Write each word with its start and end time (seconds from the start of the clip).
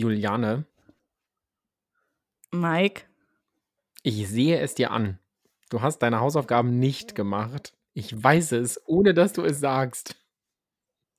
Juliane, 0.00 0.64
Mike. 2.52 3.06
ich 4.02 4.28
sehe 4.28 4.58
es 4.60 4.74
dir 4.74 4.90
an. 4.90 5.18
Du 5.70 5.82
hast 5.82 5.98
deine 6.00 6.20
Hausaufgaben 6.20 6.78
nicht 6.78 7.14
gemacht. 7.14 7.74
Ich 7.94 8.22
weiß 8.22 8.52
es, 8.52 8.80
ohne 8.86 9.14
dass 9.14 9.32
du 9.32 9.42
es 9.44 9.60
sagst. 9.60 10.16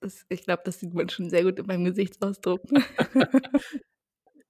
Das, 0.02 0.26
ich 0.30 0.44
glaube, 0.44 0.64
das 0.66 0.80
sieht 0.80 0.94
man 0.94 1.10
schon 1.10 1.30
sehr 1.30 1.44
gut 1.44 1.60
in 1.60 1.66
meinem 1.68 1.86
Gesichtsausdruck. 1.86 2.62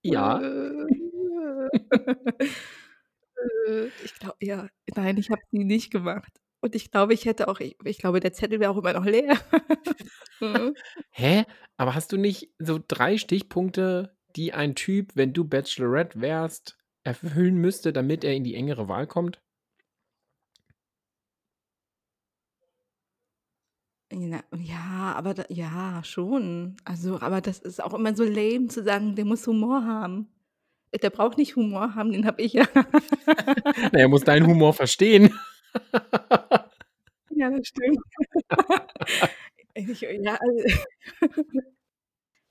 Ja. 0.04 0.40
Äh, 0.42 0.88
ich 4.04 4.14
glaube, 4.20 4.38
ja, 4.42 4.68
nein, 4.96 5.18
ich 5.18 5.30
habe 5.30 5.42
sie 5.52 5.64
nicht 5.64 5.92
gemacht. 5.92 6.32
Und 6.62 6.76
ich 6.76 6.92
glaube, 6.92 7.14
ich 7.14 7.26
hätte 7.26 7.48
auch, 7.48 7.60
ich, 7.60 7.76
ich 7.86 7.98
glaube, 7.98 8.20
der 8.20 8.34
Zettel 8.34 8.60
wäre 8.60 8.72
auch 8.72 8.78
immer 8.78 8.94
noch 8.94 9.06
leer. 9.06 9.38
Mhm. 10.44 10.74
Hä? 11.12 11.44
Aber 11.78 11.94
hast 11.94 12.12
du 12.12 12.18
nicht 12.18 12.50
so 12.58 12.80
drei 12.88 13.20
Stichpunkte, 13.20 14.18
die 14.36 14.54
ein 14.54 14.76
Typ, 14.76 15.16
wenn 15.16 15.34
du 15.34 15.44
Bachelorette 15.46 16.22
wärst, 16.22 16.78
erfüllen 17.04 17.56
müsste, 17.56 17.94
damit 17.94 18.24
er 18.24 18.34
in 18.34 18.44
die 18.44 18.56
engere 18.56 18.88
Wahl 18.88 19.08
kommt? 19.08 19.42
Ja, 24.14 25.14
aber 25.16 25.34
da, 25.34 25.44
ja, 25.50 26.02
schon. 26.04 26.76
Also, 26.84 27.20
aber 27.22 27.40
das 27.40 27.60
ist 27.60 27.82
auch 27.82 27.94
immer 27.94 28.14
so 28.16 28.24
lame 28.26 28.68
zu 28.68 28.84
sagen, 28.84 29.16
der 29.16 29.24
muss 29.26 29.48
Humor 29.48 29.86
haben. 29.86 30.28
Der 31.02 31.10
braucht 31.10 31.38
nicht 31.38 31.56
Humor 31.56 31.96
haben, 31.96 32.12
den 32.12 32.26
habe 32.26 32.42
ich 32.42 32.54
ja. 32.54 32.66
Na, 33.94 34.00
er 34.00 34.10
muss 34.10 34.24
deinen 34.26 34.48
Humor 34.48 34.74
verstehen. 34.74 35.34
Ja, 37.30 37.50
das 37.50 37.68
stimmt. 37.68 38.00
Ich, 39.74 40.02
ja, 40.02 40.38
also, 40.38 40.82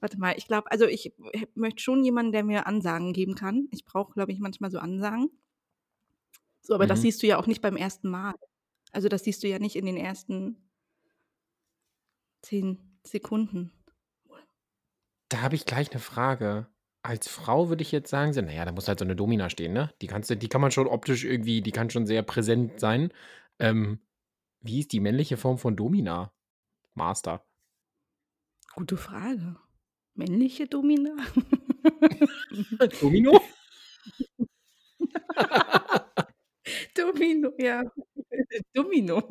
warte 0.00 0.18
mal, 0.18 0.34
ich 0.36 0.46
glaube, 0.46 0.70
also 0.70 0.86
ich 0.86 1.14
möchte 1.54 1.82
schon 1.82 2.04
jemanden, 2.04 2.32
der 2.32 2.44
mir 2.44 2.66
Ansagen 2.66 3.12
geben 3.12 3.34
kann. 3.34 3.68
Ich 3.70 3.84
brauche, 3.84 4.12
glaube 4.12 4.32
ich, 4.32 4.40
manchmal 4.40 4.70
so 4.70 4.78
Ansagen. 4.78 5.30
So, 6.62 6.74
aber 6.74 6.86
das 6.86 7.00
Mhm. 7.00 7.02
siehst 7.02 7.22
du 7.22 7.26
ja 7.26 7.38
auch 7.38 7.46
nicht 7.46 7.62
beim 7.62 7.76
ersten 7.76 8.08
Mal. 8.08 8.34
Also 8.92 9.08
das 9.08 9.24
siehst 9.24 9.42
du 9.42 9.48
ja 9.48 9.58
nicht 9.58 9.76
in 9.76 9.86
den 9.86 9.96
ersten 9.96 10.56
zehn 12.42 12.98
Sekunden. 13.04 13.72
Da 15.28 15.42
habe 15.42 15.54
ich 15.54 15.64
gleich 15.64 15.90
eine 15.90 16.00
Frage. 16.00 16.66
Als 17.02 17.28
Frau 17.28 17.68
würde 17.68 17.82
ich 17.82 17.92
jetzt 17.92 18.10
sagen, 18.10 18.32
so, 18.32 18.42
naja, 18.42 18.64
da 18.64 18.72
muss 18.72 18.88
halt 18.88 18.98
so 18.98 19.04
eine 19.04 19.16
Domina 19.16 19.48
stehen, 19.48 19.72
ne? 19.72 19.92
Die 20.02 20.06
kannst 20.06 20.28
die 20.30 20.48
kann 20.48 20.60
man 20.60 20.70
schon 20.70 20.86
optisch 20.86 21.24
irgendwie, 21.24 21.62
die 21.62 21.72
kann 21.72 21.88
schon 21.88 22.06
sehr 22.06 22.22
präsent 22.22 22.78
sein. 22.80 23.12
Ähm, 23.58 24.00
wie 24.60 24.80
ist 24.80 24.92
die 24.92 25.00
männliche 25.00 25.36
Form 25.36 25.58
von 25.58 25.76
Domina? 25.76 26.32
Master. 26.94 27.46
Gute 28.74 28.96
Frage. 28.96 29.56
Männliche 30.14 30.66
Domina? 30.66 31.16
Domino? 33.00 33.40
Domino, 36.94 37.52
ja. 37.58 37.82
Domino. 38.74 39.22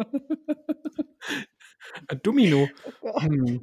Domino. 2.24 2.68
Oh. 3.02 3.22
Hm. 3.22 3.62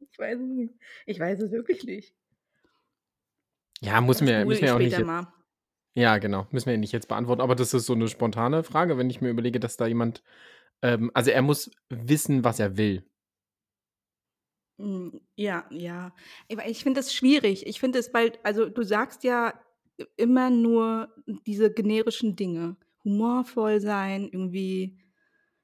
Ich 0.00 0.18
weiß 0.18 0.40
es 0.40 0.48
nicht. 0.48 0.74
Ich 1.06 1.18
weiß 1.18 1.40
es 1.40 1.50
wirklich 1.52 1.84
nicht. 1.84 2.14
Ja, 3.80 4.00
muss 4.00 4.20
mir, 4.20 4.44
müssen 4.44 4.62
wir 4.62 4.74
auch 4.74 4.78
nicht. 4.78 4.98
mal. 5.00 5.26
ja, 5.94 6.18
genau. 6.18 6.46
Müssen 6.50 6.70
wir 6.70 6.78
nicht 6.78 6.92
jetzt 6.92 7.08
beantworten. 7.08 7.42
Aber 7.42 7.54
das 7.54 7.74
ist 7.74 7.86
so 7.86 7.92
eine 7.94 8.08
spontane 8.08 8.62
Frage, 8.62 8.96
wenn 8.96 9.10
ich 9.10 9.20
mir 9.20 9.30
überlege, 9.30 9.60
dass 9.60 9.76
da 9.76 9.86
jemand. 9.86 10.22
Ähm, 10.82 11.10
also 11.14 11.30
er 11.30 11.42
muss 11.42 11.70
wissen, 11.88 12.44
was 12.44 12.60
er 12.60 12.76
will. 12.76 13.04
Mm, 14.78 15.08
Ja, 15.36 15.64
ja. 15.70 16.14
Ich 16.66 16.82
finde 16.82 17.00
das 17.00 17.14
schwierig. 17.14 17.66
Ich 17.66 17.80
finde 17.80 17.98
es, 17.98 18.12
weil, 18.14 18.32
also 18.42 18.68
du 18.68 18.82
sagst 18.82 19.24
ja 19.24 19.54
immer 20.16 20.50
nur 20.50 21.08
diese 21.46 21.72
generischen 21.72 22.36
Dinge. 22.36 22.76
Humorvoll 23.04 23.80
sein, 23.80 24.24
irgendwie, 24.32 24.98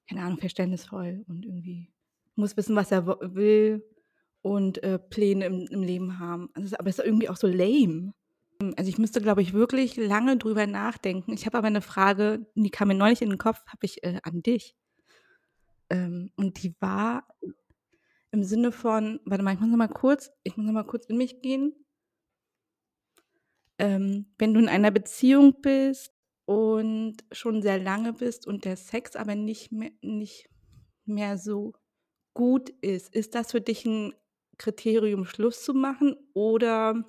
keine 0.09 0.23
Ahnung, 0.23 0.39
verständnisvoll 0.39 1.25
und 1.29 1.47
irgendwie 1.47 1.91
muss 2.37 2.57
wissen, 2.57 2.77
was 2.77 2.93
er 2.93 3.07
will 3.07 3.83
und 4.43 4.83
äh, 4.83 4.99
Pläne 4.99 5.47
im, 5.47 5.67
im 5.71 5.83
Leben 5.83 6.19
haben. 6.19 6.51
Also, 6.55 6.77
aber 6.79 6.91
es 6.91 6.99
ist 6.99 7.05
irgendwie 7.05 7.29
auch 7.29 7.37
so 7.37 7.47
lame. 7.47 8.13
Also 8.77 8.91
ich 8.91 8.99
müsste, 8.99 9.23
glaube 9.23 9.41
ich, 9.43 9.55
wirklich 9.55 9.97
lange 9.97 10.37
drüber 10.37 10.67
nachdenken. 10.67 11.33
Ich 11.33 11.47
habe 11.47 11.57
aber 11.59 11.69
eine 11.69 11.81
Frage, 11.81 12.47
die 12.55 12.71
kam 12.71 12.89
mir 12.89 12.95
neulich 12.95 13.23
in 13.23 13.31
den 13.31 13.39
Kopf, 13.39 13.65
habe 13.67 13.87
ich 13.87 14.03
äh, 14.05 14.21
an 14.23 14.43
dich. 14.43 14.77
Ähm, 15.89 16.31
und 16.37 16.63
die 16.63 16.75
war 16.81 17.27
im 18.33 18.45
Sinne 18.45 18.73
von, 18.73 19.21
warte 19.25 19.43
mal, 19.43 19.55
ich 19.55 19.61
muss 19.61 19.69
noch 19.71 19.77
mal 19.77 19.89
kurz, 19.89 20.31
ich 20.45 20.57
muss 20.57 20.71
noch 20.71 20.87
kurz 20.87 21.07
in 21.07 21.17
mich 21.17 21.43
gehen. 21.43 21.75
Ähm, 23.79 24.27
wenn 24.39 24.55
du 24.55 24.61
in 24.61 24.69
einer 24.69 24.91
Beziehung 24.91 25.61
bist 25.63 26.13
und 26.45 27.17
schon 27.33 27.63
sehr 27.63 27.79
lange 27.79 28.13
bist 28.13 28.47
und 28.47 28.65
der 28.65 28.77
Sex 28.77 29.17
aber 29.17 29.35
nicht 29.35 29.73
mehr, 29.73 29.91
nicht 30.03 30.49
mehr 31.07 31.39
so 31.39 31.75
gut 32.35 32.71
ist, 32.83 33.15
ist 33.15 33.35
das 33.35 33.53
für 33.53 33.61
dich 33.61 33.85
ein 33.87 34.15
Kriterium, 34.59 35.25
Schluss 35.25 35.65
zu 35.65 35.75
machen 35.75 36.17
oder 36.35 37.05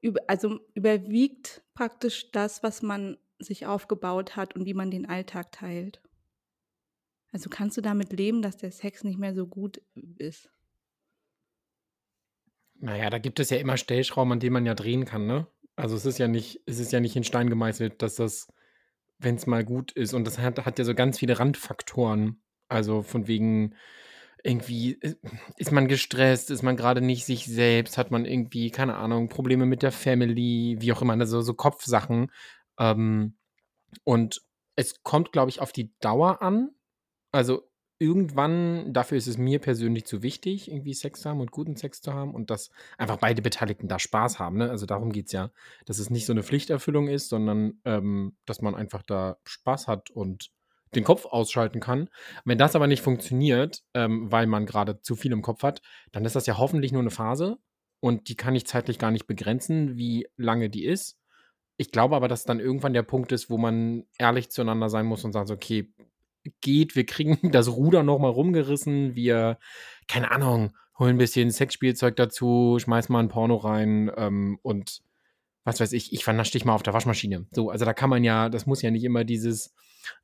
über, 0.00 0.20
also 0.26 0.60
überwiegt 0.74 1.62
praktisch 1.74 2.30
das, 2.32 2.62
was 2.62 2.82
man 2.82 3.18
sich 3.38 3.66
aufgebaut 3.66 4.36
hat 4.36 4.54
und 4.56 4.64
wie 4.66 4.74
man 4.74 4.90
den 4.90 5.06
Alltag 5.08 5.52
teilt? 5.52 6.00
Also 7.36 7.50
kannst 7.50 7.76
du 7.76 7.82
damit 7.82 8.14
leben, 8.14 8.40
dass 8.40 8.56
der 8.56 8.72
Sex 8.72 9.04
nicht 9.04 9.18
mehr 9.18 9.34
so 9.34 9.46
gut 9.46 9.82
ist? 10.16 10.48
Naja, 12.80 13.10
da 13.10 13.18
gibt 13.18 13.38
es 13.40 13.50
ja 13.50 13.58
immer 13.58 13.76
Stellschrauben, 13.76 14.32
an 14.32 14.40
denen 14.40 14.54
man 14.54 14.64
ja 14.64 14.72
drehen 14.74 15.04
kann, 15.04 15.26
ne? 15.26 15.46
Also 15.76 15.96
es 15.96 16.06
ist 16.06 16.16
ja 16.16 16.28
nicht, 16.28 16.62
es 16.64 16.78
ist 16.78 16.92
ja 16.92 17.00
nicht 17.00 17.14
in 17.14 17.24
Stein 17.24 17.50
gemeißelt, 17.50 18.00
dass 18.00 18.14
das, 18.14 18.48
wenn 19.18 19.34
es 19.34 19.46
mal 19.46 19.66
gut 19.66 19.92
ist, 19.92 20.14
und 20.14 20.26
das 20.26 20.38
hat, 20.38 20.64
hat 20.64 20.78
ja 20.78 20.86
so 20.86 20.94
ganz 20.94 21.18
viele 21.18 21.38
Randfaktoren. 21.38 22.40
Also 22.68 23.02
von 23.02 23.26
wegen, 23.26 23.74
irgendwie, 24.42 24.92
ist- 24.92 25.18
ist 25.58 25.72
man 25.72 25.88
gestresst, 25.88 26.50
ist 26.50 26.62
man 26.62 26.78
gerade 26.78 27.02
nicht 27.02 27.26
sich 27.26 27.44
selbst, 27.44 27.98
hat 27.98 28.10
man 28.10 28.24
irgendwie, 28.24 28.70
keine 28.70 28.94
Ahnung, 28.96 29.28
Probleme 29.28 29.66
mit 29.66 29.82
der 29.82 29.92
Family, 29.92 30.78
wie 30.80 30.90
auch 30.94 31.02
immer, 31.02 31.12
also 31.20 31.42
so 31.42 31.52
Kopfsachen. 31.52 32.32
Ähm, 32.78 33.36
und 34.04 34.40
es 34.76 35.02
kommt, 35.02 35.32
glaube 35.32 35.50
ich, 35.50 35.60
auf 35.60 35.72
die 35.72 35.92
Dauer 36.00 36.40
an. 36.40 36.70
Also 37.36 37.68
irgendwann, 37.98 38.92
dafür 38.92 39.18
ist 39.18 39.26
es 39.26 39.38
mir 39.38 39.58
persönlich 39.58 40.06
zu 40.06 40.22
wichtig, 40.22 40.70
irgendwie 40.70 40.94
Sex 40.94 41.20
zu 41.20 41.30
haben 41.30 41.40
und 41.40 41.50
guten 41.50 41.76
Sex 41.76 42.00
zu 42.00 42.12
haben 42.12 42.34
und 42.34 42.50
dass 42.50 42.70
einfach 42.98 43.16
beide 43.18 43.42
Beteiligten 43.42 43.88
da 43.88 43.98
Spaß 43.98 44.38
haben. 44.38 44.58
Ne? 44.58 44.70
Also 44.70 44.86
darum 44.86 45.12
geht 45.12 45.26
es 45.26 45.32
ja, 45.32 45.50
dass 45.86 45.98
es 45.98 46.10
nicht 46.10 46.26
so 46.26 46.32
eine 46.32 46.42
Pflichterfüllung 46.42 47.08
ist, 47.08 47.28
sondern 47.28 47.80
ähm, 47.84 48.36
dass 48.44 48.60
man 48.60 48.74
einfach 48.74 49.02
da 49.02 49.38
Spaß 49.44 49.88
hat 49.88 50.10
und 50.10 50.50
den 50.94 51.04
Kopf 51.04 51.26
ausschalten 51.26 51.80
kann. 51.80 52.08
Wenn 52.44 52.58
das 52.58 52.76
aber 52.76 52.86
nicht 52.86 53.02
funktioniert, 53.02 53.82
ähm, 53.94 54.30
weil 54.30 54.46
man 54.46 54.66
gerade 54.66 55.00
zu 55.00 55.16
viel 55.16 55.32
im 55.32 55.42
Kopf 55.42 55.62
hat, 55.62 55.82
dann 56.12 56.24
ist 56.24 56.36
das 56.36 56.46
ja 56.46 56.58
hoffentlich 56.58 56.92
nur 56.92 57.02
eine 57.02 57.10
Phase 57.10 57.58
und 58.00 58.28
die 58.28 58.36
kann 58.36 58.54
ich 58.54 58.66
zeitlich 58.66 58.98
gar 58.98 59.10
nicht 59.10 59.26
begrenzen, 59.26 59.96
wie 59.96 60.26
lange 60.36 60.70
die 60.70 60.84
ist. 60.84 61.18
Ich 61.78 61.92
glaube 61.92 62.16
aber, 62.16 62.28
dass 62.28 62.44
dann 62.44 62.60
irgendwann 62.60 62.94
der 62.94 63.02
Punkt 63.02 63.32
ist, 63.32 63.50
wo 63.50 63.58
man 63.58 64.04
ehrlich 64.18 64.50
zueinander 64.50 64.88
sein 64.88 65.06
muss 65.06 65.24
und 65.24 65.32
sagt, 65.32 65.50
okay, 65.50 65.92
geht, 66.60 66.96
wir 66.96 67.06
kriegen 67.06 67.38
das 67.52 67.68
Ruder 67.68 68.02
nochmal 68.02 68.30
rumgerissen, 68.30 69.14
wir, 69.14 69.58
keine 70.08 70.30
Ahnung, 70.30 70.76
holen 70.98 71.16
ein 71.16 71.18
bisschen 71.18 71.50
Sexspielzeug 71.50 72.16
dazu, 72.16 72.78
schmeißen 72.80 73.12
mal 73.12 73.20
ein 73.20 73.28
Porno 73.28 73.56
rein 73.56 74.10
ähm, 74.16 74.58
und 74.62 75.02
was 75.64 75.80
weiß 75.80 75.92
ich, 75.92 76.12
ich 76.12 76.22
vernasche 76.22 76.52
dich 76.52 76.64
mal 76.64 76.74
auf 76.74 76.84
der 76.84 76.94
Waschmaschine. 76.94 77.46
So, 77.50 77.70
also 77.70 77.84
da 77.84 77.92
kann 77.92 78.08
man 78.08 78.22
ja, 78.22 78.48
das 78.48 78.66
muss 78.66 78.82
ja 78.82 78.92
nicht 78.92 79.02
immer 79.02 79.24
dieses, 79.24 79.74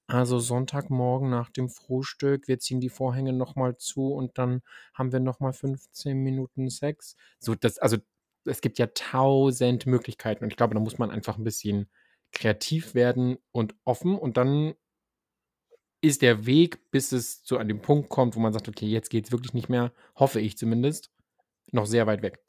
also 0.06 0.38
Sonntagmorgen 0.38 1.30
nach 1.30 1.50
dem 1.50 1.68
Frühstück, 1.68 2.46
wir 2.46 2.60
ziehen 2.60 2.80
die 2.80 2.88
Vorhänge 2.88 3.32
nochmal 3.32 3.76
zu 3.76 4.12
und 4.12 4.38
dann 4.38 4.62
haben 4.94 5.10
wir 5.10 5.18
nochmal 5.18 5.52
15 5.52 6.16
Minuten 6.16 6.70
Sex. 6.70 7.16
So, 7.40 7.56
das, 7.56 7.78
also 7.78 7.96
es 8.44 8.60
gibt 8.60 8.78
ja 8.78 8.86
tausend 8.94 9.86
Möglichkeiten 9.86 10.44
und 10.44 10.50
ich 10.50 10.56
glaube, 10.56 10.74
da 10.74 10.80
muss 10.80 10.98
man 10.98 11.10
einfach 11.10 11.38
ein 11.38 11.44
bisschen 11.44 11.88
kreativ 12.30 12.94
werden 12.94 13.36
und 13.50 13.74
offen 13.84 14.16
und 14.16 14.36
dann 14.36 14.74
ist 16.02 16.20
der 16.20 16.44
Weg, 16.44 16.90
bis 16.90 17.12
es 17.12 17.42
zu 17.44 17.58
an 17.58 17.68
dem 17.68 17.80
Punkt 17.80 18.10
kommt, 18.10 18.36
wo 18.36 18.40
man 18.40 18.52
sagt, 18.52 18.68
okay, 18.68 18.86
jetzt 18.86 19.08
geht 19.08 19.24
es 19.24 19.32
wirklich 19.32 19.54
nicht 19.54 19.68
mehr, 19.68 19.92
hoffe 20.16 20.40
ich 20.40 20.58
zumindest, 20.58 21.10
noch 21.70 21.86
sehr 21.86 22.06
weit 22.06 22.22
weg. 22.22 22.40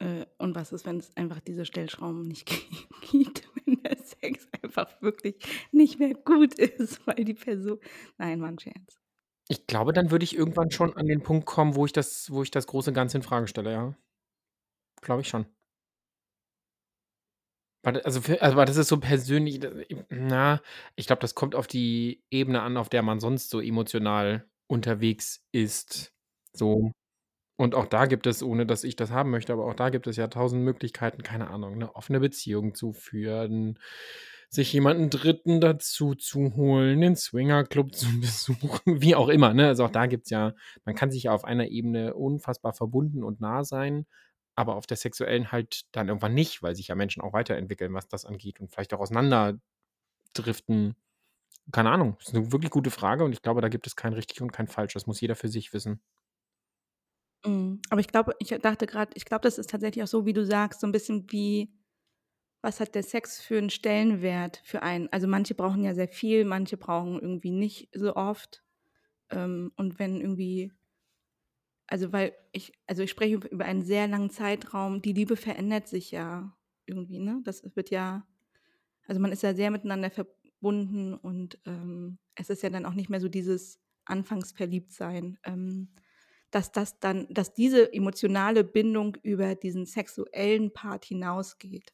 Äh, 0.00 0.26
und 0.38 0.54
was 0.54 0.72
ist, 0.72 0.84
wenn 0.84 0.98
es 0.98 1.16
einfach 1.16 1.40
diese 1.40 1.64
Stellschrauben 1.64 2.26
nicht 2.26 2.46
gibt, 3.10 3.48
wenn 3.64 3.82
der 3.82 3.96
Sex 3.96 4.46
einfach 4.62 5.00
wirklich 5.00 5.36
nicht 5.72 5.98
mehr 5.98 6.14
gut 6.14 6.54
ist, 6.54 7.00
weil 7.06 7.24
die 7.24 7.34
Person. 7.34 7.78
Nein, 8.18 8.42
ein 8.42 8.58
Scherz. 8.58 8.98
Ich 9.48 9.68
glaube, 9.68 9.92
dann 9.92 10.10
würde 10.10 10.24
ich 10.24 10.36
irgendwann 10.36 10.72
schon 10.72 10.96
an 10.96 11.06
den 11.06 11.22
Punkt 11.22 11.46
kommen, 11.46 11.76
wo 11.76 11.86
ich 11.86 11.92
das, 11.92 12.30
wo 12.32 12.42
ich 12.42 12.50
das 12.50 12.66
große 12.66 12.92
Ganze 12.92 13.18
in 13.18 13.22
Frage 13.22 13.46
stelle, 13.46 13.72
ja. 13.72 13.96
Glaube 15.00 15.22
ich 15.22 15.28
schon. 15.28 15.46
Also, 17.94 18.20
also, 18.40 18.64
das 18.64 18.76
ist 18.76 18.88
so 18.88 18.98
persönlich, 18.98 19.60
na, 20.08 20.60
ich 20.96 21.06
glaube, 21.06 21.20
das 21.20 21.36
kommt 21.36 21.54
auf 21.54 21.68
die 21.68 22.20
Ebene 22.30 22.62
an, 22.62 22.76
auf 22.76 22.88
der 22.88 23.02
man 23.02 23.20
sonst 23.20 23.48
so 23.48 23.60
emotional 23.60 24.44
unterwegs 24.66 25.44
ist, 25.52 26.12
so. 26.52 26.90
Und 27.58 27.74
auch 27.76 27.86
da 27.86 28.06
gibt 28.06 28.26
es, 28.26 28.42
ohne 28.42 28.66
dass 28.66 28.84
ich 28.84 28.96
das 28.96 29.10
haben 29.12 29.30
möchte, 29.30 29.52
aber 29.52 29.66
auch 29.66 29.74
da 29.74 29.90
gibt 29.90 30.06
es 30.08 30.16
ja 30.16 30.28
tausend 30.28 30.64
Möglichkeiten, 30.64 31.22
keine 31.22 31.48
Ahnung, 31.50 31.78
'ne 31.78 31.94
offene 31.96 32.20
Beziehung 32.20 32.74
zu 32.74 32.92
führen, 32.92 33.78
sich 34.50 34.72
jemanden 34.72 35.10
Dritten 35.10 35.60
dazu 35.60 36.14
zu 36.16 36.54
holen, 36.56 37.00
den 37.02 37.16
Swingerclub 37.16 37.94
zu 37.94 38.06
besuchen, 38.20 39.02
wie 39.02 39.14
auch 39.16 39.28
immer, 39.28 39.54
ne? 39.54 39.68
Also, 39.68 39.84
auch 39.86 39.90
da 39.92 40.06
gibt's 40.06 40.30
ja 40.30 40.54
man 40.84 40.94
kann 40.96 41.10
sich 41.12 41.24
ja 41.24 41.32
auf 41.32 41.44
einer 41.44 41.68
Ebene 41.68 42.14
unfassbar 42.14 42.72
verbunden 42.74 43.24
und 43.24 43.40
nah 43.40 43.64
sein, 43.64 44.06
aber 44.56 44.76
auf 44.76 44.86
der 44.86 44.96
sexuellen 44.98 45.52
halt 45.52 45.82
dann 45.92 46.08
irgendwann 46.08 46.34
nicht, 46.34 46.62
weil 46.62 46.76
sich 46.76 46.88
ja 46.88 46.96
Menschen 46.96 47.22
auch 47.22 47.32
weiterentwickeln, 47.34 47.94
was 47.94 48.08
das 48.08 48.24
angeht 48.26 48.60
und 48.60 48.70
vielleicht 48.72 48.94
auch 48.94 49.00
auseinanderdriften. 49.00 49.60
Keine 51.72 51.90
Ahnung, 51.92 52.16
ist 52.20 52.34
'ne 52.34 52.52
wirklich 52.52 52.70
gute 52.72 52.90
Frage 52.92 53.24
und 53.24 53.32
ich 53.32 53.42
glaube, 53.42 53.60
da 53.62 53.68
gibt 53.68 53.86
es 53.88 53.96
kein 53.96 54.12
richtig 54.14 54.42
und 54.42 54.52
kein 54.52 54.68
falsch. 54.68 54.94
Das 54.94 55.06
muss 55.06 55.20
jeder 55.20 55.36
für 55.36 55.48
sich 55.48 55.72
wissen. 55.74 56.00
Mhm. 57.44 57.80
Aber 57.90 58.00
ich 58.00 58.08
glaube 58.08 58.34
ich 58.38 58.48
dachte 58.48 58.86
grad, 58.86 59.10
ich 59.14 59.24
glaube, 59.24 59.42
das 59.42 59.58
ist 59.58 59.70
tatsächlich 59.70 60.02
auch 60.02 60.06
so, 60.08 60.24
wie 60.26 60.32
du 60.32 60.44
sagst, 60.44 60.80
so 60.80 60.86
'n 60.86 60.92
bisschen 60.92 61.30
wie 61.30 61.72
was 62.62 62.80
hat 62.80 62.94
der 62.96 63.04
Sex 63.04 63.40
für 63.40 63.58
'n 63.58 63.70
Stellenwert 63.70 64.62
für 64.64 64.82
einen? 64.82 65.08
Also, 65.12 65.28
manche 65.28 65.54
brauchen 65.54 65.84
ja 65.84 65.94
sehr 65.94 66.08
viel, 66.08 66.44
manche 66.44 66.76
brauchen 66.78 67.20
irgendwie 67.20 67.52
nicht 67.52 67.90
so 67.94 68.16
oft. 68.16 68.64
Ähm, 69.30 69.72
und 69.76 69.98
wenn 70.00 70.20
irgendwie 70.20 70.72
also, 71.88 72.12
weil 72.12 72.34
ich 72.52 72.72
also, 72.86 73.02
ich 73.02 73.10
spreche 73.10 73.36
über 73.48 73.64
einen 73.64 73.82
sehr 73.82 74.08
langen 74.08 74.30
Zeitraum. 74.30 75.02
Die 75.02 75.12
Liebe 75.12 75.36
verändert 75.36 75.88
sich 75.88 76.10
ja 76.10 76.56
irgendwie, 76.86 77.18
ne? 77.18 77.40
Das 77.44 77.64
wird 77.76 77.90
ja 77.90 78.26
also, 79.08 79.20
man 79.20 79.32
ist 79.32 79.42
ja 79.42 79.54
sehr 79.54 79.70
miteinander 79.70 80.10
verbunden 80.10 81.14
und, 81.14 81.60
ähm, 81.66 82.18
es 82.36 82.50
ist 82.50 82.62
ja 82.62 82.70
dann 82.70 82.86
auch 82.86 82.94
nicht 82.94 83.10
mehr 83.10 83.20
so 83.20 83.28
dieses 83.28 83.80
Anfangs-Verliebtsein, 84.06 85.38
ähm, 85.44 85.90
dass 86.52 86.72
das 86.72 87.00
dann 87.00 87.26
dass 87.30 87.54
diese 87.54 87.92
emotionale 87.92 88.64
Bindung 88.64 89.16
über 89.22 89.54
diesen 89.56 89.86
sexuellen 89.86 90.72
Part 90.72 91.04
hinausgeht. 91.06 91.92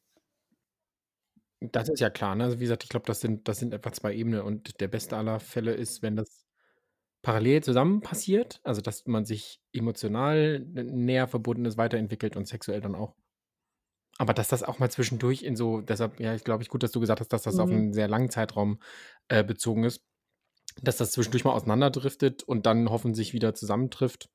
Das 1.61 1.87
ist 1.89 1.99
ja 2.01 2.09
klar, 2.09 2.35
ne? 2.35 2.43
Also, 2.45 2.59
wie 2.59 2.63
gesagt, 2.63 2.83
ich 2.83 2.89
glaube, 2.89 3.05
das 3.05 3.21
sind 3.21 3.47
das 3.47 3.59
sind 3.59 3.73
einfach 3.73 3.91
2 3.91 4.13
Ebenen 4.13 4.41
und 4.41 4.79
der 4.81 4.87
beste 4.89 5.15
aller 5.17 5.39
Fälle 5.39 5.73
ist, 5.73 6.01
wenn 6.01 6.15
das 6.17 6.42
parallel 7.23 7.63
zusammen 7.63 8.01
passiert, 8.03 8.61
also, 8.65 8.81
dass 8.81 9.07
man 9.07 9.25
sich 9.25 9.61
emotional 9.73 10.61
näher 10.61 11.27
verbunden 11.29 11.65
ist, 11.65 11.77
weiterentwickelt 11.77 12.37
und 12.37 12.47
sexuell 12.47 12.81
dann 12.81 12.95
auch. 12.95 13.15
Aber 14.19 14.33
dass 14.33 14.47
das 14.47 14.63
auch 14.63 14.79
mal 14.79 14.91
zwischendurch 14.91 15.41
in 15.43 15.55
so 15.55 15.81
deshalb, 15.81 16.19
ja, 16.19 16.35
ich 16.35 16.43
glaube 16.43 16.61
ich 16.63 16.69
gut, 16.69 16.83
dass 16.83 16.91
du 16.91 16.99
gesagt 16.99 17.19
hast, 17.19 17.33
dass 17.33 17.43
das 17.43 17.59
auf 17.59 17.71
Mhm. 17.71 17.71
'n 17.71 17.93
sehr 17.93 18.07
langen 18.07 18.29
Zeitraum, 18.29 18.79
äh, 19.27 19.43
bezogen 19.43 19.83
ist, 19.85 20.01
dass 20.81 20.97
das 20.97 21.11
zwischendurch 21.13 21.45
mal 21.45 21.53
auseinanderdriftet 21.53 22.43
und 22.43 22.65
dann 22.67 22.89
hoffentlich 22.89 23.33
wieder 23.33 23.55
zusammentrifft. 23.55 24.29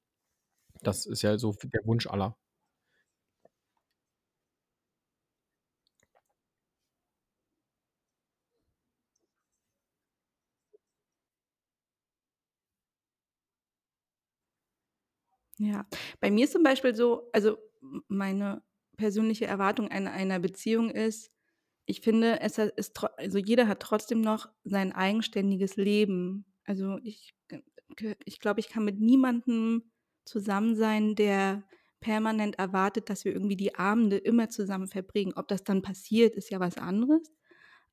Das 0.82 1.06
ist 1.06 1.22
ja 1.22 1.38
so 1.38 1.54
der 1.64 1.82
Wunsch 1.86 2.06
aller. 2.08 2.36
Ja. 15.58 15.86
Bei 16.20 16.30
mir 16.30 16.44
ist 16.44 16.52
zum 16.52 16.62
Beispiel 16.62 16.94
so 16.94 17.28
also, 17.32 17.58
meine 18.08 18.62
persönliche 18.96 19.46
Erwartung 19.46 19.90
an 19.90 20.06
einer 20.08 20.38
Beziehung 20.38 20.90
ist 20.90 21.30
ich 21.90 22.02
finde, 22.02 22.40
es 22.42 22.58
ist 22.58 23.02
also, 23.18 23.38
jeder 23.38 23.66
hat 23.66 23.80
trotzdem 23.80 24.20
noch 24.20 24.50
sein 24.64 24.92
eigenständiges 24.92 25.76
Leben. 25.76 26.46
Also, 26.64 26.98
ich 27.02 27.34
ich 28.26 28.40
glaube, 28.40 28.60
ich 28.60 28.68
kann 28.68 28.84
mit 28.84 29.00
niemandem 29.00 29.90
zusammen 30.24 30.76
sein, 30.76 31.14
der 31.16 31.64
permanent 32.00 32.58
erwartet, 32.58 33.10
dass 33.10 33.24
wir 33.24 33.32
irgendwie 33.32 33.56
die 33.56 33.74
Abende 33.76 34.18
immer 34.18 34.50
zusammen 34.50 34.86
verbringen. 34.88 35.32
Ob 35.36 35.48
das 35.48 35.64
dann 35.64 35.82
passiert, 35.82 36.36
ist 36.36 36.50
ja 36.50 36.60
was 36.60 36.76
anderes, 36.78 37.32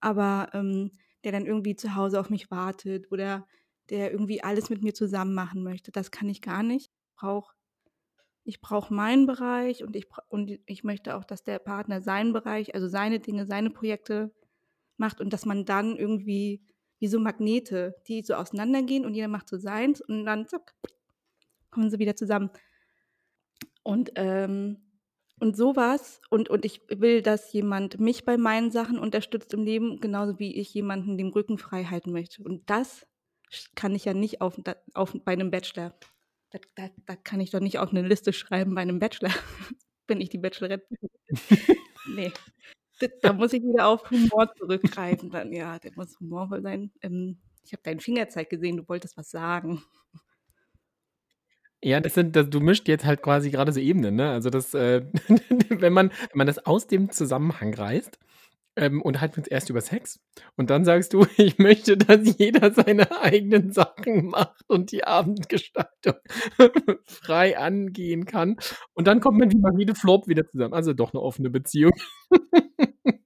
aber, 0.01 0.49
ähm, 0.53 0.91
der 1.23 1.31
dann 1.31 1.45
irgendwie 1.47 1.75
zu 1.75 1.95
Hause 1.95 2.19
auf 2.19 2.29
mich 2.29 2.51
wartet 2.51 3.11
oder 3.11 3.47
der 3.89 4.11
irgendwie 4.11 4.43
alles 4.43 4.69
mit 4.69 4.83
mir 4.83 4.93
zusammen 4.93 5.33
machen 5.33 5.63
möchte, 5.63 5.91
das 5.91 6.11
kann 6.11 6.29
ich 6.29 6.41
gar 6.41 6.63
nicht. 6.63 6.91
Brauche 7.17 7.54
ich 8.45 8.61
brauche 8.61 8.93
meinen 8.93 9.25
Bereich 9.27 9.83
und 9.83 9.95
ich 9.95 10.07
und 10.29 10.59
ich 10.67 10.83
möchte 10.83 11.15
auch, 11.17 11.25
dass 11.25 11.43
der 11.43 11.59
Partner 11.59 12.01
seinen 12.01 12.33
Bereich, 12.33 12.75
also, 12.75 12.87
seine 12.87 13.19
Dinge, 13.19 13.45
seine 13.47 13.71
Projekte 13.71 14.33
macht 14.97 15.21
und 15.21 15.33
dass 15.33 15.45
man 15.45 15.65
dann 15.65 15.95
irgendwie 15.97 16.63
wie 16.99 17.07
so 17.07 17.19
Magnete, 17.19 17.95
die 18.07 18.23
so 18.23 18.35
auseinandergehen 18.35 19.05
und 19.05 19.15
jeder 19.15 19.27
macht 19.29 19.49
so 19.49 19.57
seins 19.57 20.01
und 20.01 20.25
dann 20.25 20.47
zack, 20.47 20.75
kommen 21.71 21.89
sie 21.91 21.99
wieder 21.99 22.15
zusammen. 22.17 22.51
Und, 23.83 24.11
ähm 24.15 24.77
und 25.37 25.57
so 25.57 25.75
was 25.75 26.21
und 26.29 26.49
und 26.49 26.63
ich 26.63 26.81
will, 26.87 27.21
dass 27.21 27.51
jemand 27.51 27.99
mich 27.99 28.23
bei 28.23 28.37
meinen 28.37 28.71
Sachen 28.71 28.97
unterstützt 28.97 29.53
im 29.53 29.63
Leben, 29.63 29.99
genauso 29.99 30.39
wie 30.39 30.55
ich 30.55 30.73
jemanden 30.73 31.17
den 31.17 31.27
Rücken 31.27 31.57
frei 31.57 31.83
halten 31.83 32.13
möchte. 32.13 32.41
Und 32.41 32.69
das 32.69 33.05
kann 33.75 33.93
ich 33.95 34.05
ja 34.05 34.13
nicht 34.13 34.41
auf 34.41 34.59
auf 34.93 35.15
bei 35.25 35.35
'nem 35.35 35.51
Bachelor. 35.51 35.93
Da 36.55 36.59
da 36.75 36.89
da 37.05 37.15
kann 37.17 37.39
ich 37.41 37.51
doch 37.51 37.59
nicht 37.59 37.79
auf 37.79 37.91
'ne 37.91 38.01
Liste 38.01 38.31
schreiben 38.31 38.75
bei 38.75 38.85
'nem 38.85 38.99
Bachelor, 38.99 39.29
wenn 40.07 40.21
ich 40.21 40.29
die 40.29 40.37
Bachelorette 40.37 40.85
bin. 41.01 41.09
Ne, 42.05 42.33
d 43.01 43.09
da 43.23 43.33
muss 43.33 43.53
ich 43.53 43.63
wieder 43.63 43.87
auf 43.87 44.09
Humor 44.11 44.53
zurückgreifen 44.57 45.31
dann. 45.31 45.53
Ja, 45.53 45.79
der 45.79 45.93
muss 45.95 46.19
humorvoll 46.19 46.61
sein. 46.63 46.91
Ähm, 47.01 47.39
ich 47.65 47.73
habe 47.73 47.83
deinen 47.83 47.99
Fingerzeig 48.01 48.49
gesehen, 48.49 48.77
du 48.77 48.89
wolltest 48.89 49.17
was 49.17 49.31
sagen. 49.31 49.83
Ja, 51.83 51.99
das 51.99 52.13
sind 52.15 52.35
da 52.35 52.43
du 52.43 52.59
mischst 52.59 52.87
jetzt 52.87 53.05
halt 53.05 53.21
quasi 53.21 53.51
grade 53.51 53.71
so 53.71 53.79
Ebenen, 53.79 54.15
ne? 54.15 54.29
Also, 54.31 54.49
das, 54.49 54.73
äh 54.73 55.05
wenn 55.69 55.93
man 55.93 56.09
wenn 56.09 56.37
man 56.37 56.47
das 56.47 56.65
aus 56.65 56.87
dem 56.87 57.11
Zusammenhang 57.11 57.73
reißt, 57.73 58.17
ähm, 58.75 59.01
unterhalten 59.01 59.35
wir 59.35 59.39
uns 59.39 59.47
erst 59.47 59.69
über 59.69 59.81
Sex 59.81 60.19
und 60.57 60.69
dann 60.69 60.85
sagst 60.85 61.13
du: 61.13 61.25
„Ich 61.37 61.57
möchte, 61.59 61.97
dass 61.97 62.37
jeder 62.37 62.71
seine 62.73 63.21
eigenen 63.21 63.71
Sachen 63.71 64.27
macht 64.27 64.63
und 64.67 64.91
die 64.91 65.03
Abendgestaltung 65.05 66.15
frei 67.05 67.57
angehen 67.57 68.25
kann.“ 68.25 68.57
Und 68.93 69.07
dann 69.07 69.19
kommt 69.21 69.39
man 69.39 69.51
wie 69.51 69.57
Marie 69.57 69.85
de 69.85 69.95
Flop 69.95 70.27
wieder 70.27 70.47
zusammen. 70.47 70.73
Also, 70.73 70.93
doch 70.93 71.13
'ne 71.13 71.21
offene 71.21 71.49
Beziehung. 71.49 71.93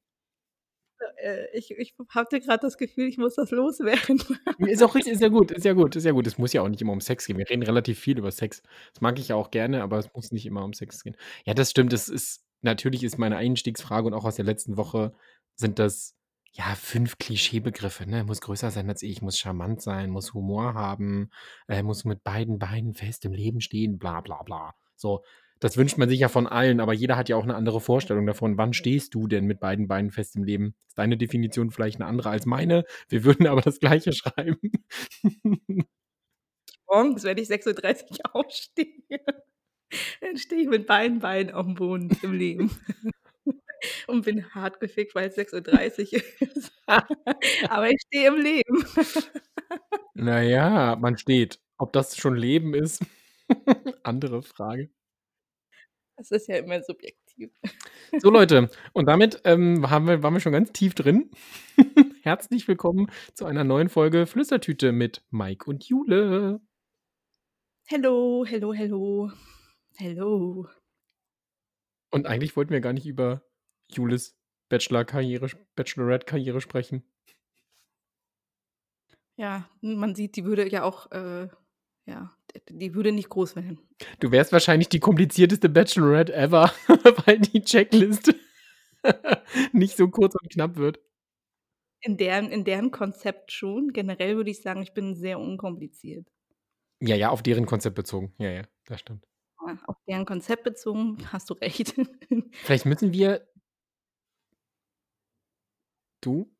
Äh, 1.21 1.57
ich 1.57 1.71
ich 1.71 1.93
hatte 2.09 2.39
grad 2.39 2.63
das 2.63 2.77
Gefühl, 2.77 3.07
ich 3.07 3.17
muss 3.17 3.35
das 3.35 3.51
loswerden. 3.51 4.21
Ist 4.59 4.83
auch 4.83 4.95
richtig, 4.95 5.13
ist 5.13 5.21
ja 5.21 5.29
gut, 5.29 5.51
ist 5.51 5.65
ja 5.65 5.73
gut, 5.73 5.95
ist 5.95 6.03
ja 6.05 6.11
gut. 6.11 6.27
Es 6.27 6.37
muss 6.37 6.53
ja 6.53 6.61
auch 6.61 6.69
nicht 6.69 6.81
immer 6.81 6.93
um 6.93 7.01
Sex 7.01 7.25
gehen. 7.25 7.37
Wir 7.37 7.49
reden 7.49 7.63
relativ 7.63 7.99
viel 7.99 8.17
über 8.17 8.31
Sex. 8.31 8.61
Das 8.93 9.01
mag 9.01 9.19
ich 9.19 9.29
ja 9.29 9.35
auch 9.35 9.51
gerne, 9.51 9.81
aber 9.83 9.97
es 9.97 10.13
muss 10.13 10.31
nicht 10.31 10.45
immer 10.45 10.63
um 10.63 10.73
Sex 10.73 11.03
gehen. 11.03 11.15
Ja, 11.45 11.53
das 11.53 11.71
stimmt, 11.71 11.93
das 11.93 12.09
ist 12.09 12.43
natürlich 12.61 13.03
ist 13.03 13.17
meine 13.17 13.37
Einstiegsfrage 13.37 14.07
und 14.07 14.13
auch 14.13 14.25
aus 14.25 14.35
der 14.35 14.45
letzten 14.45 14.77
Woche 14.77 15.13
sind 15.59 15.79
das, 15.79 16.15
ja, 16.53 16.75
5 16.75 17.17
Klischeebegriffe, 17.19 18.07
ne? 18.09 18.23
Muss 18.25 18.41
größer 18.41 18.71
sein 18.71 18.89
als 18.89 19.03
ich, 19.03 19.21
muss 19.21 19.37
charmant 19.39 19.81
sein, 19.81 20.09
muss 20.11 20.33
Humor 20.33 20.73
haben, 20.75 21.29
äh, 21.67 21.83
muss 21.83 22.05
mit 22.05 22.23
beiden 22.23 22.59
Beinen 22.59 22.93
fest 22.95 23.25
im 23.25 23.33
Leben 23.33 23.61
stehen, 23.61 23.99
bla 23.99 24.21
bla 24.21 24.43
bla. 24.43 24.73
So, 24.95 25.23
das 25.61 25.77
wünscht 25.77 25.97
man 25.97 26.09
sich 26.09 26.19
ja 26.21 26.29
von 26.29 26.47
allen, 26.47 26.79
aber 26.81 26.93
jeder 26.93 27.17
hat 27.17 27.29
ja 27.29 27.35
auch 27.37 27.45
'ne 27.45 27.55
andere 27.55 27.81
Vorstellung 27.81 28.25
davon. 28.27 28.57
Wann 28.57 28.73
stehst 28.73 29.13
du 29.15 29.27
denn 29.27 29.45
mit 29.45 29.59
beiden 29.59 29.87
Beinen 29.87 30.11
fest 30.11 30.35
im 30.37 30.43
Leben? 30.43 30.75
Ist 30.87 30.97
deine 30.97 31.17
Definition 31.17 31.71
vielleicht 31.71 31.99
'ne 31.99 32.05
andere 32.07 32.29
als 32.31 32.45
meine? 32.45 32.85
Wir 33.09 33.23
würden 33.25 33.47
aber 33.47 33.61
das 33.61 33.79
Gleiche 33.79 34.13
schreiben. 34.13 34.59
Morgens, 36.87 37.23
wenn 37.23 37.37
ich 37.37 37.47
6:30 37.47 38.25
aufstehe, 38.33 38.87
dann 40.21 40.37
stehe 40.37 40.63
ich 40.63 40.69
mit 40.69 40.87
beiden 40.87 41.19
Beinen 41.19 41.51
aufm 41.53 41.75
Boden 41.75 42.11
im 42.23 42.33
Leben 42.33 42.71
und 44.07 44.25
bin 44.25 44.53
hart 44.53 44.79
gefickt, 44.79 45.15
weil's 45.15 45.35
6:30 45.35 46.13
ist. 46.13 46.71
Aber 46.85 47.89
ich 47.89 48.01
stehe 48.07 48.27
im 48.27 48.35
Leben. 48.35 48.85
Na 50.13 50.41
ja, 50.41 50.95
man 50.95 51.17
steht. 51.17 51.59
Ob 51.77 51.93
das 51.93 52.17
schon 52.17 52.35
Leben 52.35 52.73
ist? 52.73 53.01
Andere 54.03 54.41
Frage. 54.43 54.89
Das 56.17 56.31
ist 56.31 56.47
ja 56.49 56.57
immer 56.57 56.81
subjektiv. 56.81 57.51
So 58.17 58.29
Leute, 58.29 58.69
und 58.91 59.05
damit, 59.05 59.41
ähm, 59.45 59.89
haben 59.89 60.07
wir 60.07 60.21
waren 60.21 60.33
wir 60.33 60.41
schon 60.41 60.51
ganz 60.51 60.73
tief 60.73 60.93
drin. 60.93 61.31
Herzlich 62.23 62.67
willkommen 62.67 63.09
zu 63.33 63.45
einer 63.45 63.63
neuen 63.63 63.87
Folge 63.87 64.25
Flüstertüte 64.25 64.91
mit 64.91 65.23
Mike 65.29 65.69
und 65.69 65.85
Jule. 65.85 66.59
Hello, 67.87 68.43
hello, 68.45 68.73
hello. 68.73 69.31
Hello. 69.95 70.67
Und 72.11 72.27
eigentlich 72.27 72.55
wollten 72.57 72.73
wir 72.73 72.81
gar 72.81 72.93
nicht 72.93 73.05
über 73.05 73.48
Julis 73.91 74.37
Bachelor-Karriere 74.69 75.49
Bachelorette-Karriere 75.75 76.61
sprechen. 76.61 77.03
Ja, 79.35 79.69
man 79.81 80.15
sieht, 80.15 80.35
die 80.35 80.43
würde 80.43 80.69
ja 80.69 80.83
auch, 80.83 81.11
äh 81.11 81.47
ja, 82.05 82.31
die 82.69 82.95
würde 82.95 83.11
nicht 83.11 83.29
groß 83.29 83.55
werden. 83.55 83.79
Du 84.19 84.31
wärst 84.31 84.51
wahrscheinlich 84.51 84.89
die 84.89 84.99
komplizierteste 84.99 85.69
Bachelorette 85.69 86.33
ever, 86.33 86.73
weil 87.25 87.39
die 87.39 87.61
Checkliste 87.61 88.35
nicht 89.71 89.95
so 89.95 90.09
kurz 90.09 90.35
und 90.35 90.51
knapp 90.51 90.75
wird. 90.75 90.99
In 92.01 92.17
deren 92.17 92.49
in 92.49 92.63
deren 92.63 92.91
Konzept 92.91 93.51
schon. 93.51 93.89
Generell 93.93 94.37
würde 94.37 94.49
ich 94.49 94.61
sagen, 94.61 94.81
ich 94.81 94.93
bin 94.93 95.15
sehr 95.15 95.39
unkompliziert. 95.39 96.27
Ja, 97.01 97.15
ja, 97.15 97.29
auf 97.29 97.43
deren 97.43 97.65
Konzept 97.65 97.95
bezogen. 97.95 98.33
Ja, 98.39 98.49
ja, 98.49 98.63
das 98.87 99.01
stimmt. 99.01 99.25
Ja, 99.65 99.77
auf 99.85 99.97
deren 100.07 100.25
Konzept 100.25 100.63
bezogen 100.63 101.17
hast 101.31 101.49
du 101.49 101.53
recht. 101.53 101.93
Vielleicht 102.53 102.85
müssen 102.85 103.13
wir 103.13 103.47
Du? 106.21 106.51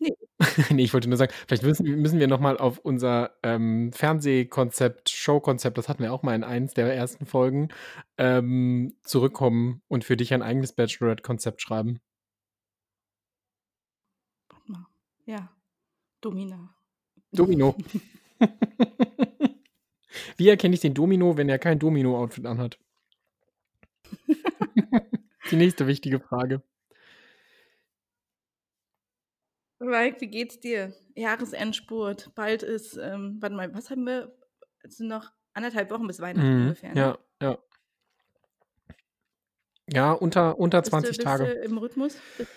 Ne. 0.00 0.10
Ne, 0.70 0.82
ich 0.82 0.92
wollte 0.92 1.08
nur 1.08 1.16
sagen, 1.16 1.32
vielleicht 1.46 1.62
müssen 1.62 1.86
müssen 2.00 2.18
wir 2.18 2.26
noch 2.26 2.40
mal 2.40 2.58
auf 2.58 2.78
unser, 2.78 3.36
ähm, 3.42 3.92
Fernsehkonzept, 3.92 5.08
Showkonzept, 5.10 5.78
das 5.78 5.88
hatten 5.88 6.02
wir 6.02 6.12
auch 6.12 6.22
mal 6.22 6.34
in 6.34 6.44
eins 6.44 6.74
der 6.74 6.94
ersten 6.94 7.26
Folgen, 7.26 7.68
ähm, 8.18 8.96
zurückkommen 9.02 9.82
und 9.88 10.04
für 10.04 10.16
dich 10.16 10.34
ein 10.34 10.42
eigenes 10.42 10.72
Bachelorette-Konzept 10.72 11.62
schreiben. 11.62 12.00
Warte 14.48 14.72
mal. 14.72 14.86
Ja, 15.26 15.50
Domina. 16.20 16.74
Domino. 17.32 17.76
Wie 20.36 20.48
erkenne 20.48 20.74
ich 20.74 20.80
den 20.80 20.94
Domino, 20.94 21.36
wenn 21.36 21.48
er 21.48 21.58
kein 21.58 21.78
Domino-Outfit 21.78 22.46
anhat? 22.46 22.78
Die 25.50 25.56
nächste 25.56 25.86
wichtige 25.86 26.20
Frage. 26.20 26.62
Mike, 29.84 30.20
wie 30.20 30.28
geht's 30.28 30.60
dir? 30.60 30.92
Jahresendspurt. 31.14 32.34
Bald 32.34 32.62
ist, 32.62 32.96
ähm 32.96 33.38
warte 33.40 33.54
mal, 33.56 33.74
was 33.74 33.90
haben 33.90 34.04
wir? 34.04 34.36
Es 34.82 34.96
sind 34.98 35.08
noch 35.08 35.32
1,5 35.54 35.90
Wochen 35.90 36.06
bis 36.06 36.20
Weihnachten 36.20 36.48
Mhm. 36.50 36.62
ungefähr, 36.62 36.94
ne? 36.94 37.00
Ja, 37.00 37.18
ja. 37.42 37.58
Ja, 39.88 40.12
unter 40.12 40.58
unter 40.58 40.82
Bist 40.82 40.86
du 40.86 40.90
20 40.90 41.16
bist 41.16 41.38
du 41.38 41.44
Tage. 41.44 41.52
im 41.62 41.78
Rhythmus? 41.78 42.14
Bist 42.36 42.50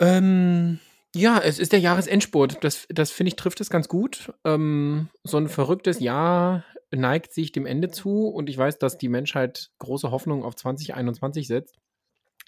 Ähm, 0.00 0.78
ja, 1.14 1.38
es 1.38 1.58
ist 1.58 1.72
der 1.72 1.80
Jahresendspurt. 1.80 2.62
Das 2.64 2.86
das 2.88 3.10
finde 3.10 3.28
ich, 3.28 3.36
trifft 3.36 3.60
es 3.60 3.70
ganz 3.70 3.88
gut. 3.88 4.32
Ähm, 4.44 5.08
so 5.24 5.36
'n 5.38 5.48
verrücktes 5.48 6.00
Jahr 6.00 6.64
neigt 6.92 7.34
sich 7.34 7.52
dem 7.52 7.66
Ende 7.66 7.90
zu 7.90 8.28
und 8.28 8.48
ich 8.48 8.58
weiß, 8.58 8.78
dass 8.78 8.98
die 8.98 9.08
Menschheit 9.08 9.70
große 9.78 10.10
Hoffnung 10.10 10.44
auf 10.44 10.56
2021 10.56 11.46
setzt. 11.48 11.76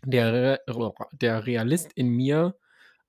Der 0.05 0.33
Re 0.33 0.61
der 1.13 1.47
Realist 1.47 1.93
in 1.95 2.09
mir, 2.09 2.57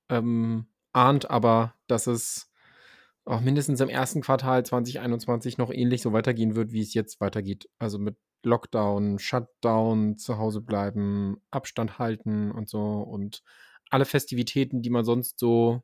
ähm, 0.10 0.67
ahnt 0.93 1.29
aber, 1.29 1.75
dass 1.88 2.07
es 2.07 2.51
auch 3.25 3.41
mindestens 3.41 3.81
im 3.81 3.89
ersten 3.89 4.21
Quartal 4.21 4.65
2021 4.65 5.57
noch 5.57 5.71
ähnlich 5.71 6.01
so 6.03 6.13
weitergehen 6.13 6.55
wird, 6.55 6.71
wie 6.73 6.81
es 6.81 6.93
jetzt 6.93 7.21
weitergeht. 7.21 7.69
Also, 7.79 8.00
mit 8.00 8.17
Lockdown, 8.43 9.19
Shutdown, 9.19 10.17
zu 10.17 10.38
Hause 10.38 10.62
bleiben, 10.62 11.38
Abstand 11.51 12.00
halten 12.00 12.51
und 12.51 12.69
so 12.69 12.81
und 13.01 13.43
alle 13.91 14.05
Festivitäten, 14.05 14.81
die 14.81 14.89
man 14.91 15.05
sonst 15.05 15.39
so 15.39 15.81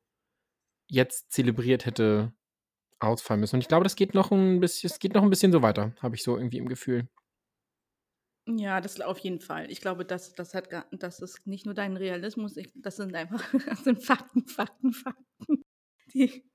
jetzt 0.90 1.32
zelebriert 1.34 1.86
hätte, 1.88 2.34
ausfallen 3.00 3.42
müssen. 3.42 3.58
Und 3.58 3.62
ich 3.64 3.70
glaube, 3.70 3.84
das 3.86 3.96
geht 3.98 4.14
noch 4.16 4.32
'n 4.32 4.60
bisschen 4.62 4.92
geht 5.00 5.14
noch 5.16 5.24
'n 5.24 5.30
bisschen 5.32 5.52
so 5.54 5.62
weiter, 5.64 5.94
habe 6.02 6.16
ich 6.18 6.24
so 6.24 6.38
irgendwie 6.38 6.60
im 6.60 6.70
Gefühl. 6.70 7.08
Ja, 8.58 8.82
das 8.82 9.00
auf 9.02 9.20
jeden 9.20 9.40
Fall. 9.42 9.70
Ich 9.72 9.82
glaube, 9.82 10.06
das 10.06 10.34
das 10.34 10.54
hat 10.54 10.70
das 10.92 11.20
ist 11.20 11.46
nicht 11.46 11.66
nur 11.66 11.76
dein 11.76 11.98
Realismus, 11.98 12.58
ich 12.58 12.72
das 12.76 12.96
sind 12.96 13.16
einfach 13.16 13.44
das 13.68 13.84
sind 13.84 14.04
Fakten, 14.04 14.48
Fakten, 14.48 14.94
Fakten, 14.94 15.66
die 16.14 16.46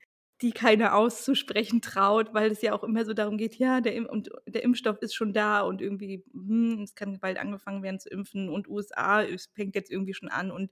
die 0.41 0.51
keiner 0.51 0.95
auszusprechen 0.95 1.81
traut, 1.81 2.33
weil 2.33 2.51
es 2.51 2.61
ja 2.61 2.73
auch 2.73 2.83
immer 2.83 3.05
so 3.05 3.13
darum 3.13 3.37
geht, 3.37 3.55
ja, 3.55 3.79
der 3.79 4.09
und 4.09 4.29
der 4.45 4.63
Impfstoff 4.63 4.97
ist 5.01 5.15
schon 5.15 5.31
da 5.31 5.61
und 5.61 5.81
irgendwie, 5.81 6.25
hm, 6.33 6.81
es 6.83 6.95
kann 6.95 7.19
bald 7.21 7.37
angefangen 7.37 7.83
werden 7.83 7.99
zu 7.99 8.09
impfen 8.09 8.49
und 8.49 8.67
USA, 8.67 9.23
es 9.23 9.45
fängt 9.53 9.75
jetzt 9.75 9.91
irgendwie 9.91 10.13
schon 10.13 10.27
an 10.29 10.51
und 10.51 10.71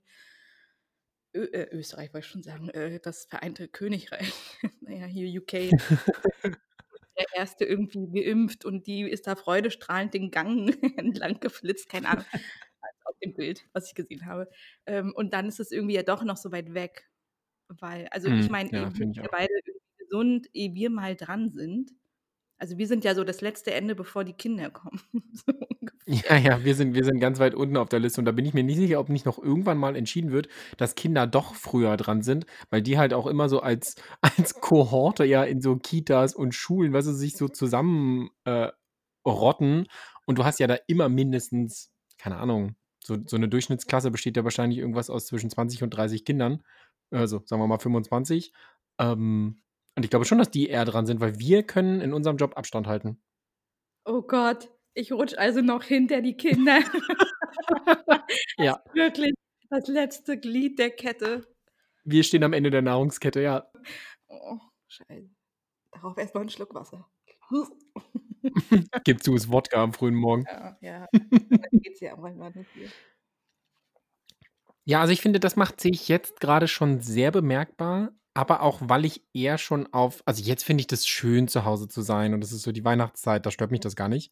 Ö 1.34 1.44
äh, 1.46 1.68
Österreich 1.72 2.12
wollte 2.12 2.26
ich 2.26 2.30
schon 2.30 2.42
sagen, 2.42 2.68
äh, 2.70 3.00
das 3.00 3.24
Vereinte 3.24 3.66
Königreich, 3.68 4.32
na 4.82 4.92
ja, 4.94 5.06
hier 5.06 5.40
UK 5.40 5.70
der 7.18 7.26
Erste 7.32 7.64
irgendwie 7.64 8.08
geimpft 8.24 8.64
und 8.64 8.86
die 8.86 9.02
ist 9.02 9.26
da 9.26 9.36
freudestrahlend 9.36 10.14
den 10.14 10.30
Gang 10.30 10.68
entlang 10.98 11.40
geflitzt, 11.40 11.88
keine 11.88 12.08
Ahnung, 12.08 12.24
auf 13.04 13.16
dem 13.22 13.34
Bild, 13.34 13.66
was 13.72 13.88
ich 13.88 13.94
gesehen 13.94 14.26
habe. 14.26 14.48
Ähm, 14.86 15.12
und 15.14 15.34
dann 15.34 15.48
ist 15.48 15.60
es 15.60 15.70
irgendwie 15.72 15.94
ja 15.94 16.02
doch 16.02 16.24
noch 16.24 16.36
so 16.36 16.52
weit 16.52 16.74
weg, 16.74 17.10
weil 17.68 18.08
also, 18.10 18.30
ich 18.38 18.48
Mhm, 18.48 18.50
meine, 18.50 18.70
ja, 18.70 18.92
wir 19.22 19.30
beide 19.30 19.52
irgendwie 19.54 19.80
gesund, 19.98 20.48
ehe 20.54 20.74
wir 20.74 20.90
mal 20.90 21.16
dran 21.16 21.50
sind. 21.52 21.92
Also, 22.58 22.78
wir 22.78 22.86
sind 22.88 23.04
ja 23.04 23.14
so 23.14 23.24
das 23.24 23.40
letzte 23.42 23.72
Ende, 23.74 23.94
bevor 23.96 24.24
die 24.24 24.34
Kinder 24.34 24.70
kommen, 24.70 25.00
so. 25.34 25.52
Ja, 26.08 26.36
ja, 26.36 26.62
wir 26.64 26.74
sind 26.74 26.94
wir 26.94 27.02
sind 27.04 27.18
ganz 27.18 27.38
weit 27.38 27.54
unten 27.54 27.78
auf 27.78 27.88
der 27.88 27.98
Liste 27.98 28.20
und 28.20 28.26
da 28.26 28.32
bin 28.32 28.44
ich 28.44 28.52
mir 28.52 28.62
nicht 28.62 28.76
sicher, 28.76 29.00
ob 29.00 29.08
nicht 29.08 29.24
noch 29.24 29.38
irgendwann 29.38 29.78
mal 29.78 29.96
entschieden 29.96 30.32
wird, 30.32 30.48
dass 30.76 30.94
Kinder 30.96 31.26
doch 31.26 31.54
früher 31.54 31.96
dran 31.96 32.20
sind, 32.22 32.44
weil 32.68 32.82
die 32.82 32.98
halt 32.98 33.14
auch 33.14 33.26
immer 33.26 33.48
so 33.48 33.60
als 33.60 33.94
als 34.20 34.60
Kohorte 34.60 35.24
ja 35.24 35.44
in 35.44 35.62
so 35.62 35.76
Kitas 35.76 36.34
und 36.34 36.54
Schulen, 36.54 36.92
weißt 36.92 37.08
du, 37.08 37.12
sich 37.12 37.36
so 37.38 37.48
zusammen, 37.48 38.28
äh, 38.44 38.68
rotten 39.26 39.86
und 40.26 40.38
du 40.38 40.44
hast 40.44 40.58
ja 40.60 40.66
da 40.66 40.76
immer 40.88 41.08
mindestens, 41.08 41.90
keine 42.18 42.36
Ahnung, 42.36 42.76
so 43.02 43.16
so 43.26 43.38
'ne 43.38 43.48
Durchschnittsklasse 43.48 44.10
besteht 44.10 44.36
ja 44.36 44.44
wahrscheinlich 44.44 44.78
irgendwas 44.80 45.08
aus 45.08 45.24
zwischen 45.26 45.48
20 45.48 45.82
und 45.82 45.90
30 45.90 46.26
Kindern, 46.26 46.62
also, 47.10 47.40
sagen 47.46 47.62
wir 47.62 47.66
mal 47.66 47.78
25. 47.78 48.52
Ähm, 48.98 49.56
und 49.96 50.04
ich 50.04 50.10
glaube 50.10 50.26
schon, 50.26 50.38
dass 50.38 50.50
die 50.50 50.68
eher 50.68 50.84
dran 50.84 51.06
sind, 51.06 51.20
weil 51.20 51.38
wir 51.38 51.62
können 51.62 52.00
in 52.02 52.12
unserem 52.12 52.36
Job 52.36 52.58
Abstand 52.58 52.86
halten. 52.88 53.18
Oh 54.06 54.22
Gott, 54.22 54.68
ich 54.94 55.12
rutsche 55.12 55.38
also 55.38 55.60
noch 55.60 55.82
hinter 55.84 56.20
die 56.22 56.36
Kinder. 56.36 56.78
Ja. 58.58 58.82
Wirklich 58.94 59.34
das 59.70 59.88
letzte 59.88 60.38
Glied 60.38 60.78
der 60.78 60.90
Kette. 60.90 61.46
Wir 62.06 62.22
stehen 62.22 62.44
am 62.44 62.52
Ende 62.52 62.70
der 62.70 62.82
Nahrungskette, 62.82 63.40
ja. 63.40 63.66
Oh, 64.28 64.58
Scheiße. 64.88 65.30
Darauf 65.92 66.18
erst 66.18 66.34
mal 66.34 66.42
'n 66.42 66.50
Schluck 66.50 66.74
Wasser. 66.74 67.08
Gib 69.04 69.22
zu, 69.24 69.34
ist 69.34 69.50
Wodka 69.52 69.82
am 69.82 69.92
frühen 69.94 70.14
Morgen. 70.14 70.44
Ja, 70.50 70.76
ja. 70.80 71.08
Dann 71.12 71.80
geht's 71.82 72.00
ja 72.00 72.16
auch 72.18 72.24
einmal 72.24 72.50
nicht 72.52 72.70
hier. 72.74 72.92
Ja, 74.86 75.00
also, 75.00 75.12
ich 75.14 75.22
finde, 75.22 75.40
das 75.40 75.56
macht 75.56 75.80
sich 75.80 76.08
jetzt 76.08 76.40
grade 76.40 76.68
schon 76.68 77.00
sehr 77.00 77.30
bemerkbar, 77.30 78.12
aber 78.34 78.60
auch, 78.62 78.80
weil 78.82 79.06
ich 79.06 79.22
eher 79.32 79.56
schon 79.56 79.90
auf 79.94 80.22
also, 80.26 80.42
jetzt 80.42 80.62
finde 80.64 80.82
ich 80.82 80.86
das 80.88 81.06
schön, 81.06 81.48
zu 81.48 81.64
Hause 81.64 81.88
zu 81.88 82.02
sein 82.02 82.34
und 82.34 82.44
es 82.44 82.52
ist 82.52 82.62
so 82.62 82.72
die 82.72 82.84
Weihnachtszeit, 82.84 83.46
da 83.46 83.50
stört 83.50 83.70
mich 83.70 83.80
das 83.80 83.96
gar 83.96 84.08
nicht. 84.10 84.30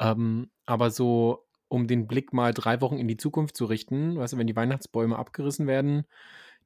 Ähm, 0.00 0.50
aber 0.66 0.90
so, 0.90 1.46
um 1.68 1.86
den 1.86 2.06
Blick 2.06 2.32
mal 2.32 2.52
3 2.52 2.80
Wochen 2.80 2.98
in 2.98 3.08
die 3.08 3.16
Zukunft 3.16 3.56
zu 3.56 3.64
richten, 3.64 4.16
weißt 4.16 4.34
du, 4.34 4.38
wenn 4.38 4.46
die 4.46 4.56
Weihnachtsbäume 4.56 5.16
abgerissen 5.18 5.66
werden, 5.66 6.04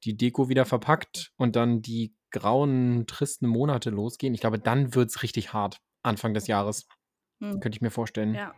die 0.05 0.17
Deko 0.17 0.49
wieder 0.49 0.65
verpackt 0.65 1.33
und 1.37 1.57
dann 1.57 1.83
die 1.83 2.15
grauen, 2.31 3.07
tristen 3.07 3.47
Monate 3.47 3.91
losgehen, 3.91 4.35
ich 4.35 4.41
glaube, 4.41 4.59
dann 4.59 4.95
wird's 4.95 5.23
richtig 5.23 5.53
hart 5.53 5.81
Anfang 6.03 6.35
des 6.35 6.47
Jahres. 6.47 6.87
Mhm. 7.41 7.61
Könnte 7.61 7.77
ich 7.77 7.83
mir 7.83 7.91
vorstellen. 7.91 8.35
Ja. 8.35 8.55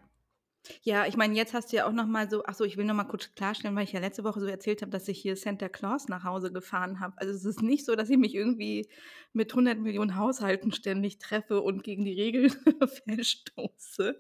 Ja, 0.83 1.07
ich 1.07 1.17
meine, 1.17 1.35
jetzt 1.35 1.55
hast 1.55 1.73
du 1.73 1.77
ja 1.77 1.87
auch 1.87 1.93
noch 1.93 2.07
mal 2.07 2.29
so 2.29 2.43
ach 2.45 2.55
so, 2.55 2.65
ich 2.65 2.77
will 2.77 2.85
noch 2.85 2.95
mal 2.95 3.05
kurz 3.05 3.33
klarstellen, 3.35 3.75
weil 3.77 3.85
ich 3.85 3.93
ja 3.93 4.01
letzte 4.01 4.25
Woche 4.25 4.41
so 4.41 4.47
erzählt 4.47 4.83
habe, 4.83 4.91
dass 4.91 5.09
ich 5.09 5.19
hier 5.19 5.35
Santa 5.35 5.71
Claus 5.71 6.09
nach 6.09 6.25
Hause 6.25 6.53
gefahren 6.53 7.01
habe. 7.01 7.15
Also, 7.17 7.33
es 7.33 7.45
ist 7.45 7.63
nicht 7.63 7.87
so, 7.87 7.97
dass 7.97 8.11
ich 8.11 8.19
mich 8.19 8.35
irgendwie 8.35 8.87
mit 9.33 9.55
100.000.000 9.55 10.17
Haushalten 10.17 10.73
ständig 10.73 11.19
treffe 11.19 11.63
und 11.63 11.83
gegen 11.83 12.05
die 12.05 12.13
Regeln 12.13 12.51
verstoße. 13.07 14.19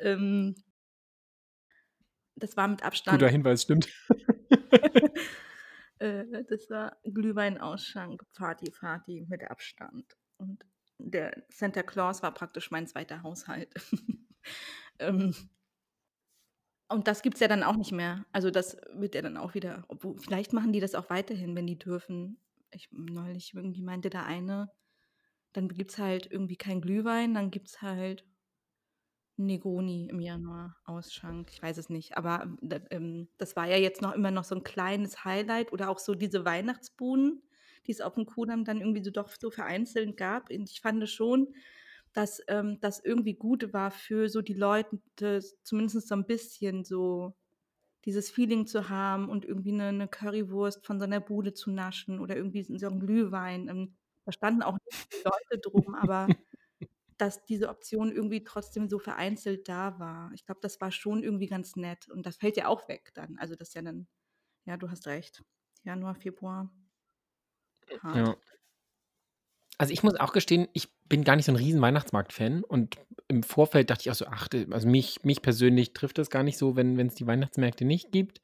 Ähm 0.00 0.54
das 2.36 2.56
war 2.56 2.68
mit 2.68 2.82
Abstand 2.82 3.18
Guter 3.18 3.30
Hinweis, 3.30 3.62
stimmt. 3.62 3.88
Äh, 6.00 6.44
das 6.48 6.70
war 6.70 6.96
Glühweinausschank, 7.04 8.22
Party, 8.32 8.70
Party 8.70 9.26
mit 9.28 9.44
Abstand. 9.44 10.16
Und 10.38 10.64
der 10.98 11.44
Santa 11.50 11.82
Claus 11.82 12.22
war 12.22 12.32
praktisch 12.32 12.70
mein 12.70 12.86
2. 12.86 13.22
Haushalt. 13.22 13.72
Ähm 14.98 15.34
und 16.88 17.08
das 17.08 17.22
gibt's 17.22 17.40
ja 17.40 17.48
dann 17.48 17.62
auch 17.62 17.76
nicht 17.76 17.92
mehr. 17.92 18.26
Also, 18.32 18.50
das 18.50 18.76
wird 18.94 19.14
ja 19.14 19.22
dann 19.22 19.36
auch 19.36 19.54
wieder 19.54 19.84
obwohl 19.88 20.18
vielleicht 20.18 20.52
machen 20.52 20.72
die 20.72 20.80
das 20.80 20.94
auch 20.94 21.08
weiterhin, 21.08 21.54
wenn 21.56 21.66
die 21.66 21.78
dürfen. 21.78 22.38
Ich 22.70 22.88
neulich 22.90 23.54
irgendwie 23.54 23.82
meinte 23.82 24.10
der 24.10 24.26
eine, 24.26 24.70
dann 25.52 25.68
gibt's 25.68 25.98
halt 25.98 26.30
irgendwie 26.30 26.56
keinen 26.56 26.80
Glühwein, 26.80 27.34
dann 27.34 27.50
gibt's 27.50 27.80
halt 27.80 28.26
Negroni 29.46 30.08
im 30.10 30.20
Januar, 30.20 30.76
Ausschank. 30.84 31.50
Ich 31.52 31.62
weiß 31.62 31.78
es 31.78 31.88
nicht, 31.90 32.16
aber, 32.16 32.56
d 32.60 32.80
ähm, 32.90 33.28
das 33.38 33.56
war 33.56 33.66
ja 33.68 33.76
jetzt 33.76 34.02
noch 34.02 34.12
immer 34.14 34.30
noch 34.30 34.44
so 34.44 34.54
'n 34.54 34.62
kleines 34.64 35.24
Highlight 35.24 35.72
oder 35.72 35.88
auch 35.90 35.98
so 35.98 36.14
diese 36.14 36.44
Weihnachtsbuden, 36.44 37.42
die 37.86 37.92
es 37.92 38.00
aufm 38.00 38.26
Kudamm 38.26 38.64
dann 38.64 38.80
irgendwie 38.80 39.02
so 39.04 39.10
doch 39.10 39.30
so 39.40 39.50
vereinzelt 39.50 40.16
gab. 40.16 40.50
Und 40.50 40.70
ich 40.70 40.80
fande 40.80 41.06
schon, 41.06 41.54
dass, 42.12 42.40
ähm, 42.48 42.78
das 42.80 43.00
irgendwie 43.04 43.34
gut 43.34 43.72
war 43.72 43.90
für 43.90 44.28
so 44.28 44.42
die 44.42 44.54
Leute, 44.54 45.00
zumindest 45.62 46.08
so 46.08 46.14
'n 46.14 46.26
bisschen 46.26 46.84
so 46.84 47.34
dieses 48.06 48.30
Feeling 48.30 48.66
zu 48.66 48.88
haben 48.90 49.28
und 49.30 49.44
irgendwie 49.46 49.72
'ne 49.72 49.92
'ne 49.92 50.08
Currywurst 50.08 50.86
von 50.86 51.00
so 51.00 51.06
'ner 51.06 51.20
Bude 51.20 51.54
zu 51.54 51.70
naschen 51.72 52.20
oder 52.20 52.36
irgendwie 52.36 52.62
so 52.64 52.86
'n 52.88 53.00
Glühwein. 53.00 53.68
Ähm, 53.68 53.96
da 54.26 54.32
standen 54.32 54.62
auch 54.62 54.74
nicht 54.74 54.98
viele 55.10 55.22
Leute 55.24 55.60
drum, 55.62 55.94
aber 55.96 56.36
dass 57.20 57.44
diese 57.44 57.68
Option 57.70 58.12
irgendwie 58.12 58.44
trotzdem 58.44 58.88
so 58.88 58.98
vereinzelt 58.98 59.68
da 59.68 59.98
war. 59.98 60.32
Ich 60.34 60.44
glaube, 60.46 60.60
das 60.62 60.80
war 60.80 60.92
schon 60.92 61.22
irgendwie 61.24 61.46
ganz 61.48 61.76
nett 61.76 62.08
und 62.08 62.26
das 62.26 62.36
fällt 62.38 62.56
ja 62.56 62.68
auch 62.68 62.88
weg 62.88 63.12
dann. 63.14 63.38
Also, 63.38 63.56
das 63.56 63.68
ist 63.68 63.74
ja 63.74 63.82
dann 63.82 64.08
ja, 64.66 64.76
du 64.78 64.90
hast 64.90 65.06
recht. 65.08 65.42
Januar, 65.84 66.14
Februar. 66.16 66.72
Hart. 68.02 68.30
Ja. 68.30 68.40
Also, 69.80 69.94
ich 69.94 70.02
muss 70.02 70.14
auch 70.20 70.32
gestehen, 70.34 70.68
ich 70.74 70.88
bin 71.08 71.24
gar 71.24 71.36
nicht 71.36 71.46
so 71.46 71.52
'n 71.52 71.56
riesen 71.56 71.80
Weihnachtsmarkt-Fan 71.80 72.64
und 72.64 72.98
im 73.28 73.42
Vorfeld 73.42 73.88
dachte 73.88 74.02
ich 74.02 74.10
auch 74.10 74.14
so: 74.14 74.26
„Ach, 74.28 74.46
also, 74.70 74.86
mich 74.88 75.24
mich 75.24 75.40
persönlich 75.40 75.94
trifft 75.94 76.18
das 76.18 76.28
gar 76.28 76.42
nicht 76.42 76.58
so, 76.58 76.76
wenn 76.76 76.98
wenn's 76.98 77.14
die 77.14 77.26
Weihnachtsmärkte 77.26 77.86
nicht 77.86 78.12
gibt.“ 78.12 78.42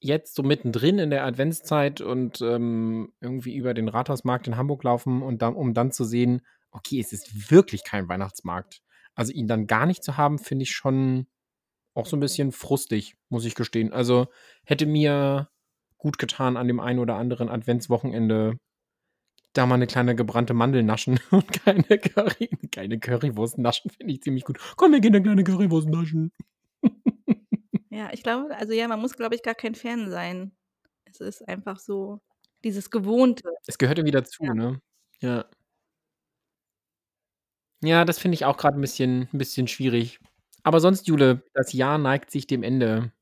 Jetzt 0.00 0.34
so 0.36 0.42
mittendrin 0.42 0.98
in 0.98 1.10
der 1.10 1.24
Adventszeit 1.26 2.00
und, 2.00 2.40
ähm, 2.42 3.12
irgendwie 3.20 3.56
über 3.56 3.74
den 3.74 3.88
Rathausmarkt 3.88 4.46
in 4.48 4.56
Hamburg 4.56 4.84
laufen 4.84 5.22
und 5.22 5.42
dann 5.42 5.54
um 5.54 5.74
dann 5.74 5.92
zu 5.92 6.04
sehen: 6.04 6.42
Okay, 6.74 6.98
es 6.98 7.12
ist 7.12 7.50
wirklich 7.52 7.84
kein 7.84 8.08
Weihnachtsmarkt. 8.08 8.82
Also, 9.14 9.32
ihn 9.32 9.46
dann 9.46 9.68
gar 9.68 9.86
nicht 9.86 10.02
zu 10.02 10.16
haben, 10.16 10.38
finde 10.40 10.64
ich 10.64 10.72
schon 10.72 11.28
auch 11.94 12.06
so 12.06 12.16
'n 12.16 12.20
bisschen 12.20 12.52
frustig, 12.52 13.16
muss 13.30 13.44
ich 13.46 13.54
gestehen. 13.56 13.92
Also, 13.92 14.28
hätte 14.66 14.86
mir 14.86 15.50
gut 15.98 16.18
getan 16.18 16.56
an 16.56 16.68
dem 16.68 16.80
einen 16.80 17.00
oder 17.00 17.16
anderen 17.16 17.48
Adventswochenende 17.50 18.58
da 19.54 19.66
mal 19.66 19.78
'ne 19.78 19.86
kleine 19.88 20.16
gebrannte 20.16 20.54
Mandel 20.54 20.82
naschen 20.84 21.20
und 21.32 21.52
keine 21.52 21.84
Curry 21.98 22.50
keine 22.72 22.98
Currywurst 23.00 23.58
naschen, 23.58 23.90
finde 23.92 24.14
ich 24.14 24.22
ziemlich 24.22 24.44
gut. 24.44 24.58
„Komm, 24.76 24.92
wir 24.92 25.00
gehen 25.00 25.12
'ne 25.12 25.22
kleine 25.22 25.44
Currywurst 25.44 25.88
naschen.“ 25.90 26.32
Ja, 27.92 28.10
ich 28.12 28.22
glaube 28.22 28.56
also, 28.56 28.72
ja, 28.72 28.88
man 28.88 29.00
muss, 29.00 29.14
glaube 29.16 29.34
ich, 29.34 29.42
gar 29.42 29.54
kein 29.54 29.74
Fan 29.74 30.10
sein. 30.10 30.56
Es 31.04 31.20
ist 31.20 31.46
einfach 31.48 31.78
so 31.78 32.20
dieses 32.64 32.90
Gewohnte. 32.90 33.50
Es 33.66 33.78
gehört 33.78 33.98
irgendwie 33.98 34.12
dazu, 34.12 34.44
Ja. 34.44 34.52
ne? 34.52 34.80
Ja. 35.20 35.46
Ja, 37.84 38.04
das 38.06 38.18
finde 38.18 38.34
ich 38.36 38.44
auch 38.46 38.56
grad 38.56 38.74
'n 38.76 38.80
bisschen 38.80 39.28
'n 39.32 39.38
bisschen 39.38 39.68
schwierig. 39.68 40.18
Aber 40.62 40.80
sonst, 40.80 41.06
Jule, 41.06 41.42
das 41.52 41.72
Jahr 41.74 41.98
neigt 41.98 42.30
sich 42.30 42.46
dem 42.46 42.62
Ende. 42.62 43.12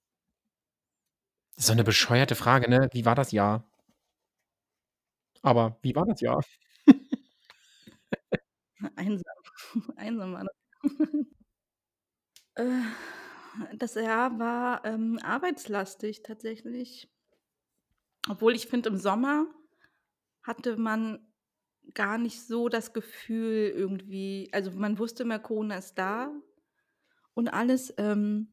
So 1.59 1.75
'ne 1.75 1.85
bescheuerte 1.85 2.35
Frage, 2.35 2.69
ne? 2.71 2.89
Wie 2.93 3.05
war 3.05 3.15
das 3.15 3.31
Jahr? 3.33 3.65
Aber 5.45 5.77
wie 5.83 5.95
war 5.95 6.07
das 6.07 6.21
Jahr? 6.21 6.41
Einsam. 8.97 9.35
Einsam 9.97 10.35
war 10.35 10.45
das. 10.45 10.55
Äh, 12.57 12.65
das 13.77 13.95
Jahr 13.95 14.39
war, 14.39 14.85
ähm, 14.85 15.19
arbeitslastig 15.23 16.23
tatsächlich. 16.23 17.09
Obwohl 18.29 18.55
ich 18.55 18.67
finde, 18.67 18.89
im 18.91 18.97
Sommer 18.97 19.47
hatte 20.45 20.77
man 20.77 21.21
gar 21.95 22.19
nicht 22.19 22.43
so 22.47 22.69
das 22.69 22.93
Gefühl 22.93 23.73
irgendwie 23.75 24.49
also, 24.53 24.71
man 24.73 24.99
wusste 24.99 25.25
immer, 25.25 25.39
ist 25.79 25.95
da 25.99 26.33
und 27.35 27.49
alles, 27.55 27.95
ähm 27.99 28.49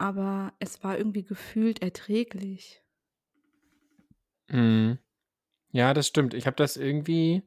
aber 0.00 0.54
es 0.60 0.82
war 0.82 0.96
irgendwie 0.96 1.24
gefühlt 1.24 1.82
erträglich. 1.82 2.82
Mhm. 4.48 4.98
Ja, 5.72 5.94
das 5.94 6.08
stimmt. 6.08 6.34
Ich 6.34 6.46
habe 6.46 6.56
das 6.56 6.76
irgendwie 6.76 7.44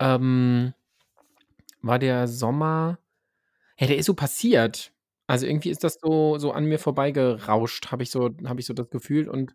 ähm, 0.00 0.74
war 1.82 1.98
der 1.98 2.28
Sommer 2.28 2.98
ja, 3.80 3.86
der 3.88 3.98
ist 3.98 4.06
so 4.06 4.14
passiert. 4.14 4.92
Also, 5.28 5.46
irgendwie 5.46 5.70
ist 5.70 5.84
das 5.84 5.98
so 6.02 6.38
so 6.38 6.52
an 6.52 6.66
mir 6.66 6.78
vorbeigerauscht, 6.80 7.90
habe 7.92 8.02
ich 8.04 8.10
so 8.10 8.30
habe 8.46 8.60
ich 8.60 8.66
so 8.66 8.74
das 8.74 8.90
Gefühl 8.90 9.28
und, 9.30 9.54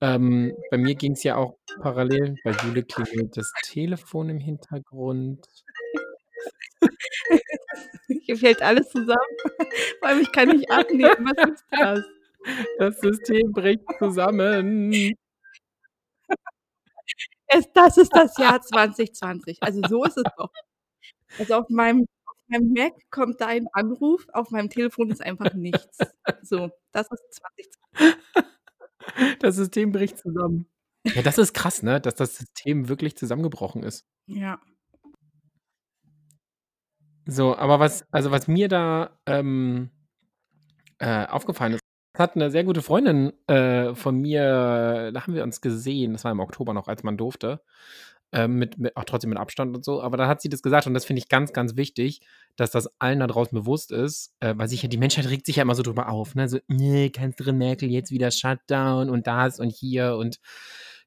ähm, 0.00 0.54
bei 0.70 0.78
mir 0.78 0.94
ging's 0.94 1.22
ja 1.24 1.36
auch 1.36 1.58
parallel 1.80 2.36
bei 2.44 2.52
Jule 2.52 2.82
klingelt 2.84 3.36
das 3.36 3.52
Telefon 3.64 4.28
im 4.30 4.40
Hintergrund. 4.40 5.46
Hier 8.22 8.36
fällt 8.36 8.62
alles 8.62 8.88
zusammen. 8.90 9.36
Vor 10.00 10.08
allem, 10.08 10.20
ich 10.20 10.32
kann 10.32 10.48
nicht 10.48 10.70
abnehmen. 10.70 11.30
Was 11.36 11.50
ist 11.50 11.64
das? 11.70 12.00
Das 12.78 13.00
System 13.00 13.52
bricht 13.52 13.84
zusammen. 13.98 15.14
Es 17.46 17.66
das 17.72 17.96
ist 17.98 18.12
das 18.14 18.36
Jahr 18.38 18.60
2020. 18.60 19.58
Also, 19.62 19.80
so 19.88 20.04
ist 20.04 20.16
es 20.16 20.24
doch. 20.36 20.50
Also, 21.38 21.54
auf 21.56 21.68
meinem 21.70 22.06
auf 22.26 22.36
meinem 22.48 22.72
Mac 22.72 22.94
kommt 23.10 23.40
dein 23.40 23.68
Anruf, 23.72 24.26
auf 24.32 24.50
meinem 24.50 24.70
Telefon 24.70 25.10
ist 25.10 25.22
einfach 25.22 25.54
nichts. 25.54 25.98
So, 26.42 26.70
das 26.92 27.08
ist 27.10 27.34
2020. 27.34 28.53
Das 29.40 29.56
System 29.56 29.92
bricht 29.92 30.18
zusammen. 30.18 30.66
Ja, 31.14 31.22
das 31.22 31.38
ist 31.38 31.52
krass, 31.54 31.82
ne, 31.82 32.00
dass 32.00 32.14
das 32.14 32.36
System 32.36 32.88
wirklich 32.88 33.16
zusammengebrochen 33.16 33.82
ist. 33.82 34.04
Ja. 34.26 34.58
So, 37.26 37.56
aber 37.56 37.80
was 37.80 38.04
also, 38.12 38.30
was 38.30 38.48
mir 38.48 38.68
da, 38.68 39.18
ähm, 39.26 39.90
äh, 41.00 41.26
aufgefallen 41.26 41.74
ist 41.74 41.80
hat 42.18 42.36
'ne 42.36 42.50
sehr 42.50 42.64
gute 42.64 42.82
Freundin, 42.82 43.32
äh, 43.48 43.94
von 43.94 44.16
mir 44.20 45.10
da 45.12 45.22
haben 45.22 45.34
wir 45.34 45.44
uns 45.44 45.60
gesehen, 45.60 46.12
das 46.14 46.24
war 46.24 46.32
im 46.32 46.40
Oktober 46.40 46.74
noch, 46.74 46.88
als 46.88 47.02
man 47.04 47.16
durfte, 47.16 47.60
ähm, 48.34 48.56
mit 48.56 48.78
mit 48.78 48.96
auch 48.96 49.04
trotzdem 49.04 49.30
mit 49.30 49.38
Abstand 49.38 49.76
und 49.76 49.84
so. 49.84 50.02
Aber 50.02 50.16
da 50.18 50.28
hat 50.28 50.42
sie 50.42 50.50
das 50.50 50.62
gesagt 50.62 50.86
und 50.88 50.94
das 50.94 51.04
finde 51.06 51.20
ich 51.20 51.28
ganz, 51.30 51.52
ganz 51.54 51.76
wichtig, 51.76 52.20
dass 52.56 52.70
das 52.72 52.90
allen 53.00 53.20
da 53.20 53.26
draußen 53.28 53.56
bewusst 53.58 53.92
ist, 53.92 54.34
äh, 54.40 54.54
weil 54.56 54.68
sich 54.68 54.82
ja 54.82 54.88
die 54.90 54.98
Menschheit 54.98 55.28
regt 55.30 55.46
sich 55.46 55.56
ja 55.56 55.62
immer 55.62 55.74
so 55.76 55.82
drüber 55.84 56.08
auf, 56.10 56.34
ne? 56.34 56.48
So: 56.48 56.58
„Ne, 56.68 57.10
Kanzlerin 57.10 57.58
Merkel 57.58 57.90
jetzt 57.90 58.10
wieder 58.12 58.30
Shutdown 58.32 59.10
und 59.10 59.26
das 59.28 59.60
und 59.60 59.70
hier 59.70 60.16
und 60.16 60.40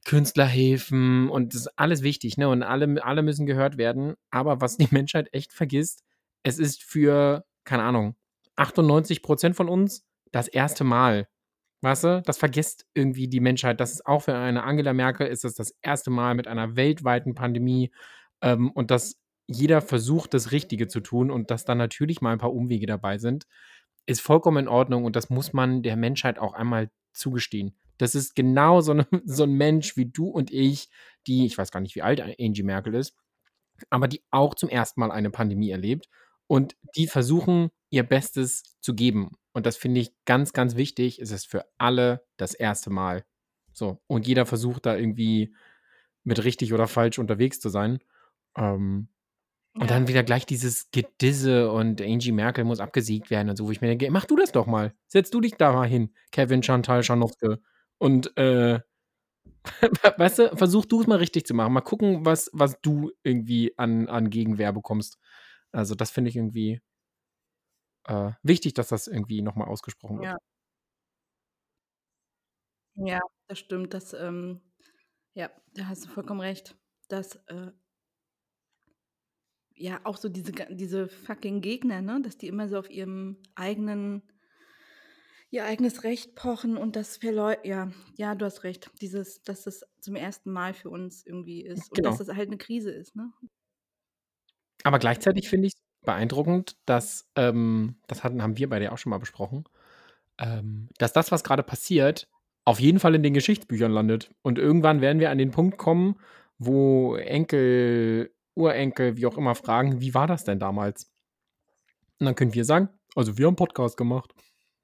Künstlerhilfen 0.05 1.29
und 1.29 1.53
das 1.53 1.61
ist 1.61 1.79
alles 1.79 2.03
wichtig, 2.03 2.37
ne? 2.37 2.49
Und 2.49 2.63
alle 2.63 3.03
alle 3.05 3.23
müssen 3.23 3.45
gehört 3.45 3.77
werden.“ 3.77 4.15
Aber 4.31 4.61
was 4.61 4.77
die 4.77 4.87
Menschheit 4.91 5.29
echt 5.33 5.53
vergisst, 5.53 6.03
es 6.43 6.59
ist 6.59 6.83
für, 6.83 7.45
keine 7.65 7.83
Ahnung, 7.83 8.15
98 8.57 9.21
% 9.23 9.55
von 9.55 9.69
uns 9.69 10.05
das 10.31 10.47
1. 10.49 10.83
Mal. 10.85 11.27
Weißt 11.83 12.03
du? 12.05 12.21
Das 12.25 12.37
vergisst 12.39 12.85
irgendwie 12.95 13.27
die 13.27 13.39
Menschheit. 13.39 13.79
Das 13.79 13.91
ist 13.91 14.05
auch 14.05 14.23
für 14.23 14.33
eine 14.35 14.63
Angela 14.63 14.93
Merkel 14.93 15.27
ist 15.27 15.43
das 15.43 15.53
das 15.53 15.75
1. 15.81 16.09
Mal 16.09 16.33
mit 16.33 16.47
einer 16.47 16.75
weltweiten 16.75 17.35
Pandemie, 17.35 17.91
ähm, 18.41 18.71
und 18.71 18.89
dass 18.91 19.19
jeder 19.47 19.81
versucht, 19.81 20.33
das 20.33 20.51
Richtige 20.51 20.87
zu 20.87 20.99
tun 21.01 21.31
und 21.31 21.51
dass 21.51 21.65
da 21.65 21.75
natürlich 21.75 22.19
mal 22.21 22.33
'n 22.33 22.39
paar 22.39 22.53
Umwege 22.53 22.85
dabei 22.87 23.17
sind, 23.19 23.45
ist 24.07 24.21
vollkommen 24.21 24.65
in 24.65 24.67
Ordnung 24.69 25.05
und 25.05 25.15
das 25.15 25.29
muss 25.29 25.53
man 25.53 25.83
der 25.83 25.95
Menschheit 25.97 26.39
auch 26.39 26.53
einmal 26.53 26.89
zugestehen. 27.13 27.75
Das 27.99 28.15
ist 28.15 28.35
genau 28.35 28.81
so 28.81 28.93
'ne 28.93 29.07
so 29.25 29.43
'n 29.43 29.51
Mensch 29.53 29.97
wie 29.97 30.05
du 30.07 30.27
und 30.29 30.51
ich, 30.51 30.89
die 31.27 31.45
ich 31.45 31.57
weiß 31.57 31.71
gar 31.71 31.79
nicht, 31.81 31.95
wie 31.95 32.01
alt 32.03 32.21
Angie 32.39 32.63
Merkel 32.63 32.95
ist, 32.95 33.15
aber 33.91 34.07
die 34.09 34.23
auch 34.31 34.55
zum 34.55 34.69
1. 34.69 34.99
Mal 34.99 35.11
eine 35.11 35.31
Pandemie 35.31 35.71
erlebt 35.71 36.09
und 36.47 36.75
die 36.95 37.07
versuchen, 37.07 37.69
ihr 37.89 38.03
Bestes 38.03 38.63
zu 38.81 38.93
geben. 38.95 39.31
Und 39.53 39.65
das 39.65 39.77
finde 39.77 40.01
ich 40.01 40.13
ganz, 40.25 40.53
ganz 40.53 40.75
wichtig. 40.75 41.19
Es 41.19 41.31
ist 41.31 41.47
für 41.47 41.65
alle 41.77 42.25
das 42.37 42.53
1. 42.53 42.89
Mal. 42.89 43.25
So, 43.73 44.01
und 44.07 44.27
jeder 44.27 44.45
versucht 44.45 44.85
da 44.85 44.95
irgendwie 44.95 45.55
mit 46.23 46.43
richtig 46.43 46.73
oder 46.73 46.87
falsch 46.87 47.19
unterwegs 47.19 47.59
zu 47.59 47.69
sein. 47.69 47.99
Ähm, 48.57 49.09
und 49.79 49.89
Ja. 49.89 49.91
dann 49.91 50.07
wieder 50.07 50.23
gleich 50.23 50.45
dieses 50.45 50.91
Gedisse 50.91 51.71
und 51.71 52.01
Angie 52.01 52.31
Merkel 52.33 52.65
muss 52.65 52.79
abgesägt 52.81 53.29
werden 53.31 53.49
und 53.49 53.57
so, 53.57 53.67
wo 53.67 53.71
ich 53.71 53.81
mir 53.81 53.87
denke: 53.89 54.09
„Mach 54.11 54.25
du 54.25 54.35
das 54.37 54.51
doch 54.53 54.67
mal. 54.67 54.93
Setz 55.07 55.31
du 55.31 55.41
dich 55.41 55.55
da 55.55 55.73
mal 55.73 55.87
hin, 55.87 56.13
Kevin 56.31 56.63
Chantal 56.63 57.03
Scharnowske 57.03 57.59
und, 57.99 58.35
äh, 58.37 58.79
weißt 60.17 60.39
du, 60.39 60.57
versuch 60.57 60.85
du's 60.85 61.07
mal 61.07 61.17
richtig 61.17 61.45
zu 61.47 61.53
machen. 61.55 61.73
Mal 61.73 61.81
gucken, 61.81 62.25
was 62.25 62.49
was 62.53 62.79
du 62.81 63.11
irgendwie 63.23 63.73
an 63.77 64.07
an 64.09 64.29
Gegenwehr 64.31 64.73
bekommst.“ 64.73 65.17
Also, 65.73 65.95
das 65.95 66.11
finde 66.11 66.29
ich 66.29 66.35
irgendwie 66.35 66.79
äh, 68.05 68.31
wichtig, 68.43 68.73
dass 68.73 68.89
das 68.89 69.07
irgendwie 69.07 69.41
noch 69.41 69.55
mal 69.55 69.65
ausgesprochen 69.67 70.19
wird. 70.19 70.29
Ja. 70.29 70.37
Ja, 72.95 73.19
das 73.47 73.59
stimmt. 73.59 73.93
Das, 73.93 74.13
ähm 74.13 74.61
ja, 75.35 75.51
da 75.73 75.87
hast 75.87 76.05
du 76.05 76.09
vollkommen 76.09 76.41
recht, 76.41 76.77
dass, 77.09 77.35
äh 77.47 77.71
ja, 79.75 79.99
auch 80.05 80.17
so 80.17 80.29
diese 80.29 80.51
diese 80.71 81.07
fucking 81.07 81.61
Gegner, 81.61 82.01
ne, 82.01 82.19
dass 82.21 82.37
die 82.37 82.47
immer 82.47 82.67
so 82.67 82.77
auf 82.79 82.89
ihrem 82.89 83.37
eigenen 83.55 84.23
ihr 85.53 85.63
eigenes 85.63 86.03
Recht 86.03 86.35
pochen 86.35 86.75
und 86.77 86.97
das 86.97 87.15
verleu 87.17 87.55
ja, 87.63 87.89
ja, 88.17 88.35
du 88.35 88.43
hast 88.45 88.63
recht. 88.65 88.91
Dieses 89.01 89.43
dass 89.43 89.63
das 89.63 89.81
zum 90.01 90.15
1. 90.17 90.51
Mal 90.51 90.73
für 90.73 90.89
uns 90.89 91.25
irgendwie 91.25 91.61
ist 91.65 91.89
und 91.89 92.05
dass 92.05 92.17
Genau. 92.17 92.17
das 92.17 92.27
halt 92.27 92.49
'ne 92.49 92.57
Krise 92.57 92.91
ist, 92.91 93.15
ne? 93.15 93.31
Aber 94.87 94.99
gleichzeitig 94.99 95.49
finde 95.49 95.67
ich's 95.67 95.81
beeindruckend, 96.05 96.77
dass, 96.85 97.29
ähm 97.35 97.97
das 98.07 98.23
hatten 98.23 98.41
haben 98.41 98.57
wir 98.57 98.69
beide 98.69 98.85
ja 98.85 98.91
auch 98.93 98.97
schon 98.97 99.09
mal 99.09 99.17
besprochen, 99.17 99.65
ähm, 100.39 100.87
dass 100.97 101.11
das, 101.11 101.29
was 101.31 101.43
grade 101.43 101.61
passiert, 101.63 102.29
auf 102.63 102.79
jeden 102.79 102.99
Fall 103.01 103.13
in 103.15 103.21
den 103.23 103.33
Geschichtsbüchern 103.33 103.91
landet. 103.91 104.33
Und 104.43 104.57
irgendwann 104.57 105.01
werden 105.01 105.19
wir 105.19 105.29
an 105.29 105.37
den 105.39 105.51
Punkt 105.51 105.77
kommen, 105.77 106.15
wo 106.57 107.17
Enkel, 107.17 108.31
Urenkel, 108.55 109.17
wie 109.17 109.25
auch 109.25 109.37
immer, 109.37 109.55
fragen: 109.55 109.99
„Wie 109.99 110.13
war 110.13 110.25
das 110.27 110.45
denn 110.45 110.59
damals?“ 110.59 111.11
Und 112.19 112.25
dann 112.27 112.35
können 112.35 112.53
wir 112.53 112.63
sagen: 112.65 112.89
„Also, 113.15 113.37
wir 113.37 113.47
haben 113.47 113.55
Podcast 113.57 113.97
gemacht.“ 113.97 114.33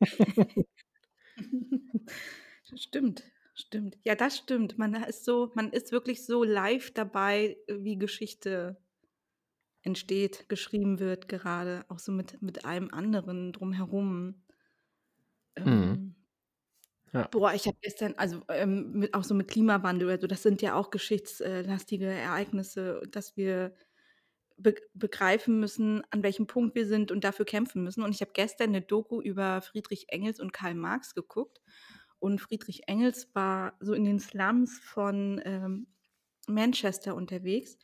Stimmt, 2.76 3.24
stimmt. 3.56 3.98
Ja, 4.04 4.16
das 4.16 4.38
stimmt. 4.38 4.78
Man 4.78 4.96
ist 4.96 5.26
so 5.26 5.52
man 5.56 5.72
ist 5.72 5.92
wirklich 5.92 6.26
so 6.26 6.44
live 6.44 6.92
dabei, 6.92 7.58
wie 7.70 7.98
Geschichte 7.98 8.78
entsteht, 9.84 10.50
geschrieben 10.50 11.00
wird 11.00 11.28
gerade, 11.30 11.86
auch 11.90 12.00
so 12.00 12.12
mit 12.12 12.42
mit 12.42 12.66
allem 12.66 12.90
anderen 12.94 13.54
drumherum. 13.54 14.44
Mhm. 15.66 15.96
Ähm 15.96 16.16
Ja. 17.14 17.30
Boah, 17.34 17.54
ich 17.54 17.66
habe 17.68 17.78
gestern 17.82 18.14
also, 18.18 18.42
ähm, 18.50 18.92
mit 18.94 19.14
auch 19.16 19.24
so 19.24 19.34
mit 19.34 19.48
Klimawandel 19.48 20.08
oder 20.08 20.20
so, 20.22 20.28
das 20.28 20.44
sind 20.44 20.62
ja 20.62 20.76
auch 20.76 20.92
geschichtslastige 20.92 22.06
Ereignisse, 22.06 23.02
dass 23.10 23.36
wir 23.38 23.74
be 24.58 24.76
begreifen 24.94 25.60
müssen, 25.60 26.04
an 26.12 26.24
welchem 26.24 26.48
Punkt 26.48 26.76
wir 26.76 26.88
sind 26.88 27.12
und 27.12 27.24
dafür 27.26 27.46
kämpfen 27.46 27.84
müssen. 27.84 28.04
Und 28.04 28.14
ich 28.16 28.22
habe 28.22 28.32
gestern 28.34 28.72
'ne 28.72 28.82
Doku 28.82 29.22
über 29.22 29.62
Friedrich 29.62 30.06
Engels 30.10 30.40
und 30.40 30.54
Karl 30.54 30.76
Marx 30.76 31.16
geguckt. 31.16 31.62
Und 32.20 32.42
Friedrich 32.42 32.88
Engels 32.88 33.30
war 33.36 33.78
so 33.82 33.94
in 33.94 34.06
den 34.06 34.20
Slums 34.20 34.80
von, 34.80 35.42
ähm, 35.46 35.88
Manchester 36.48 37.16
unterwegs. 37.16 37.78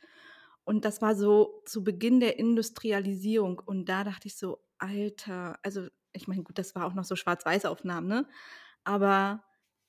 Und 0.70 0.84
das 0.84 1.02
war 1.02 1.16
so 1.16 1.64
zu 1.66 1.82
Beginn 1.82 2.20
der 2.20 2.38
Industrialisierung. 2.38 3.58
Und 3.58 3.86
da 3.88 4.04
dachte 4.04 4.28
ich 4.28 4.36
so: 4.36 4.60
„Alter“ 4.78 5.58
also, 5.64 5.88
ich 6.12 6.28
meine, 6.28 6.44
gut, 6.44 6.58
das 6.58 6.76
war 6.76 6.86
auch 6.86 6.94
noch 6.94 7.02
so 7.02 7.16
Schwarz-Weiß-Aufnahmen, 7.16 8.06
ne? 8.06 8.28
Aber 8.84 9.42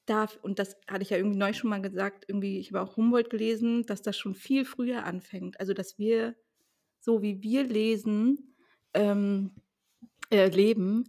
da 0.08 0.28
und 0.42 0.58
das 0.58 0.76
hatte 0.90 1.04
ich 1.04 1.12
ja 1.12 1.18
irgendwie 1.18 1.38
neulich 1.38 1.58
schon 1.58 1.70
mal 1.70 1.84
gesagt, 1.84 2.26
irgendwie 2.28 2.58
ich 2.60 2.74
habe 2.74 2.82
auch 2.82 2.98
Humboldt 2.98 3.30
gelesen, 3.30 3.86
dass 3.86 4.02
das 4.02 4.18
schon 4.18 4.34
viel 4.34 4.66
früher 4.66 5.06
anfängt. 5.06 5.60
Also, 5.60 5.76
dass 5.76 6.00
wir 6.00 6.36
so 7.00 7.22
wie 7.22 7.44
wir 7.44 7.64
lesen 7.64 8.56
ähm, 8.96 9.52
äh, 10.32 10.50
leben, 10.50 11.06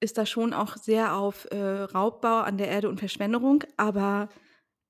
ist 0.00 0.16
das 0.18 0.30
schon 0.30 0.54
auch 0.54 0.76
sehr 0.76 1.16
auf, 1.16 1.46
äh, 1.50 1.56
Raubbau 1.82 2.38
an 2.38 2.56
der 2.56 2.68
Erde 2.68 2.88
und 2.88 2.98
Verschwendung. 2.98 3.64
Aber 3.76 4.28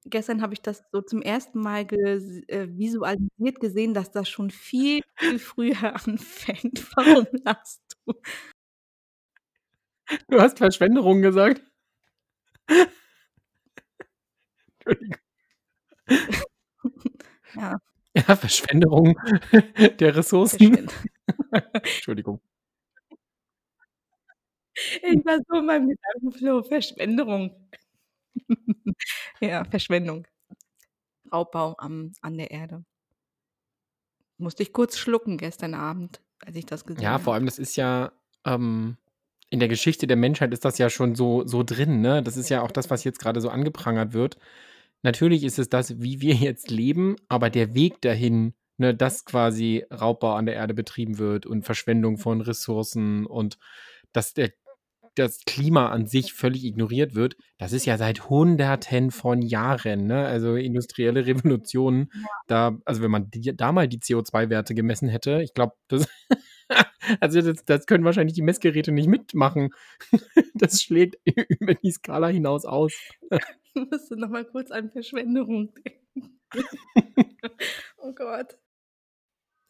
gestern 0.06 0.42
habe 0.42 0.54
ich 0.54 0.62
das 0.62 0.82
so 0.92 1.02
zum 1.02 1.22
ersten 1.22 1.60
Mal 1.60 1.84
ges 1.86 2.42
äh, 2.48 2.68
visualisiert 2.70 3.60
gesehen, 3.60 3.94
dass 3.94 4.10
das 4.10 4.28
schon 4.28 4.50
viel, 4.50 5.02
viel 5.16 5.38
früher 5.38 5.94
anfängt. 6.06 6.86
Warum 6.96 7.26
lachst 7.44 7.80
du? 8.06 8.14
Du 10.28 10.40
hast 10.40 10.56
Verschwenderung 10.58 11.20
gesagt? 11.22 11.62
Entschuldigung. 14.80 15.18
Ja. 17.54 17.78
Ja, 18.14 18.36
Verschwenderung 18.36 19.18
der 20.00 20.16
Ressourcen. 20.16 20.88
Entschuldigung. 21.74 22.40
Ich 25.02 25.24
war 25.24 25.38
so 25.48 25.58
in 25.58 25.66
meinem 25.66 25.88
Gedankenflow, 25.88 26.62
Verschwenderung. 26.62 27.50
Ja, 29.40 29.64
Verschwendung. 29.64 30.26
Raubbau 31.32 31.74
am 31.78 32.12
an 32.20 32.36
der 32.36 32.50
Erde. 32.50 32.84
Musste 34.36 34.62
ich 34.64 34.72
kurz 34.72 34.96
schlucken 34.98 35.36
gestern 35.38 35.74
Abend, 35.74 36.20
als 36.44 36.56
ich 36.56 36.66
das 36.66 36.84
gesehen 36.84 37.02
Ja, 37.02 37.18
vor 37.18 37.34
habe. 37.34 37.34
allem, 37.34 37.46
das 37.46 37.58
ist 37.58 37.76
ja, 37.76 38.12
ähm 38.44 38.96
in 39.50 39.60
der 39.60 39.68
Geschichte 39.68 40.06
der 40.06 40.16
Menschheit 40.18 40.52
ist 40.52 40.66
das 40.66 40.76
ja 40.76 40.90
schon 40.90 41.14
so 41.14 41.46
so 41.46 41.62
drin, 41.62 42.02
ne? 42.02 42.22
Das 42.22 42.36
ist 42.36 42.50
ja 42.50 42.60
auch 42.62 42.70
das, 42.70 42.90
was 42.90 43.02
jetzt 43.04 43.18
grade 43.18 43.40
so 43.40 43.48
angeprangert 43.48 44.12
wird. 44.12 44.36
Natürlich 45.02 45.42
ist 45.44 45.58
es 45.58 45.68
das, 45.70 46.02
wie 46.02 46.20
wir 46.20 46.34
jetzt 46.34 46.70
leben, 46.70 47.16
aber 47.28 47.48
der 47.50 47.74
Weg 47.74 48.00
dahin, 48.02 48.54
ne, 48.78 48.94
dass 48.94 49.24
quasi 49.24 49.84
Raubbau 49.92 50.34
an 50.34 50.46
der 50.46 50.54
Erde 50.56 50.74
betrieben 50.74 51.18
wird 51.18 51.46
und 51.46 51.64
Verschwendung 51.64 52.18
von 52.18 52.40
Ressourcen 52.42 53.26
und 53.26 53.58
dass 54.12 54.34
der 54.34 54.52
das 55.14 55.40
Klima 55.46 55.88
an 55.90 56.06
sich 56.06 56.32
völlig 56.32 56.64
ignoriert 56.64 57.14
wird, 57.14 57.36
das 57.58 57.72
ist 57.72 57.86
ja 57.86 57.96
seit 57.98 58.28
Hunderten 58.30 59.10
von 59.10 59.42
Jahren, 59.42 60.06
ne? 60.06 60.26
Also, 60.26 60.56
industrielle 60.56 61.26
Revolution, 61.26 62.10
Ja. 62.14 62.20
da 62.46 62.78
also, 62.84 63.02
wenn 63.02 63.10
man 63.10 63.30
die 63.30 63.56
da 63.56 63.72
mal 63.72 63.88
die 63.88 63.98
CO2-Werte 64.00 64.74
gemessen 64.74 65.08
hätte, 65.08 65.42
ich 65.42 65.54
glaube, 65.54 65.74
das 65.88 66.06
also, 67.20 67.40
das 67.42 67.64
das 67.64 67.86
können 67.86 68.04
wahrscheinlich 68.04 68.34
die 68.34 68.42
Messgeräte 68.42 68.92
nicht 68.92 69.08
mitmachen. 69.08 69.70
Das 70.54 70.82
schlägt 70.82 71.16
über 71.60 71.74
die 71.74 71.92
Skala 71.92 72.28
hinaus 72.28 72.64
aus. 72.64 72.92
Ich 73.74 73.88
musste 73.90 74.16
noch 74.16 74.28
mal 74.28 74.44
kurz 74.44 74.70
an 74.72 74.90
Verschwenderung 74.90 75.72
denken. 75.74 76.40
Oh 77.98 78.12
Gott. 78.12 78.56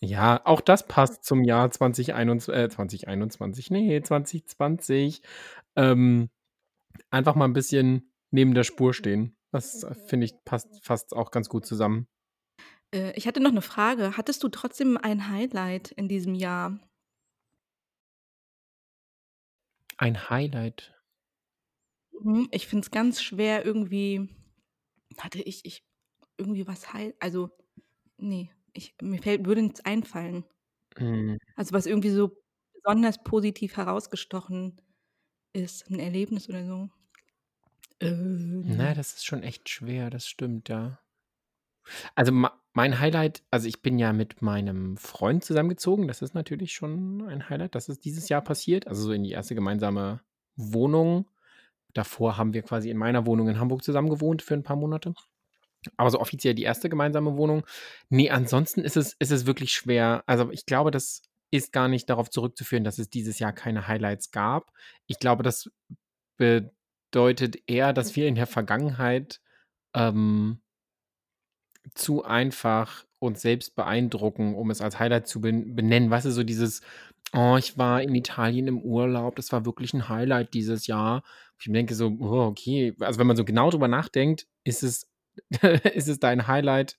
Ja, 0.03 0.41
auch 0.45 0.61
das 0.61 0.87
passt 0.87 1.25
zum 1.25 1.43
Jahr 1.43 1.71
2021 1.73 2.55
äh, 2.55 2.69
2021, 2.69 3.71
ne, 3.73 4.01
2020. 4.03 5.23
Ähm, 5.75 6.31
einfach 7.11 7.35
mal 7.37 7.47
'n 7.47 7.55
bisschen 7.55 8.13
neben 8.31 8.55
der 8.55 8.65
Spur 8.65 8.95
stehen. 8.95 9.37
Das, 9.53 9.85
äh, 9.85 9.95
finde 9.95 10.27
ich, 10.27 10.45
passt 10.45 10.69
fasst's 10.85 11.13
auch 11.15 11.31
ganz 11.33 11.49
gut 11.49 11.67
zusammen. 11.67 12.07
Äh, 12.95 13.13
ich 13.17 13.27
hatte 13.27 13.41
noch 13.41 13.53
'ne 13.53 13.63
Frage. 13.63 14.17
Hattest 14.17 14.43
du 14.43 14.49
trotzdem 14.49 14.97
ein 14.97 15.29
Highlight 15.29 15.91
in 15.93 16.09
diesem 16.09 16.35
Jahr? 16.35 16.79
Ein 20.01 20.31
Highlight? 20.31 20.93
Mhm, 22.13 22.49
ich 22.51 22.67
finde 22.67 22.85
es 22.85 22.91
ganz 22.91 23.23
schwer 23.23 23.65
irgendwie 23.65 24.29
hatte 25.19 25.41
ich 25.43 25.65
ich 25.67 25.85
irgendwie 26.39 26.67
was 26.67 26.93
High 26.93 27.15
also, 27.21 27.51
ne, 28.19 28.51
ich 28.79 28.95
mir 29.03 29.21
fällt 29.23 29.47
würde 29.47 29.63
nix 29.63 29.81
einfallen. 29.83 30.45
Mhm. 30.97 31.39
Also, 31.59 31.73
was 31.73 31.87
irgendwie 31.87 32.11
so 32.11 32.37
besonders 32.73 33.23
positiv 33.25 33.77
herausgestochen 33.77 34.81
ist, 35.55 35.91
'n 35.91 36.01
Erlebnis 36.01 36.49
oder 36.49 36.67
so. 36.67 36.91
Äh, 38.01 38.07
Na, 38.67 38.93
das 38.95 39.13
ist 39.15 39.25
schon 39.27 39.43
echt 39.43 39.69
schwer, 39.69 40.11
das 40.11 40.27
stimmt, 40.27 40.69
ja. 40.69 40.99
Also, 42.19 42.33
mei 42.33 42.51
mein 42.75 43.01
Highlight 43.01 43.43
also, 43.51 43.67
ich 43.67 43.83
bin 43.83 43.99
ja 43.99 44.13
mit 44.13 44.41
meinem 44.43 44.97
Freund 44.97 45.43
zusammengezogen. 45.45 46.07
Das 46.09 46.23
ist 46.23 46.35
natürlich 46.35 46.73
schon 46.75 47.23
ein 47.29 47.49
Highlight. 47.49 47.75
Das 47.75 47.89
ist 47.89 48.05
dieses 48.05 48.29
Jahr 48.29 48.43
passiert, 48.43 48.87
also, 48.87 49.03
so 49.05 49.13
in 49.13 49.25
die 49.25 49.33
1. 49.33 49.55
gemeinsame 49.55 50.21
Wohnung. 50.57 51.27
Davor 51.95 52.37
haben 52.39 52.55
wir 52.55 52.63
quasi 52.63 52.91
in 52.91 52.97
meiner 52.99 53.27
Wohnung 53.27 53.49
in 53.49 53.61
Hamburg 53.61 53.85
zusammen 53.85 54.11
gewohnt 54.11 54.43
für 54.43 54.55
'n 54.55 54.63
paar 54.65 54.77
Monate. 54.77 55.15
Aber 55.97 56.11
so 56.11 56.21
offiziell 56.21 56.55
die 56.55 56.63
1. 56.65 56.89
gemeinsame 56.89 57.37
Wohnung. 57.37 57.65
Ne, 58.09 58.31
ansonsten 58.31 58.83
ist 58.83 58.97
es 58.97 59.15
ist 59.19 59.33
es 59.33 59.47
wirklich 59.47 59.73
schwer. 59.73 60.23
Also, 60.27 60.51
ich 60.53 60.67
glaube, 60.67 60.91
das 60.91 61.23
ist 61.51 61.73
gar 61.73 61.89
nicht 61.89 62.09
darauf 62.11 62.31
zurückzuführen, 62.31 62.85
dass 62.85 62.99
es 62.99 63.11
dieses 63.11 63.39
Jahr 63.39 63.53
keine 63.53 63.89
Highlights 63.89 64.31
gab. 64.31 64.71
Ich 65.07 65.19
glaube, 65.19 65.43
das 65.43 65.71
bedeutet 66.39 67.59
eher, 67.69 67.93
dass 67.93 68.17
wir 68.17 68.29
in 68.29 68.37
der 68.37 68.47
Vergangenheit, 68.47 69.41
ähm 69.95 70.61
zu 71.95 72.25
einfach 72.25 73.05
uns 73.19 73.41
selbst 73.43 73.75
beeindrucken, 73.77 74.55
um 74.55 74.71
es 74.71 74.81
als 74.81 74.99
Highlight 74.99 75.27
zu 75.27 75.41
ben 75.41 75.75
benennen. 75.75 76.11
Weißt 76.11 76.27
du, 76.27 76.31
so 76.31 76.45
dieses: 76.45 76.83
„Oh, 77.33 77.57
ich 77.59 77.77
war 77.79 78.03
in 78.03 78.15
Italien 78.15 78.67
im 78.69 78.81
Urlaub. 78.81 79.37
Das 79.37 79.53
war 79.53 79.65
wirklich 79.67 79.93
'n 79.95 80.09
Highlight 80.09 80.55
dieses 80.55 80.87
Jahr.“ 80.87 81.23
Wo 81.57 81.61
ich 81.61 81.73
denke 81.73 81.95
so: 81.95 82.09
„Oh, 82.21 82.47
okay.“ 82.47 82.95
Also, 83.01 83.19
wenn 83.19 83.27
man 83.27 83.37
so 83.37 83.45
genau 83.45 83.71
drüber 83.71 83.89
nachdenkt, 83.89 84.47
ist 84.65 84.83
es 84.83 85.08
ist 85.95 86.09
es 86.09 86.19
dein 86.21 86.47
Highlight, 86.49 86.99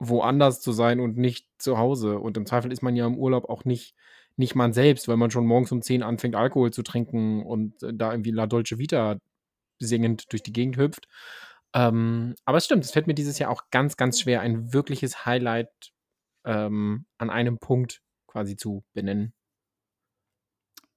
woanders 0.00 0.60
zu 0.60 0.72
sein 0.72 1.00
und 1.00 1.16
nicht 1.18 1.48
zu 1.58 1.78
Hause. 1.78 2.18
Und 2.20 2.36
im 2.36 2.46
Zweifel 2.46 2.72
ist 2.72 2.82
man 2.82 2.96
ja 2.96 3.06
im 3.06 3.18
Urlaub 3.18 3.48
auch 3.48 3.64
nicht 3.64 3.94
nicht 4.36 4.54
man 4.54 4.72
selbst, 4.72 5.08
weil 5.08 5.16
man 5.16 5.30
schon 5.32 5.46
morgens 5.46 5.72
um 5.72 5.82
10 5.82 6.02
anfängt, 6.04 6.36
Alkohol 6.36 6.72
zu 6.72 6.82
trinken 6.84 7.44
und 7.44 7.74
da 7.82 8.12
irgendwie 8.12 8.30
„La 8.30 8.46
Dolce 8.46 8.78
Vita“ 8.78 9.18
singend 9.80 10.32
durch 10.32 10.42
die 10.44 10.52
Gegend 10.52 10.76
hüpft. 10.78 11.08
Ähm, 11.74 12.34
aber 12.46 12.58
es 12.58 12.66
stimmt, 12.66 12.84
es 12.84 12.92
fällt 12.92 13.06
mir 13.08 13.14
dieses 13.14 13.38
Jahr 13.40 13.50
auch 13.50 13.64
ganz, 13.70 13.96
ganz 13.96 14.20
schwer, 14.20 14.40
ein 14.42 14.72
wirkliches 14.74 15.26
Highlight, 15.26 15.70
ähm, 16.46 17.06
an 17.18 17.30
einem 17.30 17.58
Punkt 17.58 18.02
quasi 18.28 18.56
zu 18.56 18.84
benennen. 18.94 19.32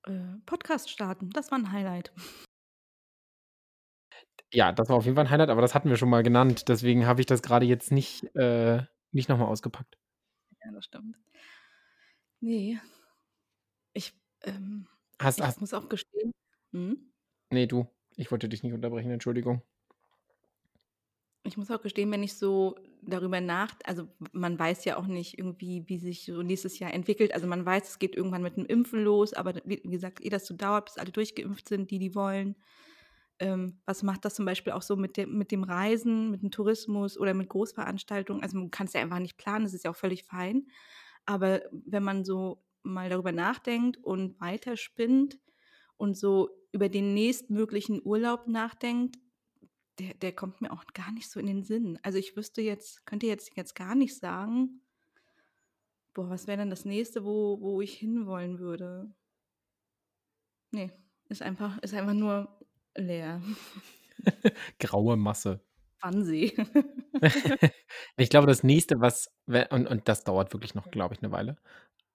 Äh, 0.06 0.12
Podcast 0.46 0.90
starten, 0.90 1.30
das 1.32 1.52
war 1.52 1.60
'n 1.60 1.72
Highlight. 1.72 2.12
Ja, 4.54 4.72
das 4.74 4.90
war 4.90 4.98
auf 4.98 5.06
jeden 5.06 5.16
Fall 5.16 5.26
'n 5.26 5.30
Highlight, 5.30 5.50
aber 5.50 5.62
das 5.62 5.74
hatten 5.74 5.90
wir 5.90 5.96
schon 5.96 6.10
mal 6.10 6.24
genannt. 6.24 6.68
Deswegen 6.68 7.06
habe 7.06 7.22
ich 7.22 7.26
das 7.26 7.42
grade 7.42 7.66
jetzt 7.66 7.92
nicht 7.92 8.24
äh, 8.36 8.84
nicht 9.14 9.30
noch 9.30 9.38
mal 9.38 9.46
ausgepackt. 9.46 9.98
Ja, 10.64 10.72
das 10.72 10.86
stimmt. 10.86 11.18
Ne. 12.42 12.82
Ich 13.96 14.14
ähm, 14.44 14.88
Hast 15.20 15.40
ich 15.40 15.46
hast 15.46 15.60
muss 15.60 15.74
auch 15.74 15.90
gestehen 15.90 16.32
mhm? 16.72 17.12
Ne, 17.52 17.68
du. 17.68 17.88
Ich 18.16 18.32
wollte 18.32 18.48
dich 18.50 18.64
nicht 18.64 18.74
unterbrechen, 18.74 19.12
Entschuldigung. 19.12 19.62
Ich 21.44 21.58
muss 21.58 21.72
auch 21.72 21.82
gestehen, 21.82 22.12
wenn 22.12 22.22
ich 22.22 22.36
so 22.36 22.76
darüber 23.02 23.42
nach 23.42 23.74
also, 23.86 24.08
man 24.32 24.60
weiß 24.60 24.86
ja 24.86 24.98
auch 24.98 25.08
nicht 25.08 25.40
irgendwie, 25.40 25.84
wie 25.88 25.98
sich 25.98 26.24
so 26.26 26.44
nächstes 26.44 26.78
Jahr 26.78 26.94
entwickelt. 26.94 27.34
Also, 27.34 27.48
man 27.48 27.66
weiß, 27.66 27.90
es 27.90 28.00
geht 28.00 28.16
irgendwann 28.16 28.44
mit 28.44 28.58
dem 28.58 28.66
Impfen 28.68 29.04
los, 29.04 29.34
aber 29.34 29.56
wie 29.66 29.78
gesagt, 29.82 30.22
ehe 30.22 30.30
das 30.30 30.46
so 30.46 30.54
dauert, 30.56 30.86
bis 30.86 30.98
alle 30.98 31.12
durchgeimpft 31.12 31.68
sind, 31.68 31.90
die, 31.90 31.98
die 32.00 32.14
wollen. 32.14 32.56
Ähm, 33.42 33.82
was 33.86 34.04
macht 34.04 34.26
das 34.26 34.36
zum 34.36 34.46
Beispiel 34.46 34.74
auch 34.74 34.84
so 34.84 34.96
mit 34.98 35.18
dem 35.18 35.38
mit 35.38 35.52
dem 35.52 35.64
Reisen, 35.64 36.32
mit 36.32 36.44
dem 36.44 36.52
Tourismus 36.52 37.18
oder 37.18 37.34
mit 37.34 37.50
Großveranstaltungen? 37.50 38.44
Also, 38.44 38.58
man 38.58 38.72
kann's 38.72 38.94
ja 38.94 39.02
einfach 39.02 39.20
nicht 39.20 39.38
planen, 39.38 39.66
das 39.66 39.74
ist 39.74 39.86
ja 39.86 39.92
auch 39.92 39.96
völlig 39.98 40.24
fein. 40.26 40.68
Aber 41.26 41.62
wenn 41.72 42.04
man 42.04 42.26
so 42.26 42.66
mal 42.84 43.10
darüber 43.10 43.32
nachdenkt 43.32 43.98
und 43.98 44.40
weiterspinnt 44.42 45.40
und 45.98 46.18
so 46.18 46.50
über 46.72 46.90
den 46.90 47.14
nächstmöglichen 47.14 48.02
Urlaub 48.06 48.48
nachdenkt, 48.48 49.18
der 50.00 50.14
der 50.16 50.34
kommt 50.34 50.62
mir 50.62 50.72
auch 50.74 50.86
gar 50.94 51.12
nicht 51.12 51.30
so 51.30 51.40
in 51.40 51.48
den 51.48 51.64
Sinn. 51.64 52.00
Also, 52.04 52.18
ich 52.20 52.36
wüsste 52.38 52.62
jetzt 52.62 53.06
könnte 53.06 53.28
jetzt 53.28 53.58
jetzt 53.58 53.76
gar 53.76 53.96
nicht 53.96 54.18
sagen 54.18 54.82
boah, 56.14 56.30
was 56.30 56.48
wäre 56.48 56.58
denn 56.58 56.70
das 56.70 56.86
Nächste, 56.86 57.24
wo 57.26 57.60
wo 57.62 57.82
ich 57.82 57.94
hinwollen 57.98 58.60
würde? 58.60 59.14
Ne, 60.72 60.92
ist 61.30 61.42
einfach 61.42 61.78
ist 61.80 61.94
einfach 61.94 62.14
nur 62.14 62.61
Leer. 62.98 63.42
Graue 64.80 65.18
Masse. 65.18 65.62
Wannsee. 66.02 66.52
Ich 68.18 68.30
glaube, 68.30 68.48
das 68.48 68.64
Nächste, 68.64 69.00
was 69.02 69.32
und 69.70 69.88
und 69.88 70.08
das 70.08 70.24
dauert 70.24 70.54
wirklich 70.54 70.76
noch, 70.76 70.92
glaube 70.92 71.14
ich, 71.16 71.22
'ne 71.22 71.32
Weile. 71.32 71.58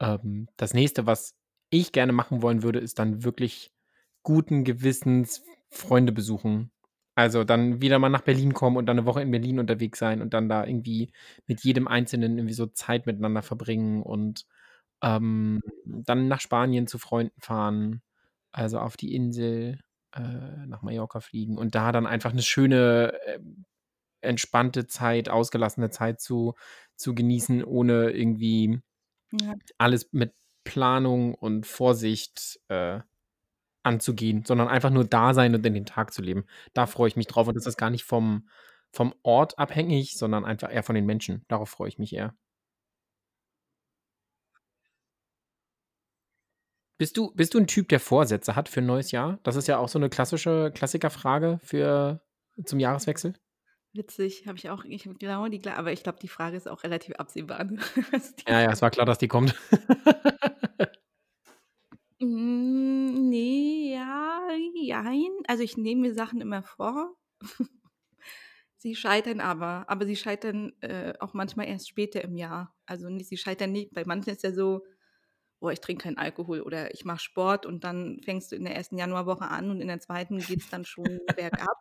Ähm, 0.00 0.48
das 0.56 0.74
Nächste, 0.74 1.06
was 1.06 1.34
ich 1.70 1.92
gerne 1.92 2.12
machen 2.12 2.42
wollen 2.42 2.62
würde, 2.62 2.80
ist 2.80 2.98
dann 2.98 3.24
wirklich 3.24 3.72
guten 4.24 4.64
Gewissens 4.64 5.42
Freunde 5.70 6.12
besuchen. 6.12 6.72
Also, 7.16 7.44
dann 7.44 7.82
wieder 7.82 7.98
mal 8.00 8.10
nach 8.10 8.22
Berlin 8.22 8.54
kommen 8.54 8.76
und 8.78 8.86
dann 8.86 8.96
'ne 8.98 9.06
Woche 9.06 9.22
in 9.22 9.30
Berlin 9.32 9.60
unterwegs 9.60 9.98
sein 10.00 10.22
und 10.22 10.34
dann 10.34 10.48
da 10.48 10.66
irgendwie 10.66 11.12
mit 11.46 11.62
jedem 11.64 11.88
Einzelnen 11.88 12.38
irgendwie 12.38 12.54
so 12.54 12.66
Zeit 12.68 13.06
miteinander 13.06 13.42
verbringen 13.42 14.02
und, 14.02 14.46
ähm, 15.02 15.62
dann 15.86 16.28
nach 16.28 16.40
Spanien 16.40 16.86
zu 16.88 16.98
Freunden 16.98 17.40
fahren, 17.40 18.02
also 18.52 18.80
auf 18.80 18.96
die 18.98 19.14
Insel, 19.16 19.80
äh, 20.16 20.66
nach 20.66 20.82
Mallorca 20.82 21.20
fliegen 21.20 21.58
und 21.58 21.74
da 21.76 21.92
dann 21.92 22.06
einfach 22.06 22.32
'ne 22.34 22.42
schöne, 22.42 23.14
ähm, 23.26 23.64
entspannte 24.22 24.86
Zeit, 24.88 25.28
ausgelassene 25.30 25.90
Zeit 25.90 26.20
zu 26.20 26.54
zu 26.96 27.14
genießen, 27.14 27.64
ohne 27.64 28.10
irgendwie 28.12 28.80
Ja. 29.32 29.56
alles 29.78 30.12
mit 30.12 30.34
Planung 30.64 31.34
und 31.34 31.66
Vorsicht, 31.66 32.60
äh, 32.68 33.00
anzugehen, 33.84 34.44
sondern 34.46 34.68
einfach 34.68 34.90
nur 34.90 35.04
da 35.06 35.34
sein 35.34 35.54
und 35.54 35.66
in 35.66 35.74
den 35.74 35.86
Tag 35.86 36.12
zu 36.14 36.22
leben. 36.22 36.46
Da 36.74 36.86
freue 36.86 37.08
ich 37.08 37.16
mich 37.16 37.28
drauf 37.28 37.48
und 37.48 37.56
das 37.56 37.66
ist 37.66 37.76
gar 37.78 37.90
nicht 37.90 38.04
vom 38.04 38.48
vom 38.92 39.14
Ort 39.24 39.58
abhängig, 39.58 40.16
sondern 40.18 40.44
einfach 40.46 40.72
eher 40.72 40.82
von 40.84 40.94
den 40.96 41.06
Menschen. 41.06 41.44
Darauf 41.48 41.70
freue 41.70 41.88
ich 41.90 41.98
mich 41.98 42.14
eher. 42.14 42.34
Bist 47.00 47.18
du 47.18 47.30
bist 47.34 47.52
du 47.52 47.58
'n 47.58 47.66
Typ, 47.66 47.88
der 47.90 48.00
Vorsätze 48.00 48.56
hat 48.56 48.70
für 48.70 48.80
'n 48.80 48.86
neues 48.86 49.10
Jahr? 49.10 49.38
Das 49.42 49.56
ist 49.56 49.68
ja 49.68 49.76
auch 49.78 49.88
so 49.88 49.98
'ne 49.98 50.08
klassische 50.08 50.70
Klassikerfrage 50.74 51.58
für 51.62 52.22
zum 52.64 52.78
Jahreswechsel. 52.80 53.34
Witzig, 53.94 54.46
habe 54.46 54.58
ich 54.58 54.68
auch 54.68 54.84
ich 54.84 55.06
habe 55.06 55.16
genau 55.18 55.46
die 55.48 55.66
aber 55.70 55.92
ich 55.92 56.02
glaube, 56.02 56.18
die 56.20 56.28
Frage 56.28 56.56
ist 56.56 56.68
auch 56.68 56.82
relativ 56.84 57.14
absehbar, 57.16 57.64
ne? 57.64 57.78
Ja, 58.48 58.60
ja, 58.60 58.70
es 58.70 58.80
war 58.82 58.90
klar, 58.90 59.06
dass 59.06 59.18
die 59.18 59.26
kommt. 59.28 59.54
Hm, 62.20 63.28
ne, 63.28 63.90
ja, 63.92 64.40
jein. 64.74 65.30
Also, 65.48 65.62
ich 65.62 65.76
nehme 65.76 66.02
mir 66.08 66.14
Sachen 66.14 66.40
immer 66.40 66.62
vor. 66.62 67.14
Sie 68.82 68.94
scheitern 68.94 69.40
aber, 69.40 69.86
aber 69.88 70.06
sie 70.06 70.16
scheitern, 70.16 70.72
äh, 70.80 71.14
auch 71.20 71.32
manchmal 71.34 71.66
erst 71.66 71.88
später 71.88 72.22
im 72.22 72.36
Jahr. 72.36 72.74
Also, 72.86 73.08
ne, 73.08 73.24
sie 73.24 73.38
scheitern 73.38 73.72
nie 73.72 73.88
bei 73.92 74.04
manchen 74.06 74.30
ist 74.30 74.42
ja 74.44 74.52
so: 74.52 74.84
„Boah, 75.62 75.72
ich 75.72 75.80
trinke 75.80 76.04
keinen 76.04 76.18
Alkohol“ 76.18 76.60
oder 76.62 76.92
„Ich 76.94 77.04
mache 77.04 77.20
Sport“ 77.20 77.66
und 77.66 77.84
dann 77.84 78.20
fängst 78.24 78.52
du 78.52 78.56
in 78.56 78.64
der 78.64 78.74
1. 78.74 78.98
Januarwoche 78.98 79.48
an 79.48 79.70
und 79.70 79.80
in 79.80 79.88
der 79.88 80.00
2. 80.00 80.44
geht's 80.44 80.68
dann 80.68 80.84
schon 80.84 81.20
bergab. 81.34 81.76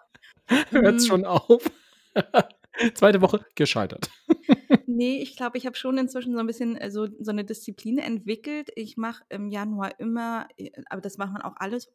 Hört's 0.71 1.05
Hm 1.05 1.07
schon 1.07 1.25
auf. 1.25 1.71
2. 2.95 3.21
Woche, 3.21 3.45
gescheitert. 3.55 4.09
Ne, 4.87 5.19
ich 5.19 5.35
glaube, 5.35 5.57
ich 5.57 5.65
habe 5.65 5.75
schon 5.75 5.97
inzwischen 5.97 6.33
so 6.33 6.39
'n 6.39 6.45
bisschen, 6.45 6.75
äh, 6.77 6.91
so 6.91 7.07
so 7.19 7.31
'ne 7.31 7.43
Disziplin 7.43 7.97
entwickelt. 7.97 8.69
Ich 8.75 8.97
mache 8.97 9.23
im 9.29 9.47
Januar 9.49 9.99
immer 9.99 10.47
äh, 10.57 10.69
aber 10.89 11.01
das 11.01 11.17
machen 11.17 11.41
auch 11.41 11.55
alles, 11.57 11.91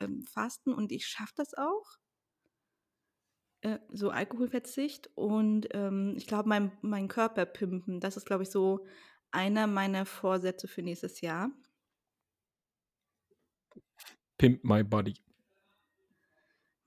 ähm, 0.00 0.24
Fasten 0.24 0.74
und 0.74 0.92
ich 0.92 1.06
schaffe 1.06 1.34
das 1.36 1.54
auch. 1.54 1.96
Äh, 3.64 3.78
so 3.92 4.10
Alkoholverzicht 4.10 5.10
und, 5.16 5.68
ähm, 5.74 6.14
ich 6.16 6.26
glaube, 6.28 6.48
mein 6.48 6.70
meinen 6.80 7.08
Körper 7.08 7.44
pimpen, 7.44 7.98
das 8.00 8.16
ist, 8.16 8.24
glaube 8.24 8.44
ich, 8.44 8.50
so 8.50 8.86
einer 9.32 9.66
meiner 9.66 10.06
Vorsätze 10.06 10.68
für 10.68 10.82
nächstes 10.82 11.20
Jahr. 11.20 11.50
Pimp 14.38 14.62
my 14.64 14.82
body. 14.84 15.14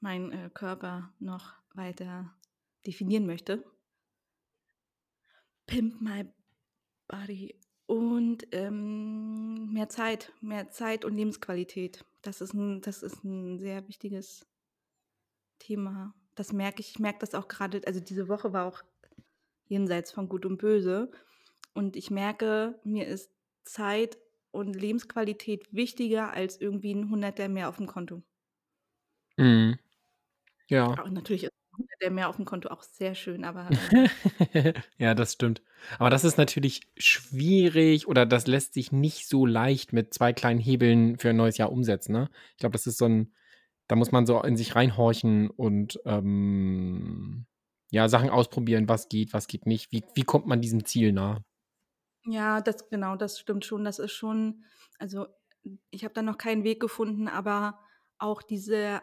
Meinen, 0.03 0.31
äh, 0.31 0.49
Körper 0.51 1.13
noch 1.19 1.53
weiter 1.75 2.33
definieren 2.87 3.27
möchte. 3.27 3.63
Pimp 5.69 6.01
my 6.01 6.25
body 7.07 7.55
und, 7.87 8.47
ähm, 8.53 9.71
mehr 9.73 9.89
Zeit 9.89 10.33
mehr 10.41 10.69
Zeit 10.71 11.05
und 11.05 11.15
Lebensqualität. 11.15 12.05
Das 12.21 12.41
ist 12.41 12.53
'n 12.53 12.81
das 12.81 13.03
ist 13.03 13.23
'n 13.25 13.59
sehr 13.59 13.87
wichtiges 13.87 14.45
Thema. 15.61 16.13
Das 16.35 16.51
merke 16.53 16.81
ich. 16.81 16.89
Ich 16.91 16.99
merke 16.99 17.19
das 17.19 17.35
auch 17.35 17.47
grade 17.47 17.81
also, 17.85 17.99
diese 17.99 18.27
Woche 18.27 18.51
war 18.51 18.65
auch 18.65 18.81
jenseits 19.65 20.11
von 20.11 20.27
Gut 20.29 20.45
und 20.45 20.57
Böse 20.57 21.11
und 21.73 21.95
ich 21.95 22.11
merke, 22.11 22.79
mir 22.83 23.07
ist 23.07 23.31
Zeit 23.65 24.17
und 24.51 24.75
Lebensqualität 24.75 25.73
wichtiger 25.73 26.33
als 26.33 26.59
irgendwie 26.61 26.91
'n 26.93 27.09
Hunderter 27.11 27.49
mehr 27.49 27.69
aufm 27.69 27.87
Konto. 27.87 28.23
Mhm. 29.37 29.77
Ja. 30.69 30.97
Aber 30.97 31.09
natürlich 31.09 31.43
ist 31.45 31.51
'n 31.73 31.77
Hunderter 31.77 32.09
mehr 32.13 32.29
aufm 32.29 32.45
Konto 32.45 32.69
auch 32.69 32.83
sehr 32.83 33.15
schön, 33.15 33.43
aber, 33.45 33.77
Ja, 34.97 35.13
das 35.15 35.33
stimmt. 35.33 35.61
Aber 35.99 36.09
das 36.09 36.23
ist 36.23 36.37
natürlich 36.37 36.81
schwierig 36.97 38.07
oder 38.07 38.25
das 38.25 38.47
lässt 38.47 38.73
sich 38.73 38.91
nicht 38.91 39.27
so 39.27 39.45
leicht 39.45 39.93
mit 39.93 40.13
2 40.13 40.33
kleinen 40.33 40.59
Hebeln 40.59 41.17
für 41.17 41.29
'n 41.29 41.35
neues 41.37 41.57
Jahr 41.57 41.71
umsetzen, 41.71 42.11
ne? 42.13 42.29
Ich 42.51 42.57
glaube, 42.57 42.73
das 42.73 42.87
ist 42.87 42.97
so 42.97 43.05
'n 43.05 43.33
da 43.87 43.95
muss 43.97 44.11
man 44.13 44.25
so 44.25 44.41
in 44.43 44.55
sich 44.57 44.75
reinhorchen 44.75 45.49
und, 45.49 45.99
ähm, 46.05 47.45
ja, 47.91 48.07
Sachen 48.09 48.29
ausprobieren, 48.29 48.87
was 48.89 49.09
geht, 49.09 49.33
was 49.33 49.47
geht 49.47 49.65
nicht. 49.67 49.91
Wie 49.91 50.03
wie 50.15 50.23
kommt 50.23 50.47
man 50.47 50.61
diesem 50.61 50.85
Ziel 50.85 51.11
nah? 51.13 51.43
Ja, 52.25 52.61
das 52.61 52.87
genau, 52.89 53.15
das 53.15 53.39
stimmt 53.39 53.65
schon. 53.65 53.83
Das 53.83 53.97
ist 53.99 54.11
schon 54.11 54.63
also, 54.99 55.27
ich 55.89 56.03
habe 56.03 56.13
da 56.13 56.21
noch 56.21 56.37
keinen 56.37 56.63
Weg 56.63 56.79
gefunden, 56.79 57.27
aber 57.27 57.79
auch 58.19 58.41
diese 58.43 59.01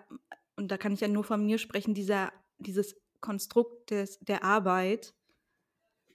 und 0.57 0.71
da 0.71 0.77
kann 0.79 0.93
ich 0.93 1.01
ja 1.01 1.09
nur 1.09 1.25
von 1.25 1.45
mir 1.45 1.59
sprechen, 1.59 1.95
dieser 1.95 2.33
dieses 2.59 2.97
Konstrukt 3.21 3.91
des 3.91 4.19
der 4.21 4.45
Arbeit 4.45 5.13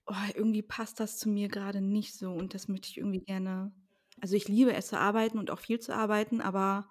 oh, 0.08 0.14
irgendwie 0.36 0.62
passt 0.62 1.00
das 1.00 1.18
zu 1.18 1.30
mir 1.30 1.48
grade 1.48 1.80
nicht 1.82 2.14
so 2.16 2.32
und 2.34 2.54
das 2.54 2.68
möchte 2.68 2.90
ich 2.90 2.98
irgendwie 2.98 3.22
gerne 3.22 3.72
also, 4.22 4.36
ich 4.36 4.48
liebe 4.48 4.74
es 4.74 4.88
zu 4.88 4.98
arbeiten 5.00 5.40
und 5.40 5.50
auch 5.50 5.60
viel 5.60 5.80
zu 5.80 5.94
arbeiten, 5.94 6.40
aber 6.40 6.88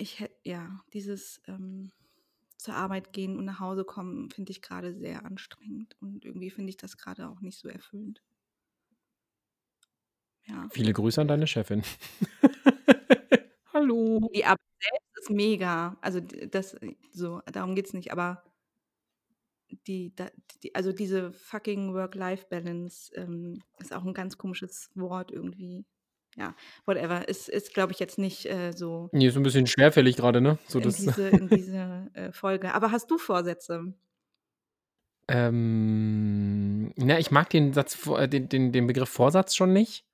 ich 0.00 0.20
hä 0.20 0.28
ja, 0.44 0.80
dieses, 0.92 1.40
ähm, 1.48 1.90
zur 2.56 2.74
Arbeit 2.74 3.12
gehen 3.12 3.36
und 3.36 3.44
nach 3.44 3.60
Hause 3.60 3.84
kommen, 3.84 4.30
finde 4.30 4.52
ich 4.52 4.62
grade 4.62 4.94
sehr 4.94 5.24
anstrengend 5.24 5.96
und 6.00 6.24
irgendwie 6.24 6.50
finde 6.50 6.70
ich 6.70 6.76
das 6.76 6.96
grade 6.96 7.28
auch 7.28 7.40
nicht 7.40 7.58
so 7.58 7.68
erfüllend. 7.68 8.20
Ja. 10.48 10.70
Viele 10.70 10.92
Grüße 10.92 11.20
an 11.20 11.28
deine 11.28 11.46
Chefin. 11.46 11.82
Hallo. 13.72 14.34
Die 14.34 14.44
Arbeit 14.44 14.58
selbst 14.80 15.18
ist 15.18 15.30
mega. 15.30 15.96
Also, 16.00 16.20
das 16.20 16.76
so, 17.12 17.40
darum 17.52 17.74
geht's 17.74 17.92
nicht, 17.92 18.12
aber 18.12 18.42
die 19.86 20.14
die 20.62 20.74
also, 20.74 20.92
diese 20.92 21.32
fucking 21.32 21.94
Work-Life-Balance, 21.94 23.12
ähm, 23.16 23.62
ist 23.78 23.92
auch 23.94 24.04
'n 24.04 24.14
ganz 24.14 24.38
komisches 24.38 24.90
Wort 24.94 25.30
irgendwie. 25.30 25.86
Ja, 26.36 26.54
whatever. 26.86 27.28
Ist 27.28 27.48
ist, 27.48 27.74
glaube 27.74 27.92
ich, 27.92 27.98
jetzt 28.00 28.18
nicht, 28.18 28.46
äh, 28.46 28.72
so 28.72 29.10
Ne, 29.12 29.30
so 29.30 29.40
'n 29.40 29.42
bisschen 29.42 29.66
schwerfällig 29.66 30.16
grade, 30.16 30.40
ne? 30.42 30.58
So 30.68 30.80
in 30.80 30.80
das 30.80 30.96
diese 30.96 31.28
in 31.28 31.48
diese, 31.48 32.08
äh, 32.14 32.32
Folge. 32.32 32.72
Aber 32.74 32.90
hast 32.92 33.10
du 33.10 33.18
Vorsätze? 33.18 33.94
Ähm, 35.30 36.92
na, 36.96 37.18
ich 37.18 37.30
mag 37.30 37.50
den 37.50 37.74
Satz 37.74 38.06
äh, 38.06 38.28
den 38.28 38.48
den 38.48 38.72
den 38.72 38.86
Begriff 38.86 39.10
Vorsatz 39.10 39.54
schon 39.54 39.74
nicht, 39.74 40.06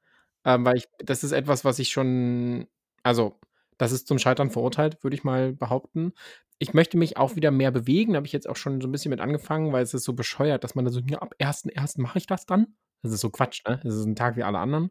ähm, 0.45 0.65
weil 0.65 0.77
ich 0.79 0.87
das 0.99 1.25
ist 1.25 1.33
etwas, 1.33 1.65
was 1.65 1.79
ich 1.79 1.91
schon 1.91 2.67
also, 3.05 3.39
das 3.79 3.93
ist 3.93 4.09
zum 4.09 4.19
Scheitern 4.19 4.51
verurteilt, 4.51 5.03
würde 5.05 5.17
ich 5.17 5.25
mal 5.25 5.53
behaupten. 5.53 6.13
Ich 6.59 6.75
möchte 6.75 6.97
mich 6.99 7.17
auch 7.19 7.37
wieder 7.37 7.51
mehr 7.51 7.71
bewegen, 7.73 8.17
habe 8.17 8.27
ich 8.27 8.33
jetzt 8.33 8.49
auch 8.49 8.57
schon 8.57 8.81
so 8.81 8.89
'n 8.89 8.93
bisschen 8.93 9.11
mit 9.11 9.21
angefangen, 9.21 9.73
weil 9.73 9.83
es 9.83 9.95
ist 9.95 10.05
so 10.05 10.15
bescheuert, 10.15 10.65
dass 10.65 10.75
man 10.77 10.85
da 10.87 10.91
so: 10.93 11.01
„Ja, 11.09 11.19
ab 11.21 11.35
1.1. 11.39 12.01
mache 12.03 12.19
ich 12.19 12.27
das 12.27 12.47
dann.“ 12.47 12.69
Das 13.03 13.13
ist 13.13 13.21
so 13.21 13.31
Quatsch, 13.31 13.63
ne? 13.69 13.81
Das 13.85 13.95
ist 13.97 14.07
'n 14.07 14.17
Tag 14.17 14.37
wie 14.37 14.43
alle 14.45 14.59
anderen. 14.59 14.91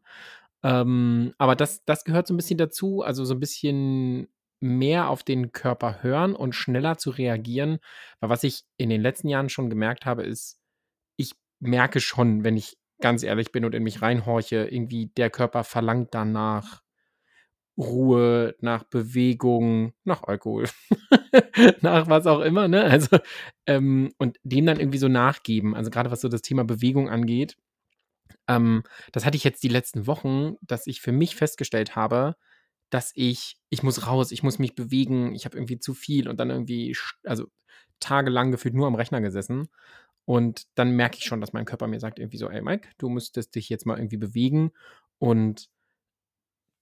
Ähm, 0.64 1.34
aber 1.40 1.56
das 1.56 1.84
das 1.86 2.04
gehört 2.06 2.28
so 2.28 2.34
'n 2.36 2.38
bisschen 2.38 2.58
dazu, 2.60 3.02
also, 3.04 3.26
so 3.26 3.34
'n 3.36 3.40
bisschen 3.42 4.30
mehr 4.62 5.10
auf 5.10 5.24
den 5.24 5.52
Körper 5.54 6.04
hören 6.04 6.36
und 6.36 6.56
schneller 6.56 6.98
zu 7.00 7.10
reagieren. 7.12 7.80
Weil 8.22 8.30
was 8.32 8.44
ich 8.46 8.64
in 8.78 8.90
den 8.90 9.02
letzten 9.02 9.30
Jahren 9.30 9.50
schon 9.50 9.70
gemerkt 9.72 10.06
habe, 10.06 10.24
ist, 10.24 10.60
ich 11.18 11.34
merke 11.62 12.02
schon, 12.02 12.44
wenn 12.46 12.58
ich 12.58 12.78
ganz 13.02 13.24
ehrlich 13.24 13.52
bin 13.52 13.66
und 13.66 13.76
in 13.76 13.84
mich 13.84 14.02
reinhorche, 14.02 14.68
irgendwie 14.70 15.08
der 15.18 15.30
Körper 15.30 15.64
verlangt 15.64 16.14
dann 16.16 16.32
nach 16.32 16.82
Ruhe, 17.78 18.56
nach 18.62 18.84
Bewegung, 18.84 19.94
nach 20.04 20.24
Alkohol, 20.24 20.66
nach 21.82 22.08
was 22.08 22.28
auch 22.28 22.42
immer, 22.42 22.68
ne? 22.68 22.84
Also, 22.84 23.18
ähm, 23.66 24.12
und 24.20 24.38
dem 24.44 24.66
dann 24.68 24.80
irgendwie 24.80 25.00
so 25.00 25.08
nachgeben. 25.08 25.76
Also, 25.76 25.90
grade 25.90 26.12
was 26.12 26.22
so 26.22 26.28
das 26.30 26.44
Thema 26.44 26.64
Bewegung 26.66 27.10
angeht, 27.10 27.58
ähm, 28.48 28.84
das 29.12 29.26
hatte 29.26 29.38
ich 29.38 29.44
jetzt 29.44 29.64
die 29.64 29.70
letzten 29.70 30.08
Wochen, 30.08 30.56
dass 30.62 30.88
ich 30.88 31.02
für 31.02 31.12
mich 31.12 31.36
festgestellt 31.36 31.96
habe, 31.96 32.36
dass 32.92 33.12
ich 33.16 33.58
ich 33.70 33.84
muss 33.84 34.08
raus, 34.08 34.32
ich 34.32 34.44
muss 34.44 34.60
mich 34.60 34.76
bewegen, 34.76 35.36
ich 35.36 35.46
habe 35.46 35.58
irgendwie 35.58 35.80
zu 35.80 35.94
viel 35.96 36.30
und 36.30 36.40
dann 36.40 36.50
irgendwie 36.52 36.96
also, 37.26 37.48
tagelang 38.00 38.52
gefühlt 38.52 38.76
nur 38.76 38.88
am 38.88 38.96
Rechner 38.96 39.22
gesessen. 39.22 39.70
Und 40.26 40.64
dann 40.76 40.92
merke 40.96 41.18
ich 41.18 41.26
schon, 41.26 41.42
dass 41.42 41.54
mein 41.54 41.66
Körper 41.66 41.88
mir 41.88 42.00
sagt 42.00 42.20
irgendwie 42.20 42.38
so: 42.38 42.50
„Ey 42.50 42.62
Mike, 42.62 42.90
du 42.98 43.10
müsstest 43.10 43.56
dich 43.56 43.70
jetzt 43.70 43.86
mal 43.86 43.98
irgendwie 43.98 44.18
bewegen.“ 44.18 44.72
Und 45.20 45.70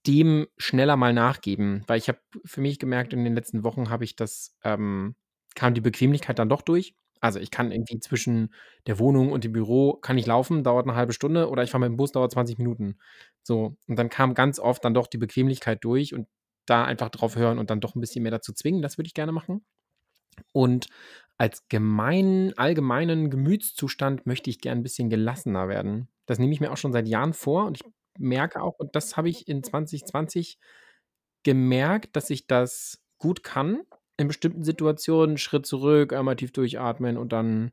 dem 0.08 0.48
schneller 0.58 0.98
mal 0.98 1.14
nachgeben, 1.14 1.84
weil 1.88 1.98
ich 2.00 2.08
habe 2.08 2.20
für 2.46 2.62
mich 2.62 2.80
gemerkt, 2.80 3.14
in 3.14 3.24
den 3.24 3.36
letzten 3.36 3.64
Wochen 3.64 3.90
habe 3.90 4.04
ich 4.04 4.16
das, 4.16 4.56
ähm, 4.64 5.16
kam 5.56 5.74
die 5.74 5.82
Bequemlichkeit 5.82 6.40
dann 6.40 6.50
doch 6.50 6.62
durch. 6.64 6.96
Also 7.20 7.40
ich 7.40 7.52
kann 7.52 7.72
irgendwie 7.72 8.00
zwischen 8.00 8.52
der 8.88 8.98
Wohnung 8.98 9.32
und 9.32 9.44
dem 9.44 9.52
Büro 9.54 9.94
kann 9.94 10.18
ich 10.18 10.26
laufen, 10.26 10.64
dauert 10.64 10.88
eine 10.88 10.96
halbe 10.96 11.14
Stunde 11.14 11.50
oder 11.50 11.62
ich 11.64 11.70
fahre 11.70 11.82
mit 11.82 11.90
dem 11.90 11.98
Bus, 11.98 12.12
dauert 12.14 12.32
20 12.32 12.58
Minuten. 12.58 12.98
So, 13.44 13.78
und 13.88 13.96
dann 14.00 14.10
kam 14.10 14.34
ganz 14.34 14.58
oft 14.60 14.84
dann 14.84 14.96
doch 14.96 15.06
die 15.08 15.20
Bequemlichkeit 15.20 15.84
durch 15.84 16.16
und 16.16 16.28
da 16.66 16.84
einfach 16.86 17.10
drauf 17.10 17.36
hören 17.36 17.60
und 17.60 17.70
dann 17.70 17.80
doch 17.80 17.94
ein 17.96 18.02
bisschen 18.02 18.24
mehr 18.24 18.32
dazu 18.32 18.54
zwingen, 18.54 18.82
das 18.82 18.98
würde 18.98 19.08
ich 19.08 19.14
gerne 19.14 19.32
machen. 19.32 19.64
Und 20.54 20.88
als 21.38 21.68
gemein, 21.70 22.54
allgemeinen 22.58 23.30
Gemütszustand 23.30 24.26
möchte 24.28 24.50
ich 24.50 24.60
gern 24.62 24.80
ein 24.80 24.84
bisschen 24.84 25.10
gelassener 25.10 25.68
werden. 25.70 26.08
Das 26.28 26.40
nehme 26.40 26.54
ich 26.54 26.62
mir 26.62 26.72
auch 26.72 26.78
schon 26.78 26.94
seit 26.94 27.08
Jahren 27.08 27.34
vor 27.34 27.66
und 27.66 27.78
ich 27.78 27.84
merke 28.20 28.62
auch, 28.62 28.78
und 28.80 28.96
das 28.96 29.18
habe 29.18 29.30
ich 29.30 29.48
in 29.48 29.64
2020 29.64 30.60
gemerkt, 31.44 32.16
dass 32.16 32.30
ich 32.30 32.48
das 32.48 33.02
gut 33.18 33.44
kann. 33.44 33.82
In 34.18 34.28
bestimmten 34.28 34.64
Situationen 34.64 35.38
Schritt 35.38 35.66
zurück, 35.66 36.14
einmal 36.14 36.36
tief 36.36 36.52
durchatmen 36.52 37.18
und 37.18 37.34
dann, 37.34 37.72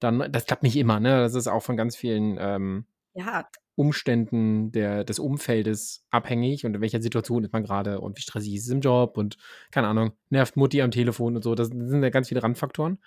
dann 0.00 0.32
das 0.32 0.46
klappt 0.46 0.62
nicht 0.62 0.76
immer, 0.76 1.00
ne? 1.00 1.20
Das 1.20 1.34
ist 1.34 1.48
auch 1.48 1.62
von 1.62 1.76
ganz 1.76 1.96
vielen 1.96 2.38
ähm, 2.40 2.86
Ja. 3.14 3.48
Umständen 3.74 4.70
der, 4.72 5.04
des 5.04 5.18
Umfeldes 5.18 6.04
abhängig 6.10 6.64
und 6.64 6.74
in 6.74 6.80
welcher 6.80 7.00
Situation 7.00 7.44
ist 7.44 7.52
man 7.52 7.62
gerade 7.62 8.00
und 8.00 8.18
wie 8.18 8.22
stressig 8.22 8.54
ist 8.54 8.66
es 8.66 8.70
im 8.70 8.80
Job 8.80 9.16
und 9.16 9.36
keine 9.70 9.88
Ahnung, 9.88 10.12
nervt 10.28 10.56
Mutti 10.56 10.82
am 10.82 10.90
Telefon 10.90 11.36
und 11.36 11.42
so. 11.42 11.54
Das 11.54 11.68
sind 11.68 12.02
ja 12.02 12.10
ganz 12.10 12.28
viele 12.28 12.42
Randfaktoren. 12.42 12.98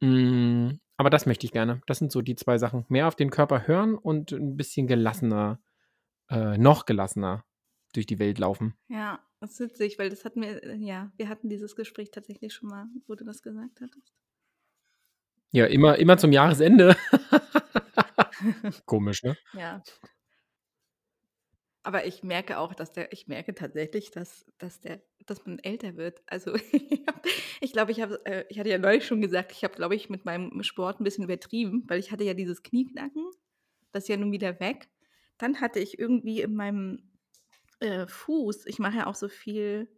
Mm, 0.00 0.72
aber 0.96 1.10
das 1.10 1.26
möchte 1.26 1.46
ich 1.46 1.52
gerne. 1.52 1.80
Das 1.86 1.98
sind 1.98 2.12
so 2.12 2.20
die 2.20 2.36
zwei 2.36 2.58
Sachen. 2.58 2.84
Mehr 2.88 3.08
auf 3.08 3.16
den 3.16 3.30
Körper 3.30 3.66
hören 3.66 3.94
und 3.94 4.32
ein 4.32 4.56
bisschen 4.56 4.86
gelassener, 4.86 5.60
äh, 6.28 6.58
noch 6.58 6.86
gelassener 6.86 7.44
durch 7.94 8.06
die 8.06 8.18
Welt 8.18 8.38
laufen. 8.38 8.74
Ja, 8.88 9.20
das 9.40 9.52
ist 9.52 9.60
witzig, 9.60 9.98
weil 9.98 10.10
das 10.10 10.24
hatten 10.24 10.42
wir, 10.42 10.62
äh, 10.62 10.76
ja, 10.76 11.12
wir 11.16 11.28
hatten 11.28 11.48
dieses 11.48 11.76
Gespräch 11.76 12.10
tatsächlich 12.10 12.52
schon 12.52 12.68
mal, 12.68 12.86
wo 13.06 13.14
du 13.14 13.24
das 13.24 13.42
gesagt 13.42 13.80
hattest. 13.80 14.12
Ja, 15.50 15.66
immer, 15.66 15.98
immer 15.98 16.18
zum 16.18 16.32
Jahresende. 16.32 16.96
Komisch, 18.86 19.22
ne? 19.22 19.36
Ja. 19.52 19.82
Aber 21.82 22.06
ich 22.06 22.22
merke 22.22 22.58
auch, 22.58 22.74
dass 22.74 22.92
der, 22.92 23.12
ich 23.12 23.28
merke 23.28 23.54
tatsächlich, 23.54 24.10
dass, 24.10 24.46
dass 24.56 24.80
der, 24.80 25.02
dass 25.26 25.44
man 25.44 25.58
älter 25.58 25.96
wird. 25.96 26.22
Also 26.26 26.54
ich 27.60 27.72
glaube, 27.72 27.92
ich 27.92 28.00
habe, 28.00 28.24
äh, 28.24 28.44
ich 28.48 28.58
hatte 28.58 28.70
ja 28.70 28.78
neulich 28.78 29.06
schon 29.06 29.20
gesagt, 29.20 29.52
ich 29.52 29.64
habe, 29.64 29.74
glaube 29.74 29.94
ich, 29.94 30.08
mit 30.08 30.24
meinem 30.24 30.62
Sport 30.62 31.00
ein 31.00 31.04
bisschen 31.04 31.24
übertrieben, 31.24 31.84
weil 31.86 32.00
ich 32.00 32.10
hatte 32.10 32.24
ja 32.24 32.32
dieses 32.32 32.62
Knieknacken, 32.62 33.30
das 33.92 34.04
ist 34.04 34.08
ja 34.08 34.16
nun 34.16 34.32
wieder 34.32 34.58
weg. 34.60 34.88
Dann 35.36 35.60
hatte 35.60 35.78
ich 35.78 35.98
irgendwie 35.98 36.40
in 36.40 36.54
meinem 36.54 37.10
äh, 37.80 38.06
Fuß, 38.06 38.64
ich 38.66 38.78
mache 38.78 38.98
ja 38.98 39.06
auch 39.06 39.14
so 39.14 39.28
viel 39.28 39.88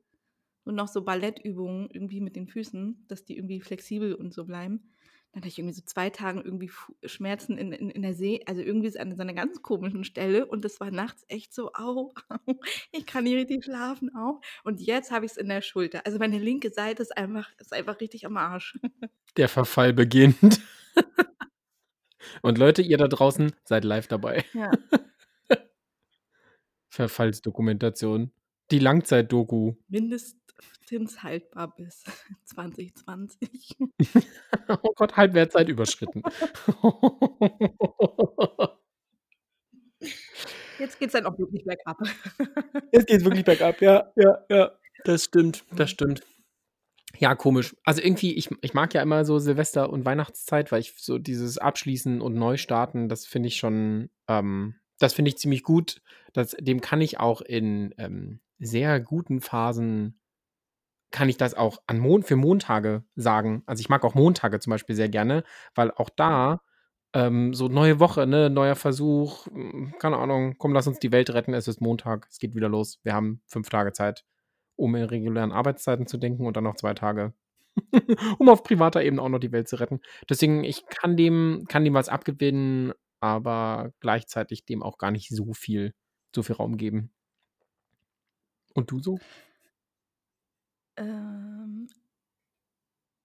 und 0.65 0.75
noch 0.75 0.89
so 0.89 1.05
Ballettübungen 1.05 1.89
irgendwie 1.93 2.21
mit 2.21 2.35
den 2.35 2.49
Füßen, 2.49 3.07
dass 3.07 3.25
die 3.25 3.37
irgendwie 3.37 3.61
flexibel 3.61 4.13
und 4.15 4.35
so 4.35 4.45
bleiben. 4.45 4.93
Dann 5.33 5.43
hatte 5.43 5.49
ich 5.49 5.59
irgendwie 5.59 5.75
so 5.75 5.83
zwei 5.85 6.09
Tage 6.09 6.41
irgendwie 6.41 6.71
Schmerzen 7.05 7.59
in, 7.59 7.73
in, 7.73 7.91
in 7.91 8.03
der 8.03 8.15
See, 8.15 8.43
also 8.47 8.63
irgendwie 8.63 8.89
ist 8.89 8.99
an 8.99 9.15
so 9.15 9.21
einer 9.21 9.35
ganz 9.35 9.61
komischen 9.61 10.05
Stelle 10.05 10.47
und 10.47 10.65
das 10.65 10.81
war 10.81 10.91
nachts 10.91 11.25
echt 11.29 11.53
so, 11.53 11.73
au, 11.75 12.15
au 12.29 12.39
ich 12.93 13.05
kann 13.07 13.25
nicht 13.25 13.37
richtig 13.37 13.65
schlafen 13.65 14.15
auch. 14.15 14.41
Und 14.65 14.81
jetzt 14.81 15.11
habe 15.11 15.27
ich 15.27 15.33
es 15.33 15.37
in 15.37 15.49
der 15.49 15.61
Schulter. 15.61 16.07
Also 16.07 16.19
meine 16.19 16.39
linke 16.39 16.71
Seite 16.71 17.03
ist 17.03 17.17
einfach, 17.17 17.51
ist 17.59 17.73
einfach 17.73 18.01
richtig 18.01 18.25
am 18.27 18.37
Arsch. 18.37 18.79
Der 19.37 19.49
Verfall 19.49 19.93
beginnt. 19.93 20.63
und 22.41 22.57
Leute, 22.57 22.81
ihr 22.81 22.97
da 22.97 23.07
draußen 23.07 23.53
seid 23.65 23.85
live 23.85 24.09
dabei. 24.09 24.47
Ja. 24.55 24.71
Verfallsdokumentation. 26.89 28.33
Die 28.71 28.79
Langzeitdoku. 28.79 29.75
Mindestens 29.89 30.46
haltbar 30.91 31.75
bis 31.75 32.05
2020. 32.45 33.77
oh 34.69 34.93
Gott, 34.95 35.17
Halbwertszeit 35.17 35.69
überschritten. 35.69 36.23
Jetzt 40.79 40.99
geht 40.99 41.09
es 41.09 41.13
dann 41.15 41.25
auch 41.27 41.39
wirklich 41.39 41.65
bergab. 41.65 41.99
Jetzt 42.93 43.07
geht 43.07 43.21
es 43.21 43.25
wirklich 43.25 43.45
bergab, 43.47 43.81
ja, 43.81 44.13
ja, 44.17 44.45
ja. 44.51 44.73
Das 45.05 45.25
stimmt, 45.25 45.65
das 45.75 45.91
stimmt. 45.91 46.23
Ja, 47.19 47.35
komisch. 47.35 47.75
Also 47.85 48.03
irgendwie, 48.03 48.35
ich, 48.35 48.51
ich 48.61 48.75
mag 48.75 48.93
ja 48.93 49.01
immer 49.03 49.25
so 49.25 49.39
Silvester- 49.39 49.91
und 49.91 50.05
Weihnachtszeit, 50.05 50.71
weil 50.71 50.81
ich 50.81 50.95
so 50.99 51.19
dieses 51.19 51.59
Abschließen 51.59 52.21
und 52.21 52.35
Neustarten, 52.35 53.09
das 53.09 53.27
finde 53.27 53.49
ich 53.49 53.57
schon, 53.57 54.11
ähm, 54.29 54.75
das 54.99 55.15
finde 55.15 55.31
ich 55.31 55.39
ziemlich 55.39 55.63
gut. 55.63 56.03
Das, 56.35 56.51
dem 56.59 56.81
kann 56.81 57.01
ich 57.01 57.19
auch 57.19 57.41
in 57.41 57.95
ähm, 57.99 58.41
sehr 58.59 59.01
guten 59.01 59.41
Phasen, 59.41 60.21
kann 61.17 61.31
ich 61.31 61.39
das 61.39 61.55
auch 61.55 61.79
an 61.87 61.99
Mon 61.99 62.23
für 62.23 62.37
Montage 62.37 63.03
sagen. 63.15 63.63
Also 63.65 63.81
ich 63.81 63.89
mag 63.89 64.05
auch 64.05 64.15
Montage 64.15 64.61
zum 64.61 64.71
Beispiel 64.71 64.95
sehr 64.95 65.09
gerne, 65.09 65.45
weil 65.75 65.91
auch 65.91 66.11
da 66.11 66.61
ähm, 67.15 67.55
so 67.55 67.69
neue 67.69 68.01
Woche, 68.01 68.27
ne, 68.27 68.51
neuer 68.51 68.75
Versuch, 68.77 69.47
hm, 69.47 69.95
keine 69.99 70.19
Ahnung, 70.19 70.57
komm, 70.59 70.75
lass 70.75 70.87
uns 70.87 70.99
die 70.99 71.13
Welt 71.13 71.31
retten, 71.31 71.55
es 71.55 71.69
ist 71.69 71.81
Montag, 71.81 72.27
es 72.31 72.39
geht 72.39 72.55
wieder 72.55 72.69
los. 72.69 73.01
Wir 73.03 73.15
haben 73.15 73.41
fünf 73.47 73.71
Tage 73.71 73.95
Zeit, 73.95 74.27
um 74.77 74.95
in 74.95 75.05
regulären 75.05 75.53
Arbeitszeiten 75.53 76.07
zu 76.07 76.19
denken 76.19 76.45
und 76.47 76.55
dann 76.55 76.65
noch 76.65 76.77
zwei 76.77 76.93
Tage, 76.93 77.33
um 78.39 78.51
auf 78.51 78.63
privater 78.63 79.03
Ebene 79.03 79.23
auch 79.23 79.31
noch 79.31 79.39
die 79.39 79.53
Welt 79.53 79.69
zu 79.69 79.81
retten. 79.81 80.01
Deswegen, 80.29 80.65
ich 80.65 80.85
kann 80.85 81.17
dem, 81.17 81.65
kann 81.67 81.83
dem 81.83 81.95
was 81.95 82.11
abgewinnen, 82.11 82.93
aber 83.21 83.91
gleichzeitig 84.01 84.67
dem 84.67 84.83
auch 84.83 84.99
gar 84.99 85.13
nicht 85.13 85.31
so 85.31 85.55
viel, 85.55 85.95
so 86.35 86.43
viel 86.43 86.57
Raum 86.57 86.77
geben. 86.77 87.11
Und 88.75 88.91
du 88.91 89.01
so? 89.01 89.19
Ähm, 90.99 91.87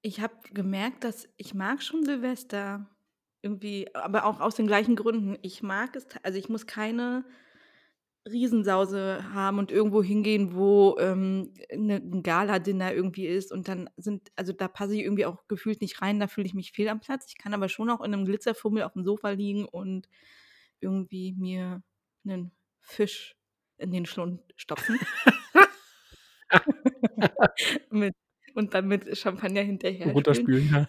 ich 0.02 0.20
habe 0.22 0.36
gemerkt, 0.54 1.04
dass 1.04 1.28
ich 1.38 1.54
mag 1.54 1.84
schon 1.84 2.04
Silvester 2.04 2.88
irgendwie, 3.42 3.94
aber 3.96 4.26
auch 4.26 4.40
aus 4.40 4.56
den 4.56 4.68
gleichen 4.68 4.96
Gründen. 4.96 5.38
Ich 5.42 5.64
mag 5.64 5.96
es, 5.96 6.06
also 6.24 6.38
ich 6.38 6.50
muss 6.50 6.68
keine 6.68 7.26
Riesensause 8.30 9.34
haben 9.34 9.58
und 9.58 9.72
irgendwo 9.72 10.04
hingehen, 10.04 10.54
wo 10.54 10.96
ähm, 11.00 11.54
'ne 11.76 11.96
'n 11.98 12.22
Gala-Dinner 12.22 12.94
irgendwie 12.94 13.26
ist 13.26 13.52
und 13.52 13.68
dann 13.68 13.90
sind 13.98 14.32
also 14.36 14.54
da 14.54 14.68
passe 14.68 14.94
ich 14.96 15.02
irgendwie 15.02 15.26
auch 15.26 15.48
gefühlt 15.48 15.82
nicht 15.82 16.02
rein, 16.04 16.20
da 16.20 16.28
fühle 16.28 16.46
ich 16.46 16.54
mich 16.54 16.72
fehl 16.72 16.90
am 16.90 17.00
Platz. 17.00 17.26
Ich 17.30 17.38
kann 17.40 17.54
aber 17.56 17.68
schon 17.68 17.90
auch 17.90 18.02
in 18.02 18.14
einem 18.14 18.26
Glitzerfummel 18.26 18.84
auf 18.84 18.94
dem 18.94 19.04
Sofa 19.04 19.32
liegen 19.32 19.66
und 19.66 20.08
irgendwie 20.82 21.34
mir 21.38 21.82
einen 22.26 22.52
Fisch 22.82 23.36
in 23.78 23.92
den 23.92 24.06
Schlund 24.06 24.42
stopfen. 24.56 25.00
Mit 27.92 28.14
und 28.54 28.74
dann 28.74 28.88
mit 28.88 29.18
Champagner 29.18 29.62
hinterher 29.62 30.02
spülen. 30.02 30.14
Runterspülen, 30.14 30.70
ja. 30.72 30.88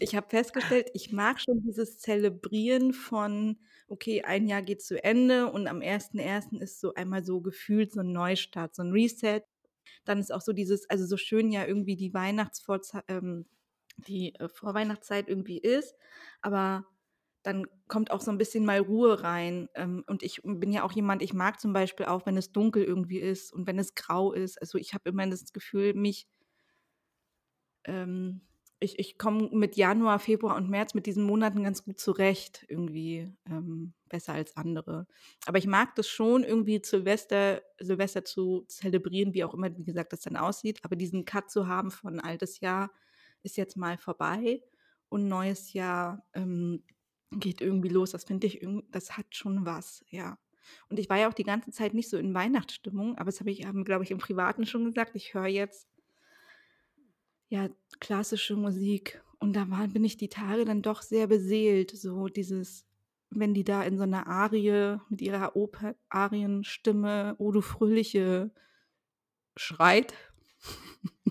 Ich 0.00 0.16
habe 0.16 0.28
festgestellt, 0.28 0.90
ich 0.92 1.12
mag 1.12 1.40
schon 1.40 1.62
dieses 1.62 1.98
Zelebrieren 1.98 2.92
von, 2.92 3.58
okay, 3.86 4.22
ein 4.22 4.48
Jahr 4.48 4.62
geht 4.62 4.82
zu 4.82 5.02
Ende 5.02 5.50
und 5.50 5.68
am 5.68 5.78
1.1. 5.78 6.60
ist 6.60 6.80
so 6.80 6.94
einmal 6.94 7.24
so 7.24 7.40
gefühlt 7.40 7.92
so 7.92 8.00
ein 8.00 8.12
Neustart, 8.12 8.74
so 8.74 8.82
ein 8.82 8.90
Reset. 8.90 9.42
Dann 10.04 10.18
ist 10.18 10.32
auch 10.32 10.40
so 10.40 10.52
dieses, 10.52 10.90
also 10.90 11.06
so 11.06 11.16
schön 11.16 11.52
ja 11.52 11.64
irgendwie 11.64 11.96
die 11.96 12.12
Weihnachtsvorzeit, 12.12 13.04
ähm, 13.08 13.46
die 13.96 14.34
äh, 14.34 14.48
Vorweihnachtszeit 14.48 15.28
irgendwie 15.28 15.58
ist, 15.58 15.94
aber 16.42 16.84
dann 17.44 17.66
kommt 17.88 18.10
auch 18.10 18.20
so 18.20 18.30
ein 18.30 18.38
bisschen 18.38 18.64
mal 18.64 18.80
Ruhe 18.80 19.22
rein. 19.22 19.68
Ähm, 19.74 20.02
und 20.06 20.22
ich 20.22 20.40
bin 20.42 20.72
ja 20.72 20.82
auch 20.82 20.92
jemand, 20.92 21.22
ich 21.22 21.34
mag 21.34 21.60
zum 21.60 21.72
Beispiel 21.72 22.06
auch, 22.06 22.26
wenn 22.26 22.36
es 22.36 22.52
dunkel 22.52 22.82
irgendwie 22.82 23.20
ist 23.20 23.52
und 23.52 23.66
wenn 23.66 23.78
es 23.78 23.94
grau 23.94 24.32
ist. 24.32 24.60
Also 24.60 24.78
ich 24.78 24.94
habe 24.94 25.08
immer 25.10 25.26
das 25.28 25.52
Gefühl, 25.52 25.94
mich 25.94 26.26
ähm, 27.84 28.40
ich, 28.84 28.98
ich 28.98 29.18
komme 29.18 29.48
mit 29.52 29.76
Januar, 29.76 30.18
Februar 30.18 30.56
und 30.56 30.68
März 30.68 30.94
mit 30.94 31.06
diesen 31.06 31.24
Monaten 31.24 31.62
ganz 31.62 31.84
gut 31.84 31.98
zurecht, 31.98 32.64
irgendwie 32.68 33.32
ähm, 33.48 33.94
besser 34.08 34.34
als 34.34 34.56
andere. 34.56 35.06
Aber 35.46 35.58
ich 35.58 35.66
mag 35.66 35.94
das 35.94 36.08
schon, 36.08 36.44
irgendwie 36.44 36.80
Silvester, 36.84 37.62
Silvester 37.78 38.24
zu 38.24 38.64
zelebrieren, 38.68 39.32
wie 39.34 39.44
auch 39.44 39.54
immer, 39.54 39.76
wie 39.76 39.84
gesagt, 39.84 40.12
das 40.12 40.20
dann 40.20 40.36
aussieht. 40.36 40.80
Aber 40.82 40.96
diesen 40.96 41.24
Cut 41.24 41.50
zu 41.50 41.66
haben 41.66 41.90
von 41.90 42.20
altes 42.20 42.60
Jahr 42.60 42.90
ist 43.42 43.56
jetzt 43.56 43.76
mal 43.76 43.96
vorbei 43.96 44.62
und 45.08 45.28
neues 45.28 45.72
Jahr 45.72 46.26
ähm, 46.34 46.82
geht 47.34 47.60
irgendwie 47.60 47.88
los. 47.88 48.10
Das 48.10 48.24
finde 48.24 48.46
ich, 48.46 48.66
das 48.90 49.16
hat 49.16 49.26
schon 49.34 49.64
was, 49.64 50.04
ja. 50.08 50.38
Und 50.88 50.98
ich 50.98 51.08
war 51.10 51.18
ja 51.18 51.28
auch 51.28 51.34
die 51.34 51.44
ganze 51.44 51.70
Zeit 51.70 51.94
nicht 51.94 52.08
so 52.08 52.16
in 52.16 52.34
Weihnachtsstimmung, 52.34 53.18
aber 53.18 53.26
das 53.26 53.40
habe 53.40 53.50
ich, 53.50 53.66
glaube 53.84 54.04
ich, 54.04 54.10
im 54.10 54.18
Privaten 54.18 54.66
schon 54.66 54.84
gesagt. 54.84 55.14
Ich 55.14 55.34
höre 55.34 55.46
jetzt 55.46 55.88
ja 57.48 57.68
klassische 58.00 58.56
Musik 58.56 59.22
und 59.38 59.54
da 59.54 59.68
war, 59.70 59.86
bin 59.88 60.04
ich 60.04 60.16
die 60.16 60.28
Tage 60.28 60.64
dann 60.64 60.82
doch 60.82 61.02
sehr 61.02 61.26
beseelt. 61.26 61.90
So 61.90 62.28
dieses, 62.28 62.86
wenn 63.30 63.54
die 63.54 63.64
da 63.64 63.82
in 63.82 63.96
so 63.96 64.04
einer 64.04 64.26
Arie 64.26 64.98
mit 65.08 65.20
ihrer 65.20 65.54
Oper 65.56 65.94
Arienstimme, 66.08 67.34
O 67.38 67.52
du 67.52 67.60
Fröhliche, 67.60 68.50
schreit. 69.56 70.14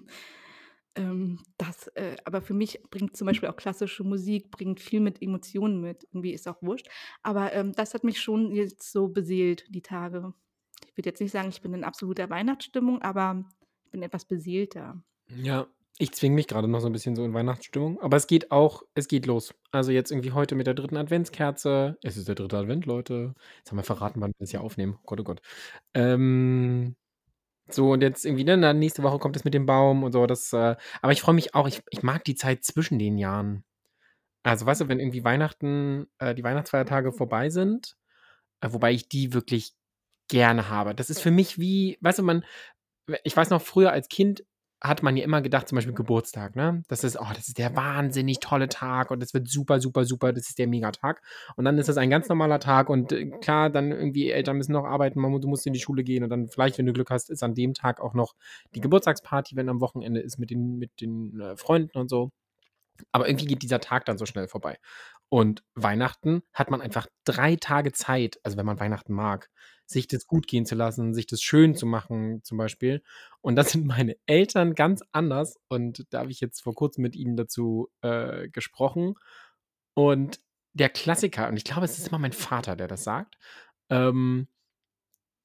ähm, 0.96 1.40
das, 1.58 1.88
äh, 1.96 2.16
aber 2.26 2.42
für 2.42 2.54
mich 2.54 2.82
bringt 2.92 3.16
zum 3.18 3.28
Beispiel 3.28 3.50
auch 3.50 3.56
klassische 3.56 4.04
Musik, 4.04 4.52
bringt 4.52 4.80
viel 4.80 5.00
mit 5.00 5.22
Emotionen 5.22 5.82
mit. 5.82 6.04
Irgendwie 6.06 6.34
ist 6.34 6.48
auch 6.48 6.62
wurscht. 6.62 6.88
Aber 7.24 7.54
ähm, 7.54 7.74
das 7.74 7.94
hat 7.94 8.04
mich 8.04 8.22
schon 8.22 8.52
jetzt 8.54 8.92
so 8.92 9.08
beseelt, 9.10 9.66
die 9.70 9.82
Tage. 9.82 10.34
Ich 10.88 10.98
würde 10.98 11.10
jetzt 11.10 11.22
nicht 11.22 11.32
sagen, 11.32 11.50
ich 11.50 11.62
bin 11.62 11.74
in 11.74 11.84
absoluter 11.84 12.30
Weihnachtsstimmung, 12.30 13.02
aber 13.02 13.46
ich 13.86 13.92
bin 13.92 14.04
etwas 14.04 14.26
beseelter. 14.26 15.04
Ja, 15.30 15.68
ich 15.98 16.12
zwinge 16.14 16.36
mich 16.36 16.48
grade 16.48 16.68
noch 16.68 16.80
so 16.82 16.88
'n 16.88 16.92
bisschen 16.94 17.16
so 17.16 17.24
in 17.24 17.34
Weihnachtsstimmung, 17.34 18.00
aber 18.02 18.18
es 18.18 18.28
geht 18.28 18.52
auch 18.52 18.84
es 18.94 19.08
geht 19.08 19.26
los. 19.26 19.54
Also, 19.72 19.92
jetzt 19.92 20.12
irgendwie 20.12 20.32
heute 20.32 20.56
mit 20.56 20.68
der 20.68 20.74
3. 20.74 20.98
Adventskerze. 20.98 21.98
Es 22.04 22.18
ist 22.18 22.28
der 22.28 22.36
3. 22.36 22.58
Advent, 22.58 22.86
Leute. 22.86 23.34
Jetzt 23.58 23.72
haben 23.72 23.78
wir 23.78 23.84
verraten, 23.84 24.20
wann 24.22 24.32
wir 24.32 24.36
das 24.40 24.52
hier 24.52 24.62
aufnehmen. 24.62 25.00
Gott, 25.06 25.20
oh 25.22 25.24
Gott. 25.24 25.42
Ähm, 25.94 26.96
so 27.70 27.92
und 27.92 28.02
jetzt 28.02 28.26
irgendwie, 28.26 28.44
ne, 28.44 28.60
dann 28.60 28.80
nächste 28.80 29.04
Woche 29.04 29.20
kommt 29.20 29.36
das 29.36 29.46
mit 29.46 29.54
dem 29.54 29.66
Baum 29.66 30.04
und 30.04 30.12
so, 30.12 30.26
das, 30.28 30.54
äh 30.54 30.76
aber 31.02 31.12
ich 31.14 31.22
freue 31.22 31.36
mich 31.36 31.56
auch. 31.56 31.68
Ich 31.68 31.82
ich 31.90 32.04
mag 32.04 32.24
die 32.26 32.36
Zeit 32.36 32.64
zwischen 32.64 33.00
den 33.00 33.18
Jahren. 33.18 33.64
Also, 34.44 34.66
weißt 34.66 34.82
du, 34.82 34.90
wenn 34.90 35.00
irgendwie 35.00 35.24
Weihnachten 35.24 36.08
äh, 36.20 36.36
die 36.36 36.44
Weihnachtsfeiertage 36.44 37.14
vorbei 37.14 37.50
sind, 37.50 37.96
äh, 38.62 38.70
wobei 38.74 38.94
ich 38.94 39.10
die 39.10 39.34
wirklich 39.34 39.74
gerne 40.30 40.70
habe. 40.70 40.96
Das 40.96 41.10
ist 41.10 41.22
für 41.22 41.32
mich 41.32 41.60
wie 41.60 41.98
weißt 42.02 42.20
du, 42.20 42.24
man 42.24 42.46
ich 43.24 43.36
weiß 43.38 43.50
noch, 43.50 43.62
früher 43.62 43.92
als 43.92 44.10
Kind 44.10 44.44
hat 44.84 45.02
man 45.04 45.16
ja 45.18 45.24
immer 45.24 45.42
gedacht, 45.42 45.68
zum 45.70 45.78
Beispiel 45.78 45.94
Geburtstag, 45.96 46.56
ne? 46.56 46.84
Das 46.90 47.04
ist: 47.04 47.18
„Oh, 47.20 47.28
das 47.34 47.48
ist 47.48 47.58
der 47.58 47.76
wahnsinnig 47.76 48.40
tolle 48.42 48.70
Tag 48.70 49.12
und 49.12 49.24
es 49.24 49.34
wird 49.34 49.48
super, 49.50 49.80
super, 49.80 50.06
super. 50.06 50.34
Das 50.34 50.50
ist 50.50 50.60
der 50.60 50.68
Megatag.“ 50.68 51.22
Und 51.56 51.66
dann 51.66 51.78
ist 51.78 51.90
das 51.90 51.98
ein 51.98 52.10
ganz 52.10 52.30
normaler 52.30 52.60
Tag 52.60 52.90
und, 52.90 53.12
äh, 53.14 53.28
klar, 53.42 53.70
dann 53.70 53.92
irgendwie 53.92 54.30
Eltern 54.32 54.58
müssen 54.58 54.74
noch 54.74 54.86
arbeiten, 54.86 55.20
man 55.22 55.40
du 55.42 55.48
musst 55.48 55.66
in 55.68 55.74
die 55.74 55.80
Schule 55.80 56.04
gehen 56.04 56.24
und 56.24 56.30
dann 56.30 56.48
vielleicht, 56.50 56.78
wenn 56.78 56.86
du 56.86 56.94
Glück 56.94 57.10
hast, 57.12 57.30
ist 57.30 57.44
an 57.44 57.56
dem 57.56 57.74
Tag 57.74 58.02
auch 58.02 58.14
noch 58.14 58.36
die 58.76 58.82
Geburtstagsparty, 58.82 59.56
wenn 59.56 59.70
am 59.70 59.82
Wochenende 59.82 60.20
ist 60.22 60.38
mit 60.40 60.50
den 60.52 60.78
mit 60.78 61.00
den, 61.02 61.40
äh, 61.40 61.56
Freunden 61.58 61.98
und 61.98 62.10
so. 62.10 62.32
Aber 63.12 63.28
irgendwie 63.28 63.46
geht 63.48 63.64
dieser 63.64 63.80
Tag 63.80 64.06
dann 64.06 64.18
so 64.18 64.26
schnell 64.26 64.48
vorbei. 64.48 64.78
Und 65.30 65.64
Weihnachten 65.76 66.44
hat 66.54 66.70
man 66.72 66.82
einfach 66.82 67.08
3 67.26 67.56
Tage 67.56 67.92
Zeit, 67.94 68.40
also, 68.44 68.58
wenn 68.58 68.66
man 68.66 68.80
Weihnachten 68.80 69.14
mag, 69.14 69.50
sich 69.86 70.08
das 70.08 70.28
gut 70.28 70.48
gehen 70.48 70.66
zu 70.66 70.76
lassen, 70.76 71.14
sich 71.14 71.28
das 71.28 71.42
schön 71.42 71.76
zu 71.76 71.86
machen 71.86 72.42
zum 72.44 72.58
Beispiel. 72.58 73.04
Und 73.42 73.56
da 73.56 73.64
sind 73.64 73.86
meine 73.86 74.16
Eltern 74.26 74.76
ganz 74.76 75.04
anders 75.12 75.60
und 75.70 76.06
da 76.10 76.20
habe 76.22 76.32
ich 76.32 76.42
jetzt 76.42 76.62
vor 76.62 76.76
Kurzem 76.76 77.04
mit 77.04 77.16
ihnen 77.16 77.36
dazu, 77.38 77.90
äh, 78.02 78.50
gesprochen. 78.50 79.16
Und 79.96 80.40
der 80.74 80.90
Klassiker 80.90 81.48
und 81.50 81.58
ich 81.58 81.64
glaube, 81.66 81.86
es 81.86 81.98
ist 82.00 82.08
immer 82.08 82.20
mein 82.20 82.34
Vater, 82.34 82.76
der 82.76 82.88
das 82.88 83.04
sagt, 83.04 83.38
ähm 83.90 84.48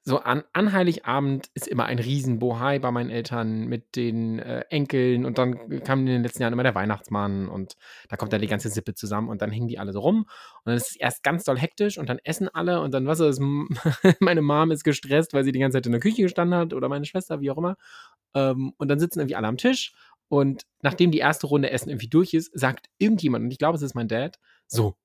so 0.08 0.20
an 0.20 0.42
an 0.54 0.72
Heiligabend 0.72 1.50
ist 1.52 1.68
immer 1.68 1.84
ein 1.84 1.98
Riesenbohai 1.98 2.78
bei 2.78 2.90
meinen 2.90 3.10
Eltern 3.10 3.66
mit 3.66 3.94
den, 3.94 4.38
äh, 4.38 4.64
Enkeln 4.70 5.26
und 5.26 5.36
dann 5.36 5.82
kam 5.84 6.00
in 6.00 6.06
den 6.06 6.22
letzten 6.22 6.42
Jahren 6.42 6.54
immer 6.54 6.62
der 6.62 6.74
Weihnachtsmann 6.74 7.46
und 7.46 7.76
da 8.08 8.16
kommt 8.16 8.32
dann 8.32 8.40
die 8.40 8.46
ganze 8.46 8.70
Sippe 8.70 8.94
zusammen 8.94 9.28
und 9.28 9.42
dann 9.42 9.50
hängen 9.50 9.68
die 9.68 9.78
alle 9.78 9.92
so 9.92 10.00
rum 10.00 10.20
und 10.20 10.26
dann 10.64 10.76
ist 10.76 10.92
es 10.92 10.96
erst 10.96 11.22
ganz 11.22 11.44
doll 11.44 11.58
hektisch 11.58 11.98
und 11.98 12.08
dann 12.08 12.18
essen 12.24 12.48
alle 12.48 12.80
und 12.80 12.92
dann 12.92 13.04
du, 13.04 13.24
ist 13.24 13.38
meine 14.20 14.40
Mom 14.40 14.70
ist 14.70 14.82
gestresst, 14.82 15.34
weil 15.34 15.44
sie 15.44 15.52
die 15.52 15.58
ganze 15.58 15.76
Zeit 15.76 15.86
in 15.86 15.92
der 15.92 16.00
Küche 16.00 16.22
gestanden 16.22 16.58
hat 16.58 16.72
oder 16.72 16.88
meine 16.88 17.04
Schwester, 17.04 17.40
wie 17.42 17.50
auch 17.50 17.58
immer. 17.58 17.76
Ähm, 18.34 18.72
und 18.78 18.88
dann 18.88 18.98
sitzen 18.98 19.20
irgendwie 19.20 19.36
alle 19.36 19.48
am 19.48 19.58
Tisch 19.58 19.92
und 20.28 20.62
nachdem 20.80 21.10
die 21.10 21.18
erste 21.18 21.46
Runde 21.46 21.70
Essen 21.70 21.90
irgendwie 21.90 22.08
durch 22.08 22.32
ist, 22.32 22.50
sagt 22.58 22.86
irgendjemand, 22.96 23.44
und 23.44 23.50
ich 23.50 23.58
glaube, 23.58 23.76
es 23.76 23.82
ist 23.82 23.94
mein 23.94 24.08
Dad: 24.08 24.38
„So, 24.66 24.96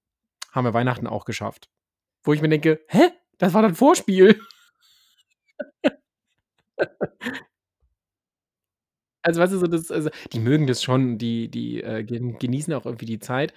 haben 0.54 0.66
wir 0.66 0.74
Weihnachten 0.74 1.08
auch 1.08 1.26
geschafft.“ 1.26 1.70
Wo 2.24 2.34
ich 2.34 2.42
mir 2.42 2.50
denke: 2.50 2.82
„Hä? 2.88 3.10
Das 3.38 3.54
war 3.54 3.62
das 3.64 3.78
Vorspiel.“ 3.78 4.40
Also, 9.26 9.40
weißt 9.42 9.54
du, 9.54 9.58
so 9.60 9.68
das 9.68 9.90
also, 9.92 10.10
die 10.34 10.40
mögen 10.40 10.68
das 10.68 10.84
schon, 10.84 11.18
die 11.18 11.50
die, 11.50 11.82
äh, 11.82 12.04
gen 12.04 12.38
genießen 12.40 12.74
auch 12.74 12.86
irgendwie 12.86 13.06
die 13.06 13.20
Zeit, 13.20 13.54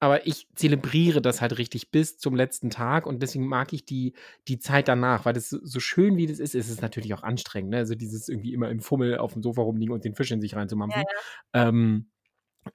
aber 0.00 0.26
ich 0.26 0.48
zelebriere 0.54 1.20
das 1.20 1.42
halt 1.42 1.58
richtig 1.58 1.90
bis 1.90 2.16
zum 2.18 2.34
letzten 2.34 2.70
Tag 2.70 3.06
und 3.06 3.20
deswegen 3.22 3.46
mag 3.46 3.72
ich 3.74 3.84
die 3.84 4.14
die 4.48 4.58
Zeit 4.58 4.88
danach, 4.88 5.26
weil 5.26 5.34
das 5.34 5.50
so 5.50 5.58
so 5.62 5.78
schön 5.80 6.16
wie 6.16 6.26
das 6.26 6.38
ist, 6.38 6.54
ist 6.54 6.70
es 6.70 6.80
natürlich 6.80 7.12
auch 7.14 7.22
anstrengend, 7.22 7.70
ne? 7.72 7.78
Also, 7.78 7.94
dieses 7.94 8.28
irgendwie 8.30 8.54
immer 8.54 8.70
im 8.70 8.80
Fummel 8.80 9.18
aufm 9.18 9.42
Sofa 9.42 9.60
rumliegen 9.62 9.92
und 9.94 10.04
den 10.06 10.14
Fisch 10.14 10.30
in 10.30 10.40
sich 10.40 10.54
Ja, 10.88 10.96
reinzumampfen. 10.96 11.02
ja. 11.02 11.20
Ähm, 11.52 12.06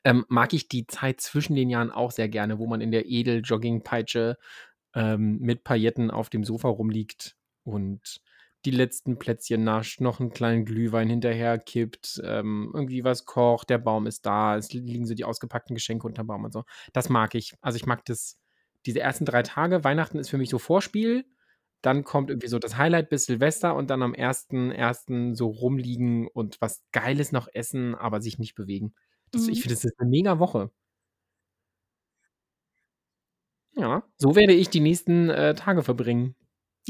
ähm, 0.03 0.25
mag 0.29 0.53
ich 0.53 0.67
die 0.69 0.87
Zeit 0.87 1.21
zwischen 1.21 1.55
den 1.55 1.69
Jahren 1.69 1.91
auch 1.91 2.11
sehr 2.11 2.29
gerne, 2.29 2.59
wo 2.59 2.67
man 2.67 2.81
in 2.81 2.91
der 2.91 3.05
Edel-Joggingpeitsche, 3.07 4.37
ähm, 4.95 5.39
mit 5.39 5.63
Pailletten 5.63 6.11
auf 6.11 6.29
dem 6.29 6.43
Sofa 6.45 6.69
rumliegt 6.69 7.37
und 7.63 8.21
die 8.65 8.71
letzten 8.71 9.17
Plätzchen 9.19 9.63
nascht, 9.63 10.01
noch 10.01 10.19
'n 10.19 10.31
kleinen 10.31 10.65
Glühwein 10.65 11.09
hinterher 11.09 11.57
kippt, 11.59 12.21
ähm, 12.25 12.71
irgendwie 12.73 13.03
was 13.03 13.25
kocht, 13.25 13.69
der 13.69 13.77
Baum 13.79 14.07
ist 14.07 14.25
da, 14.25 14.57
es 14.57 14.73
li 14.73 14.79
liegen 14.81 15.05
so 15.07 15.13
die 15.15 15.25
ausgepackten 15.25 15.75
Geschenke 15.75 16.07
unterm 16.07 16.27
Baum 16.27 16.43
und 16.45 16.53
so. 16.53 16.63
Das 16.93 17.09
mag 17.09 17.35
ich. 17.35 17.55
Also, 17.61 17.77
ich 17.77 17.85
mag 17.85 18.05
das 18.05 18.39
diese 18.85 18.99
ersten 19.01 19.25
3 19.25 19.43
Tage. 19.43 19.83
Weihnachten 19.83 20.19
ist 20.19 20.29
für 20.29 20.37
mich 20.37 20.49
so 20.49 20.59
Vorspiel, 20.59 21.25
dann 21.81 22.03
kommt 22.03 22.29
irgendwie 22.31 22.47
so 22.47 22.59
das 22.59 22.77
Highlight 22.77 23.09
bis 23.09 23.25
Silvester 23.25 23.75
und 23.75 23.89
dann 23.91 24.01
am 24.03 24.13
1.1. 24.13 25.35
so 25.35 25.47
rumliegen 25.49 26.27
und 26.27 26.57
was 26.61 26.83
Geiles 26.91 27.31
noch 27.31 27.47
essen, 27.53 27.95
aber 27.95 28.21
sich 28.21 28.39
nicht 28.39 28.55
bewegen. 28.55 28.93
Das 29.31 29.47
ich 29.47 29.59
Mhm. 29.59 29.61
finde, 29.61 29.75
das 29.75 29.85
ist 29.85 29.99
'ne 30.01 30.07
Megawoche. 30.09 30.71
Ja, 33.73 34.03
so 34.17 34.35
werde 34.35 34.53
ich 34.53 34.69
die 34.69 34.79
nächsten, 34.79 35.29
äh, 35.29 35.53
Tage 35.55 35.83
verbringen. 35.83 36.35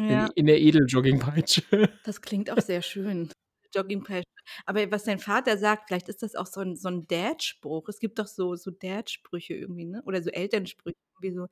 In 0.09 0.27
Ja. 0.27 0.35
in 0.35 0.45
der 0.45 0.61
Edel-Joggingpeitsche. 0.61 1.63
Das 2.05 2.21
klingt 2.21 2.51
auch 2.51 2.59
sehr 2.59 2.83
schön, 2.83 3.31
Joggingpeitsche. 3.73 4.29
Aber 4.67 4.91
was 4.91 5.05
dein 5.05 5.17
Vater 5.17 5.57
sagt, 5.57 5.87
vielleicht 5.87 6.07
ist 6.07 6.21
das 6.21 6.35
auch 6.35 6.45
so 6.45 6.61
'n 6.61 6.75
so 6.75 6.87
'n 6.87 7.07
Dad-Spruch. 7.07 7.89
Es 7.89 7.97
gibt 7.99 8.19
doch 8.19 8.27
so 8.27 8.55
so 8.55 8.69
Dad-Sprüche 8.69 9.55
irgendwie, 9.55 9.85
ne? 9.85 10.03
Oder 10.05 10.21
so 10.21 10.29
Elternsprüche, 10.29 10.95
wie 11.19 11.31
so 11.33 11.47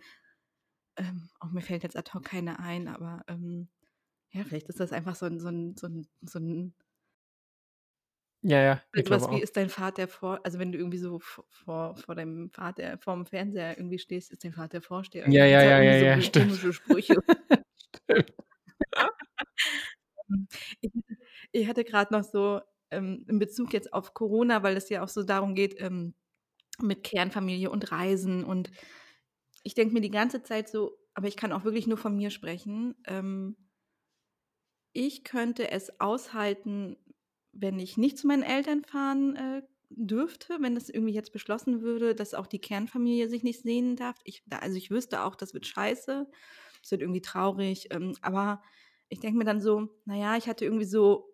ähm, 0.97 1.29
oh, 1.41 1.47
mir 1.47 1.61
fällt 1.61 1.83
jetzt 1.83 1.95
ad 1.97 2.11
hoc 2.13 2.23
keiner 2.25 2.59
ein, 2.59 2.87
aber, 2.87 3.23
ähm, 3.27 3.69
ja, 4.31 4.43
vielleicht 4.45 4.69
ist 4.69 4.79
das 4.79 4.93
einfach 4.93 5.15
so 5.15 5.25
'n 5.27 5.39
so 5.39 5.49
'n 5.49 5.75
so 5.77 5.87
'n 5.87 6.07
so 6.21 6.39
'n 6.39 6.73
Ja, 8.45 8.59
ja, 8.61 8.81
ich 8.95 9.03
so 9.03 9.09
was 9.09 9.27
glaube 9.27 9.29
wie: 9.29 9.39
auch. 9.39 9.41
„Ist 9.41 9.57
dein 9.57 9.69
Vater 9.69 10.07
vor“ 10.07 10.39
also, 10.45 10.59
wenn 10.59 10.71
du 10.71 10.77
irgendwie 10.77 10.97
so 10.99 11.19
vor 11.19 11.95
vor 11.97 12.15
deinem 12.15 12.51
Vater 12.51 12.97
vorm 12.99 13.25
Fernseher 13.25 13.77
irgendwie 13.77 13.97
stehst: 13.99 14.31
„Ist 14.31 14.43
dein 14.43 14.53
Vater 14.53 14.81
Vorsteher?“ 14.81 15.35
Ja, 15.35 15.45
ja, 15.45 15.61
ja 15.63 15.79
ja, 15.81 15.93
so 15.93 16.07
ja, 16.15 16.21
stimmt. 16.21 16.67
Sprüche. 16.71 17.15
Ähm, 20.30 20.47
ich 20.82 20.91
hatte 20.95 21.18
ich 21.51 21.68
hatte 21.68 21.84
grad 21.86 22.12
noch 22.12 22.24
so, 22.24 22.62
ähm, 22.91 23.26
in 23.30 23.39
Bezug 23.39 23.74
jetzt 23.74 23.93
auf 23.93 24.14
Corona, 24.14 24.64
weil 24.64 24.78
es 24.78 24.89
ja 24.89 25.04
auch 25.04 25.10
so 25.10 25.24
darum 25.24 25.56
geht, 25.56 25.76
ähm, 25.82 26.14
mit 26.82 27.04
Kernfamilie 27.04 27.70
und 27.72 27.91
Reisen 27.91 28.43
und 28.45 28.72
ich 29.64 29.76
denke 29.76 29.93
mir 29.95 30.01
die 30.01 30.12
ganze 30.12 30.43
Zeit 30.43 30.70
so 30.70 30.97
aber 31.16 31.28
ich 31.30 31.38
kann 31.38 31.51
auch 31.54 31.66
wirklich 31.66 31.88
nur 31.88 31.97
von 31.97 32.16
mir 32.18 32.32
sprechen, 32.32 32.95
ähm 33.08 33.56
ich 34.95 35.24
könnte 35.24 35.72
es 35.72 35.99
aushalten, 35.99 36.97
wenn 37.51 37.80
ich 37.80 37.97
nicht 37.97 38.18
zu 38.18 38.28
meinen 38.28 38.43
Eltern 38.43 38.84
fahren, 38.84 39.36
äh, 39.36 39.62
dürfte, 39.89 40.58
wenn 40.62 40.76
das 40.76 40.89
irgendwie 40.89 41.14
jetzt 41.14 41.34
beschlossen 41.34 41.82
würde, 41.82 42.16
dass 42.16 42.34
auch 42.34 42.47
die 42.47 42.60
Kernfamilie 42.60 43.28
sich 43.30 43.43
nicht 43.43 43.62
sehen 43.62 43.95
darf. 43.95 44.20
Ich 44.24 44.43
also, 44.49 44.76
ich 44.78 44.89
wüsste 44.91 45.24
auch, 45.24 45.36
das 45.36 45.54
wird 45.54 45.68
scheiße, 45.68 46.28
wird 46.91 47.01
irgendwie 47.01 47.21
traurig, 47.21 47.88
ähm, 47.91 48.15
aber 48.21 48.61
ich 49.09 49.19
denke 49.19 49.38
mir 49.38 49.45
dann 49.45 49.61
so: 49.61 49.89
„Na 50.05 50.15
ja, 50.15 50.38
ich 50.38 50.47
hatte 50.47 50.65
irgendwie 50.65 50.86
so, 50.86 51.29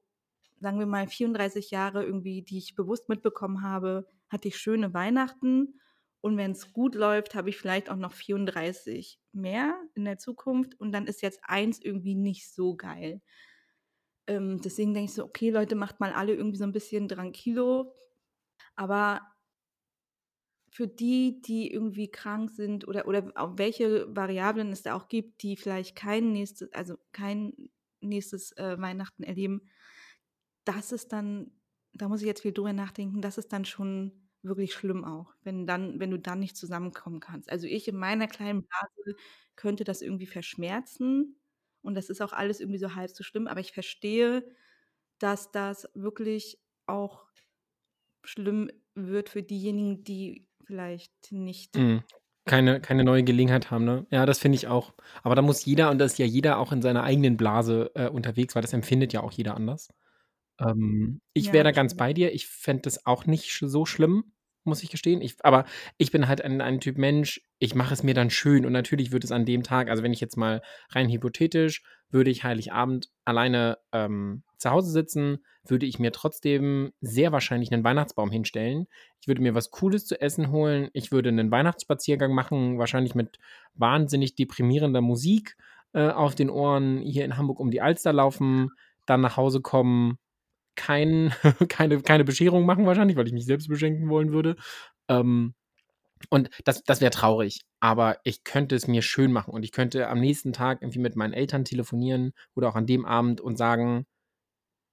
sagen 0.59 0.79
wir 0.79 0.85
mal, 0.87 1.07
34 1.07 1.71
Jahre 1.71 2.03
irgendwie, 2.05 2.41
die 2.43 2.57
ich 2.59 2.75
bewusst 2.75 3.09
mitbekommen 3.09 3.61
habe, 3.63 4.07
hatte 4.29 4.47
ich 4.49 4.57
schöne 4.57 4.93
Weihnachten 4.93 5.79
und 6.21 6.37
wenn's 6.37 6.73
gut 6.73 6.95
läuft, 6.95 7.35
habe 7.35 7.49
ich 7.49 7.57
vielleicht 7.57 7.89
auch 7.89 7.95
noch 7.97 8.13
34 8.13 9.19
mehr 9.31 9.79
in 9.95 10.05
der 10.05 10.17
Zukunft 10.19 10.79
und 10.79 10.91
dann 10.91 11.07
ist 11.07 11.21
jetzt 11.21 11.39
eins 11.43 11.79
irgendwie 11.81 12.15
nicht 12.15 12.53
so 12.53 12.75
geil.“ 12.75 13.21
Ähm, 14.27 14.61
deswegen 14.61 14.93
denke 14.93 15.09
ich 15.09 15.15
so: 15.15 15.25
„Okay, 15.25 15.49
Leute, 15.49 15.75
macht 15.75 15.99
mal 15.99 16.13
alle 16.13 16.33
irgendwie 16.33 16.57
so 16.57 16.63
'n 16.65 16.71
bisschen 16.71 17.07
tranquilo.“ 17.07 17.93
Aber 18.75 19.21
für 20.79 20.87
die, 20.87 21.41
die 21.41 21.69
irgendwie 21.73 22.09
krank 22.09 22.51
sind 22.51 22.87
oder 22.87 23.05
oder 23.07 23.33
auch 23.35 23.57
welche 23.57 24.07
Variablen 24.15 24.71
es 24.71 24.81
da 24.83 24.95
auch 24.95 25.09
gibt, 25.09 25.43
die 25.43 25.57
vielleicht 25.57 25.95
kein 25.97 26.31
nächste 26.31 26.69
also, 26.73 26.95
kein 27.11 27.53
nächstes, 28.01 28.53
äh, 28.53 28.79
Weihnachten 28.79 29.23
erleben, 29.23 29.63
das 30.65 30.91
ist 30.91 31.11
dann 31.13 31.51
da 31.93 32.07
muss 32.07 32.21
ich 32.21 32.27
jetzt 32.27 32.41
viel 32.43 32.53
drüber 32.53 32.71
nachdenken, 32.73 33.21
das 33.21 33.37
ist 33.39 33.51
dann 33.51 33.65
schon 33.65 34.29
wirklich 34.43 34.73
schlimm 34.73 35.03
auch, 35.05 35.33
wenn 35.43 35.65
dann 35.67 35.99
wenn 35.99 36.11
du 36.11 36.19
dann 36.19 36.39
nicht 36.39 36.55
zusammenkommen 36.57 37.19
kannst. 37.19 37.49
Also, 37.51 37.67
ich 37.67 37.87
in 37.87 37.97
meiner 37.97 38.27
kleinen 38.27 38.63
Blase 38.65 39.17
könnte 39.55 39.83
das 39.83 40.01
irgendwie 40.01 40.27
verschmerzen 40.27 41.39
und 41.81 41.95
das 41.95 42.09
ist 42.09 42.21
auch 42.21 42.31
alles 42.33 42.59
irgendwie 42.61 42.79
so 42.79 42.95
halb 42.95 43.09
so 43.11 43.23
schlimm, 43.23 43.47
aber 43.47 43.59
ich 43.61 43.71
verstehe, 43.73 44.47
dass 45.19 45.51
das 45.51 45.89
wirklich 45.95 46.59
auch 46.87 47.25
schlimm 48.25 48.71
wird 48.95 49.29
für 49.29 49.43
diejenigen, 49.43 50.03
die 50.05 50.48
vielleicht 50.69 51.31
nicht 51.31 51.75
Mhm. 51.75 52.03
Keine 52.45 52.79
keine 52.81 53.03
neue 53.03 53.23
Gelegenheit 53.23 53.69
haben, 53.69 53.85
ne? 53.85 54.07
Ja, 54.11 54.25
das 54.25 54.39
finde 54.39 54.55
ich 54.55 54.67
auch. 54.67 54.93
Aber 55.23 55.35
da 55.35 55.41
muss 55.41 55.65
jeder 55.65 55.91
und 55.91 55.99
da 55.99 56.05
ist 56.05 56.17
ja 56.17 56.25
jeder 56.25 56.57
auch 56.57 56.71
in 56.71 56.81
seiner 56.81 57.03
eigenen 57.03 57.37
Blase, 57.37 57.91
äh, 57.95 58.07
unterwegs, 58.09 58.55
weil 58.55 58.61
das 58.63 58.73
empfindet 58.73 59.13
ja 59.13 59.21
auch 59.21 59.31
jeder 59.31 59.55
anders. 59.55 59.89
Ähm, 60.59 61.21
ich 61.33 61.53
wäre 61.53 61.63
Ja, 61.63 61.65
da 61.65 61.71
das 61.71 61.73
ganz 61.73 61.95
bei 61.95 62.13
dir. 62.13 62.33
Ich 62.33 62.47
fände 62.47 62.83
das 62.83 63.05
auch 63.05 63.25
nicht 63.27 63.59
so 63.59 63.85
schlimm, 63.85 64.33
muss 64.65 64.83
ich 64.83 64.91
gestehen. 64.91 65.21
Ich 65.21 65.37
aber 65.45 65.65
ich 65.97 66.11
bin 66.11 66.27
halt 66.27 66.41
ein 66.43 66.61
ein 66.61 66.81
Typ 66.81 66.97
Mensch 66.97 67.41
ich 67.59 67.75
mache 67.75 67.93
es 67.93 68.03
mir 68.03 68.13
dann 68.15 68.29
schön 68.31 68.65
und 68.65 68.73
natürlich 68.73 69.11
wird 69.11 69.23
es 69.25 69.31
an 69.33 69.45
dem 69.45 69.63
Tag 69.63 69.89
also, 69.89 70.03
wenn 70.03 70.13
ich 70.13 70.21
jetzt 70.21 70.37
mal 70.37 70.61
rein 70.91 71.09
hypothetisch 71.09 71.83
würde 72.11 72.31
ich 72.31 72.43
Heiligabend 72.43 73.09
alleine, 73.25 73.79
ähm, 73.93 74.43
zu 74.59 74.69
Hause 74.71 74.91
sitzen, 74.91 75.39
würde 75.67 75.85
ich 75.87 75.99
mir 75.99 76.11
trotzdem 76.11 76.91
sehr 77.01 77.31
wahrscheinlich 77.31 77.71
'nen 77.71 77.83
Weihnachtsbaum 77.83 78.31
hinstellen. 78.31 78.87
Ich 79.21 79.27
würde 79.27 79.41
mir 79.41 79.55
was 79.55 79.71
Cooles 79.71 80.05
zu 80.05 80.21
essen 80.21 80.51
holen. 80.51 80.89
Ich 80.93 81.11
würde 81.11 81.31
'nen 81.31 81.51
Weihnachtsspaziergang 81.51 82.33
machen, 82.33 82.77
wahrscheinlich 82.79 83.15
mit 83.15 83.39
wahnsinnig 83.75 84.35
deprimierender 84.35 85.01
Musik, 85.01 85.57
äh, 85.93 86.09
auf 86.09 86.35
den 86.35 86.49
Ohren, 86.49 86.99
hier 87.01 87.25
in 87.25 87.37
Hamburg 87.37 87.59
um 87.59 87.71
die 87.71 87.81
Alster 87.81 88.13
laufen, 88.13 88.69
dann 89.05 89.21
nach 89.21 89.37
Hause 89.37 89.61
kommen, 89.61 90.17
kein 90.75 91.33
keine 91.69 92.01
keine 92.03 92.23
Bescherung 92.25 92.65
machen 92.65 92.85
wahrscheinlich, 92.85 93.17
weil 93.17 93.27
ich 93.27 93.33
mich 93.33 93.45
selbst 93.45 93.69
beschenken 93.69 94.09
wollen 94.09 94.31
würde. 94.33 94.55
Ähm, 95.09 95.55
und 96.29 96.49
das 96.65 96.83
das 96.85 97.01
wäre 97.01 97.11
traurig, 97.11 97.61
aber 97.81 98.17
ich 98.25 98.43
könnte 98.45 98.75
es 98.75 98.87
mir 98.87 99.01
schön 99.03 99.31
machen 99.33 99.53
und 99.53 99.63
ich 99.63 99.71
könnte 99.73 100.09
am 100.09 100.19
nächsten 100.21 100.53
Tag 100.53 100.81
irgendwie 100.83 100.99
mit 100.99 101.15
meinen 101.17 101.33
Eltern 101.33 101.65
telefonieren 101.65 102.33
oder 102.55 102.69
auch 102.69 102.75
an 102.75 102.87
dem 102.87 103.05
Abend 103.05 103.41
und 103.41 103.57
sagen: 103.57 104.05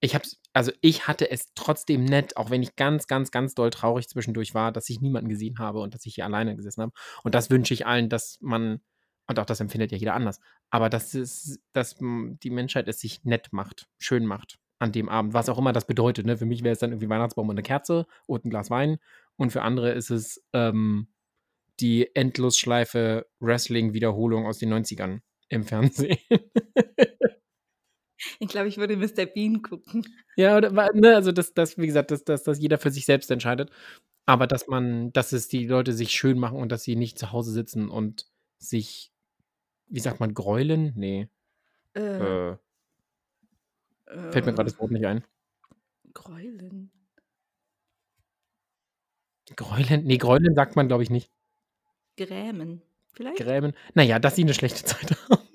„Ich 0.03 0.15
habe 0.15 0.25
es 0.25 0.39
also, 0.53 0.73
ich 0.81 1.07
hatte 1.07 1.31
es 1.31 1.53
trotzdem 1.55 2.05
nett, 2.07 2.37
auch 2.39 2.49
wenn 2.51 2.63
ich 2.63 2.77
ganz, 2.77 3.07
ganz, 3.07 3.31
ganz 3.31 3.55
doll 3.55 3.69
traurig 3.71 4.09
zwischendurch 4.09 4.55
war, 4.55 4.73
dass 4.73 4.89
ich 4.89 5.01
niemanden 5.03 5.29
gesehen 5.29 5.59
habe 5.59 5.81
und 5.81 5.95
dass 5.95 6.07
ich 6.07 6.15
hier 6.15 6.25
alleine 6.25 6.57
gesessen 6.57 6.83
habe.“ 6.83 6.93
Und 7.25 7.35
das 7.35 7.51
wünsche 7.51 7.75
ich 7.75 7.87
allen, 7.87 8.09
dass 8.09 8.39
man 8.41 8.81
und 9.29 9.39
auch 9.41 9.45
das 9.47 9.61
empfindet 9.61 9.91
ja 9.93 9.99
jeder 9.99 10.15
anders, 10.15 10.41
aber 10.71 10.89
dass 10.89 11.13
es 11.15 11.59
dass, 11.73 11.97
die 12.01 12.51
Menschheit 12.51 12.89
es 12.89 13.01
sich 13.01 13.25
nett 13.25 13.49
macht, 13.53 13.87
schön 13.99 14.25
macht 14.27 14.59
an 14.79 14.93
dem 14.93 15.09
Abend, 15.09 15.35
was 15.35 15.49
auch 15.49 15.59
immer 15.59 15.73
das 15.73 15.87
bedeutet, 15.87 16.27
ne? 16.27 16.37
Für 16.37 16.47
mich 16.47 16.63
wäre 16.63 16.73
es 16.75 16.79
dann 16.79 16.91
irgendwie 16.93 17.09
Weihnachtsbaum 17.09 17.49
und 17.49 17.57
'ne 17.57 17.63
Kerze 17.63 18.07
und 18.27 18.45
'n 18.45 18.51
Glas 18.51 18.71
Wein 18.71 18.99
und 19.37 19.51
für 19.53 19.63
andere 19.63 19.91
ist 19.93 20.11
es, 20.11 20.43
ähm, 20.53 21.09
die 21.81 22.15
Endlosschleife 22.17 23.27
Wrestling-Wiederholung 23.41 24.47
aus 24.47 24.59
den 24.59 24.71
90ern 24.71 25.23
im 25.51 25.65
Fernsehen. 25.65 26.19
Ich 28.41 28.49
glaube, 28.49 28.69
ich 28.69 28.77
würde 28.79 28.97
Mr. 28.97 29.27
Bean 29.27 29.63
gucken. 29.63 30.05
Ja, 30.39 30.57
oder 30.59 30.71
ne, 30.93 31.15
also, 31.17 31.33
dass 31.33 31.55
dass 31.55 31.79
wie 31.79 31.87
gesagt, 31.87 32.11
dass 32.11 32.23
dass 32.25 32.43
dass 32.43 32.59
jeder 32.61 32.77
für 32.79 32.91
sich 32.91 33.07
selbst 33.07 33.31
entscheidet, 33.31 33.71
aber 34.27 34.47
dass 34.47 34.67
man 34.69 35.13
dass 35.13 35.33
es 35.33 35.49
die 35.49 35.67
Leute 35.67 35.93
sich 35.95 36.13
schön 36.13 36.39
machen 36.39 36.59
und 36.59 36.73
dass 36.73 36.85
sie 36.85 36.97
nicht 36.97 37.19
zu 37.19 37.33
Hause 37.33 37.53
sitzen 37.53 37.89
und 37.91 38.27
sich 38.59 39.13
wie 39.89 40.01
sagt 40.01 40.21
man, 40.21 40.35
gräulen? 40.35 40.93
Ne. 40.97 41.31
Äh. 41.95 42.31
Äh 42.39 42.57
fällt 44.31 44.47
mir 44.47 44.53
Äh. 44.53 44.65
das 44.65 44.79
Wort 44.79 44.91
nicht 44.93 45.07
ein. 45.07 45.25
Gräulen? 46.15 46.91
Gräulen? 49.55 50.05
Ne, 50.05 50.19
gräulen 50.19 50.55
sagt 50.57 50.75
man, 50.77 50.89
glaube 50.89 51.03
ich, 51.05 51.11
nicht. 51.11 51.29
Grämen, 52.19 52.83
vielleicht? 53.13 53.37
Grämen? 53.37 53.75
Na 53.95 54.03
ja, 54.03 54.19
dass 54.19 54.37
sie 54.37 54.45
'ne 54.45 54.55
schlechte 54.55 54.85
Zeit 54.85 55.11
haben. 55.31 55.46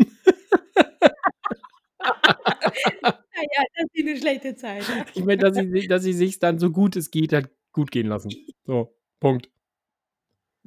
Na 3.01 3.41
ja, 3.41 3.63
dass 3.75 3.87
sie 3.93 4.03
'ne 4.03 4.17
schlechte 4.17 4.55
Zeit 4.55 4.87
haben. 4.89 5.05
Ich 5.13 5.23
meine, 5.23 5.37
dass 5.41 5.55
sie 5.55 5.69
si 5.71 5.87
dass 5.87 6.03
sie 6.03 6.13
sich's 6.13 6.39
dann 6.39 6.59
so 6.59 6.71
gut 6.71 6.95
es 6.95 7.11
geht 7.11 7.33
halt 7.33 7.49
gut 7.71 7.91
gehen 7.91 8.07
lassen. 8.07 8.31
So, 8.65 8.95
Punkt. 9.19 9.49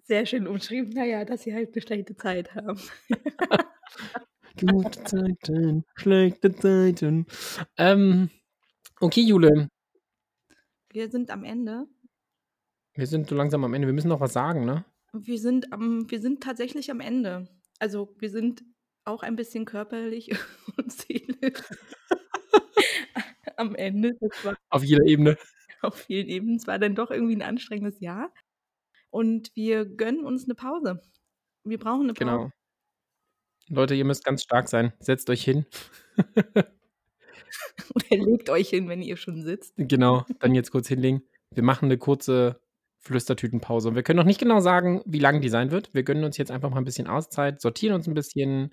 Sehr 0.07 0.27
schön 0.27 0.47
umschrieben. 0.47 0.91
Na 0.95 1.05
ja, 1.07 1.25
dass 1.25 1.43
sie 1.45 1.55
halt 1.55 1.75
'ne 1.75 1.81
schlechte 1.83 2.15
Zeit 2.17 2.55
haben. 2.55 2.79
Gute 4.61 5.05
Zeiten, 5.05 5.85
schlechte 5.97 6.55
Zeiten. 6.55 7.27
Ähm, 7.79 8.31
okay, 9.01 9.23
Jule. 9.23 9.69
Wir 10.93 11.11
sind 11.11 11.31
am 11.31 11.45
Ende. 11.45 11.87
Wir 12.97 13.07
sind 13.09 13.29
so 13.29 13.35
langsam 13.35 13.65
am 13.65 13.75
Ende. 13.75 13.89
Wir 13.89 13.95
müssen 13.95 14.09
noch 14.09 14.21
was 14.21 14.33
sagen, 14.33 14.65
ne? 14.65 14.85
Wir 15.13 15.39
sind 15.39 15.73
am 15.73 16.11
wir 16.11 16.21
sind 16.21 16.43
tatsächlich 16.43 16.91
am 16.91 17.01
Ende. 17.01 17.49
Also, 17.81 18.15
wir 18.19 18.31
sind 18.31 18.63
auch 19.05 19.23
ein 19.23 19.37
bisschen 19.37 19.65
körperlich 19.65 20.31
und 20.77 20.93
seelisch 20.93 21.61
am 23.59 23.75
Ende. 23.75 24.19
Auf 24.71 24.85
jeder 24.85 25.05
Ebene. 25.07 25.37
auf 25.83 25.97
vielen 25.97 26.29
Ebenen. 26.29 26.57
Es 26.57 26.67
war 26.67 26.79
dann 26.79 26.95
doch 26.95 27.11
irgendwie 27.11 27.35
'n 27.35 27.43
anstrengendes 27.43 28.01
Jahr 28.01 28.33
und 29.11 29.53
wir 29.57 29.87
gönnen 29.87 30.25
uns 30.27 30.47
'ne 30.49 30.55
Pause. 30.57 31.03
Wir 31.65 31.79
brauchen 31.79 32.07
'ne 32.09 32.15
Pause. 32.15 32.47
Genau. 32.47 32.51
Leute, 33.69 33.95
ihr 33.95 34.05
müsst 34.05 34.25
ganz 34.25 34.43
stark 34.43 34.69
sein. 34.69 34.93
Setzt 35.01 35.31
euch 35.31 35.43
hin. 35.43 35.65
Oder 37.95 38.17
legt 38.25 38.51
euch 38.51 38.69
hin, 38.71 38.89
wenn 38.89 39.03
ihr 39.03 39.17
schon 39.17 39.43
sitzt. 39.43 39.75
Genau, 39.79 40.25
dann 40.39 40.55
jetzt 40.55 40.71
kurz 40.71 40.87
hinlegen. 40.89 41.23
Wir 41.51 41.63
machen 41.65 41.89
'ne 41.89 41.99
kurze 41.99 42.61
Flüstertütenpause 43.01 43.89
und 43.89 43.95
wir 43.97 44.03
können 44.05 44.17
noch 44.19 44.25
nicht 44.25 44.39
genau 44.41 44.61
sagen, 44.61 45.03
wie 45.05 45.19
lang 45.19 45.41
die 45.41 45.49
sein 45.49 45.71
wird. 45.73 45.93
Wir 45.95 46.05
gönnen 46.05 46.25
uns 46.25 46.37
jetzt 46.39 46.51
einfach 46.53 46.71
mal 46.71 46.79
'n 46.79 46.85
bisschen 46.85 47.09
Auszeit, 47.09 47.61
sortieren 47.61 47.95
uns 47.97 48.07
'n 48.07 48.15
bisschen, 48.15 48.73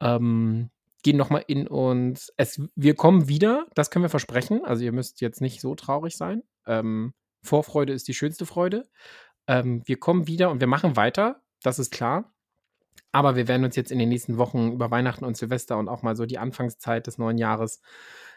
ähm, 0.00 0.70
gehen 1.02 1.16
noch 1.16 1.30
mal 1.30 1.44
in 1.46 1.66
uns. 1.68 2.32
Es 2.36 2.60
wir 2.74 2.94
kommen 2.94 3.28
wieder, 3.28 3.66
das 3.74 3.90
können 3.90 4.04
wir 4.04 4.10
versprechen. 4.10 4.64
Also, 4.64 4.84
ihr 4.84 4.92
müsst 4.92 5.20
jetzt 5.20 5.40
nicht 5.40 5.60
so 5.60 5.74
traurig 5.74 6.16
sein. 6.16 6.42
Ähm, 6.66 7.14
Vorfreude 7.42 7.92
ist 7.92 8.08
die 8.08 8.14
schönste 8.14 8.46
Freude. 8.46 8.88
Ähm, 9.46 9.82
wir 9.86 9.98
kommen 9.98 10.26
wieder 10.26 10.50
und 10.50 10.60
wir 10.60 10.66
machen 10.68 10.96
weiter, 10.96 11.42
das 11.62 11.78
ist 11.78 11.90
klar. 11.92 12.32
Aber 13.12 13.36
wir 13.36 13.48
werden 13.48 13.64
uns 13.64 13.76
jetzt 13.76 13.92
in 13.92 13.98
den 13.98 14.08
nächsten 14.10 14.38
Wochen 14.38 14.72
über 14.72 14.90
Weihnachten 14.90 15.24
und 15.24 15.36
Silvester 15.36 15.78
und 15.78 15.88
auch 15.88 16.02
mal 16.02 16.16
so 16.16 16.26
die 16.26 16.38
Anfangszeit 16.38 17.06
des 17.06 17.18
neuen 17.18 17.38
Jahres 17.38 17.80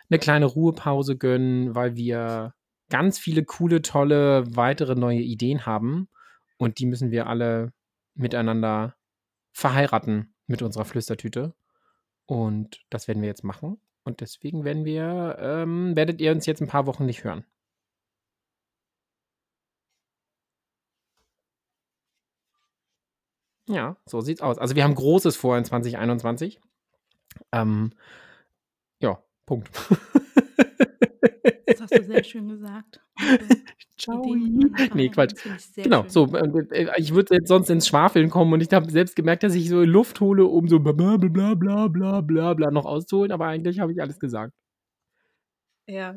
'ne 0.09 0.19
kleine 0.19 0.45
Ruhepause 0.45 1.17
gönnen, 1.17 1.75
weil 1.75 1.95
wir 1.95 2.55
ganz 2.89 3.19
viele 3.19 3.43
coole, 3.45 3.81
tolle, 3.81 4.45
weitere 4.55 4.95
neue 4.95 5.19
Ideen 5.21 5.65
haben 5.65 6.09
und 6.57 6.79
die 6.79 6.85
müssen 6.87 7.11
wir 7.11 7.27
alle 7.27 7.73
miteinander 8.15 8.95
verheiraten 9.53 10.35
mit 10.47 10.61
unserer 10.61 10.85
Flüstertüte. 10.85 11.53
Und 12.25 12.85
das 12.89 13.07
werden 13.07 13.21
wir 13.21 13.29
jetzt 13.29 13.43
machen 13.43 13.79
und 14.05 14.21
deswegen 14.21 14.63
werden 14.63 14.85
wir 14.85 15.37
ähm, 15.39 15.95
werdet 15.95 16.21
ihr 16.21 16.31
uns 16.31 16.45
jetzt 16.45 16.61
'n 16.61 16.67
paar 16.67 16.85
Wochen 16.85 17.05
nicht 17.05 17.23
hören. 17.23 17.45
Ja, 23.67 23.95
so 24.05 24.19
sieht's 24.21 24.41
aus. 24.41 24.57
Also, 24.57 24.75
wir 24.75 24.83
haben 24.83 24.95
Großes 24.95 25.35
vor 25.37 25.57
in 25.57 25.63
2021. 25.65 26.59
Ähm, 27.53 27.91
ja, 28.99 29.21
Punkt. 29.45 29.69
Das 31.65 31.81
hast 31.81 31.97
du 31.97 32.03
sehr 32.03 32.23
schön 32.23 32.49
gesagt. 32.49 32.99
Tschau. 33.97 34.21
Ideen 34.23 34.57
miteinander 34.57 34.95
Ne, 34.95 35.09
Quatsch. 35.09 35.33
Genau, 35.75 36.01
schön. 36.03 36.09
so, 36.09 36.35
äh, 36.35 36.65
äh, 36.71 36.91
ich 36.97 37.13
würde 37.13 37.35
jetzt 37.35 37.47
sonst 37.47 37.69
ins 37.69 37.87
Schwafeln 37.87 38.29
kommen 38.29 38.53
und 38.53 38.61
ich 38.61 38.71
habe 38.73 38.89
selbst 38.91 39.15
gemerkt, 39.15 39.43
dass 39.43 39.55
ich 39.55 39.69
so 39.69 39.81
Luft 39.83 40.19
hole, 40.19 40.45
um 40.45 40.67
so 40.67 40.79
bla 40.79 40.91
bla 40.93 41.17
bla 41.17 41.53
bla 41.55 41.87
bla 41.87 42.21
bla 42.21 42.53
bla 42.53 42.71
noch 42.71 42.85
auszuholen, 42.85 43.31
aber 43.31 43.47
eigentlich 43.47 43.79
habe 43.79 43.91
ich 43.91 44.01
alles 44.01 44.19
gesagt. 44.19 44.53
Ja. 45.87 46.15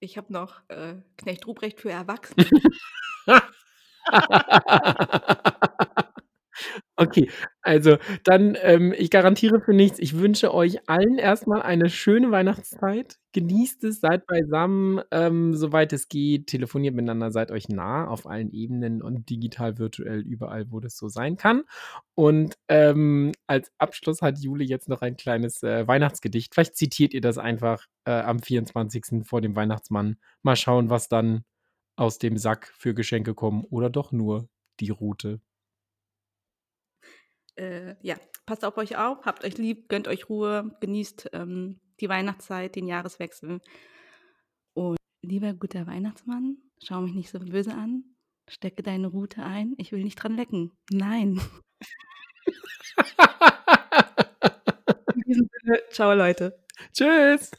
Ich 0.00 0.16
habe 0.18 0.32
noch, 0.32 0.60
äh, 0.68 0.96
Knecht 1.16 1.46
Ruprecht 1.46 1.80
für 1.80 1.90
Erwachsene. 1.90 2.46
Okay, 6.98 7.28
also, 7.60 7.98
dann, 8.24 8.56
ähm, 8.62 8.94
ich 8.96 9.10
garantiere 9.10 9.60
für 9.60 9.74
nichts. 9.74 9.98
Ich 9.98 10.16
wünsche 10.18 10.54
euch 10.54 10.88
allen 10.88 11.18
erst 11.18 11.46
mal 11.46 11.60
eine 11.60 11.90
schöne 11.90 12.30
Weihnachtszeit. 12.30 13.18
Genießt 13.32 13.84
es, 13.84 14.00
seid 14.00 14.26
beisammen, 14.26 15.02
ähm, 15.10 15.54
soweit 15.54 15.92
es 15.92 16.08
geht. 16.08 16.46
Telefoniert 16.46 16.94
miteinander, 16.94 17.30
seid 17.30 17.50
euch 17.50 17.68
nah 17.68 18.06
auf 18.08 18.26
allen 18.26 18.50
Ebenen 18.50 19.02
und 19.02 19.28
digital, 19.28 19.76
virtuell, 19.76 20.20
überall, 20.20 20.70
wo 20.70 20.80
das 20.80 20.96
so 20.96 21.08
sein 21.08 21.36
kann. 21.36 21.64
Und, 22.14 22.54
ähm, 22.68 23.32
als 23.46 23.70
Abschluss 23.76 24.22
hat 24.22 24.38
Jule 24.38 24.64
jetzt 24.64 24.88
noch 24.88 25.02
ein 25.02 25.18
kleines, 25.18 25.62
äh, 25.62 25.86
Weihnachtsgedicht. 25.86 26.54
Vielleicht 26.54 26.76
zitiert 26.76 27.12
ihr 27.12 27.20
das 27.20 27.36
einfach, 27.36 27.84
äh, 28.06 28.12
am 28.12 28.38
24. 28.40 29.22
vor 29.24 29.42
dem 29.42 29.54
Weihnachtsmann. 29.54 30.16
Mal 30.42 30.56
schauen, 30.56 30.88
was 30.88 31.10
dann 31.10 31.44
aus 31.96 32.18
dem 32.18 32.38
Sack 32.38 32.72
für 32.78 32.94
Geschenke 32.94 33.34
kommen 33.34 33.64
oder 33.68 33.90
doch 33.90 34.12
nur 34.12 34.48
die 34.80 34.90
Rute. 34.90 35.40
Äh, 37.56 37.96
ja, 38.02 38.16
passt 38.44 38.64
auf 38.64 38.76
euch 38.76 38.96
auf, 38.96 39.24
habt 39.24 39.44
euch 39.44 39.58
lieb, 39.58 39.88
gönnt 39.88 40.08
euch 40.08 40.28
Ruhe, 40.28 40.76
genießt, 40.80 41.30
ähm, 41.32 41.80
die 42.00 42.08
Weihnachtszeit, 42.08 42.76
den 42.76 42.86
Jahreswechsel. 42.86 43.60
Und 44.74 44.96
lieber 45.22 45.54
guter 45.54 45.86
Weihnachtsmann, 45.86 46.58
schau 46.82 47.00
mich 47.00 47.14
nicht 47.14 47.30
so 47.30 47.38
böse 47.38 47.74
an. 47.74 48.04
Stecke 48.48 48.82
deine 48.82 49.08
Rute 49.08 49.42
ein, 49.42 49.74
ich 49.78 49.90
will 49.90 50.04
nicht 50.04 50.16
dran 50.16 50.36
lecken. 50.36 50.72
Nein. 50.90 51.40
In 55.14 55.22
diesem 55.26 55.48
Sinne, 55.52 55.80
tschau, 55.90 56.14
Leute. 56.14 56.62
Tschüss. 56.92 57.50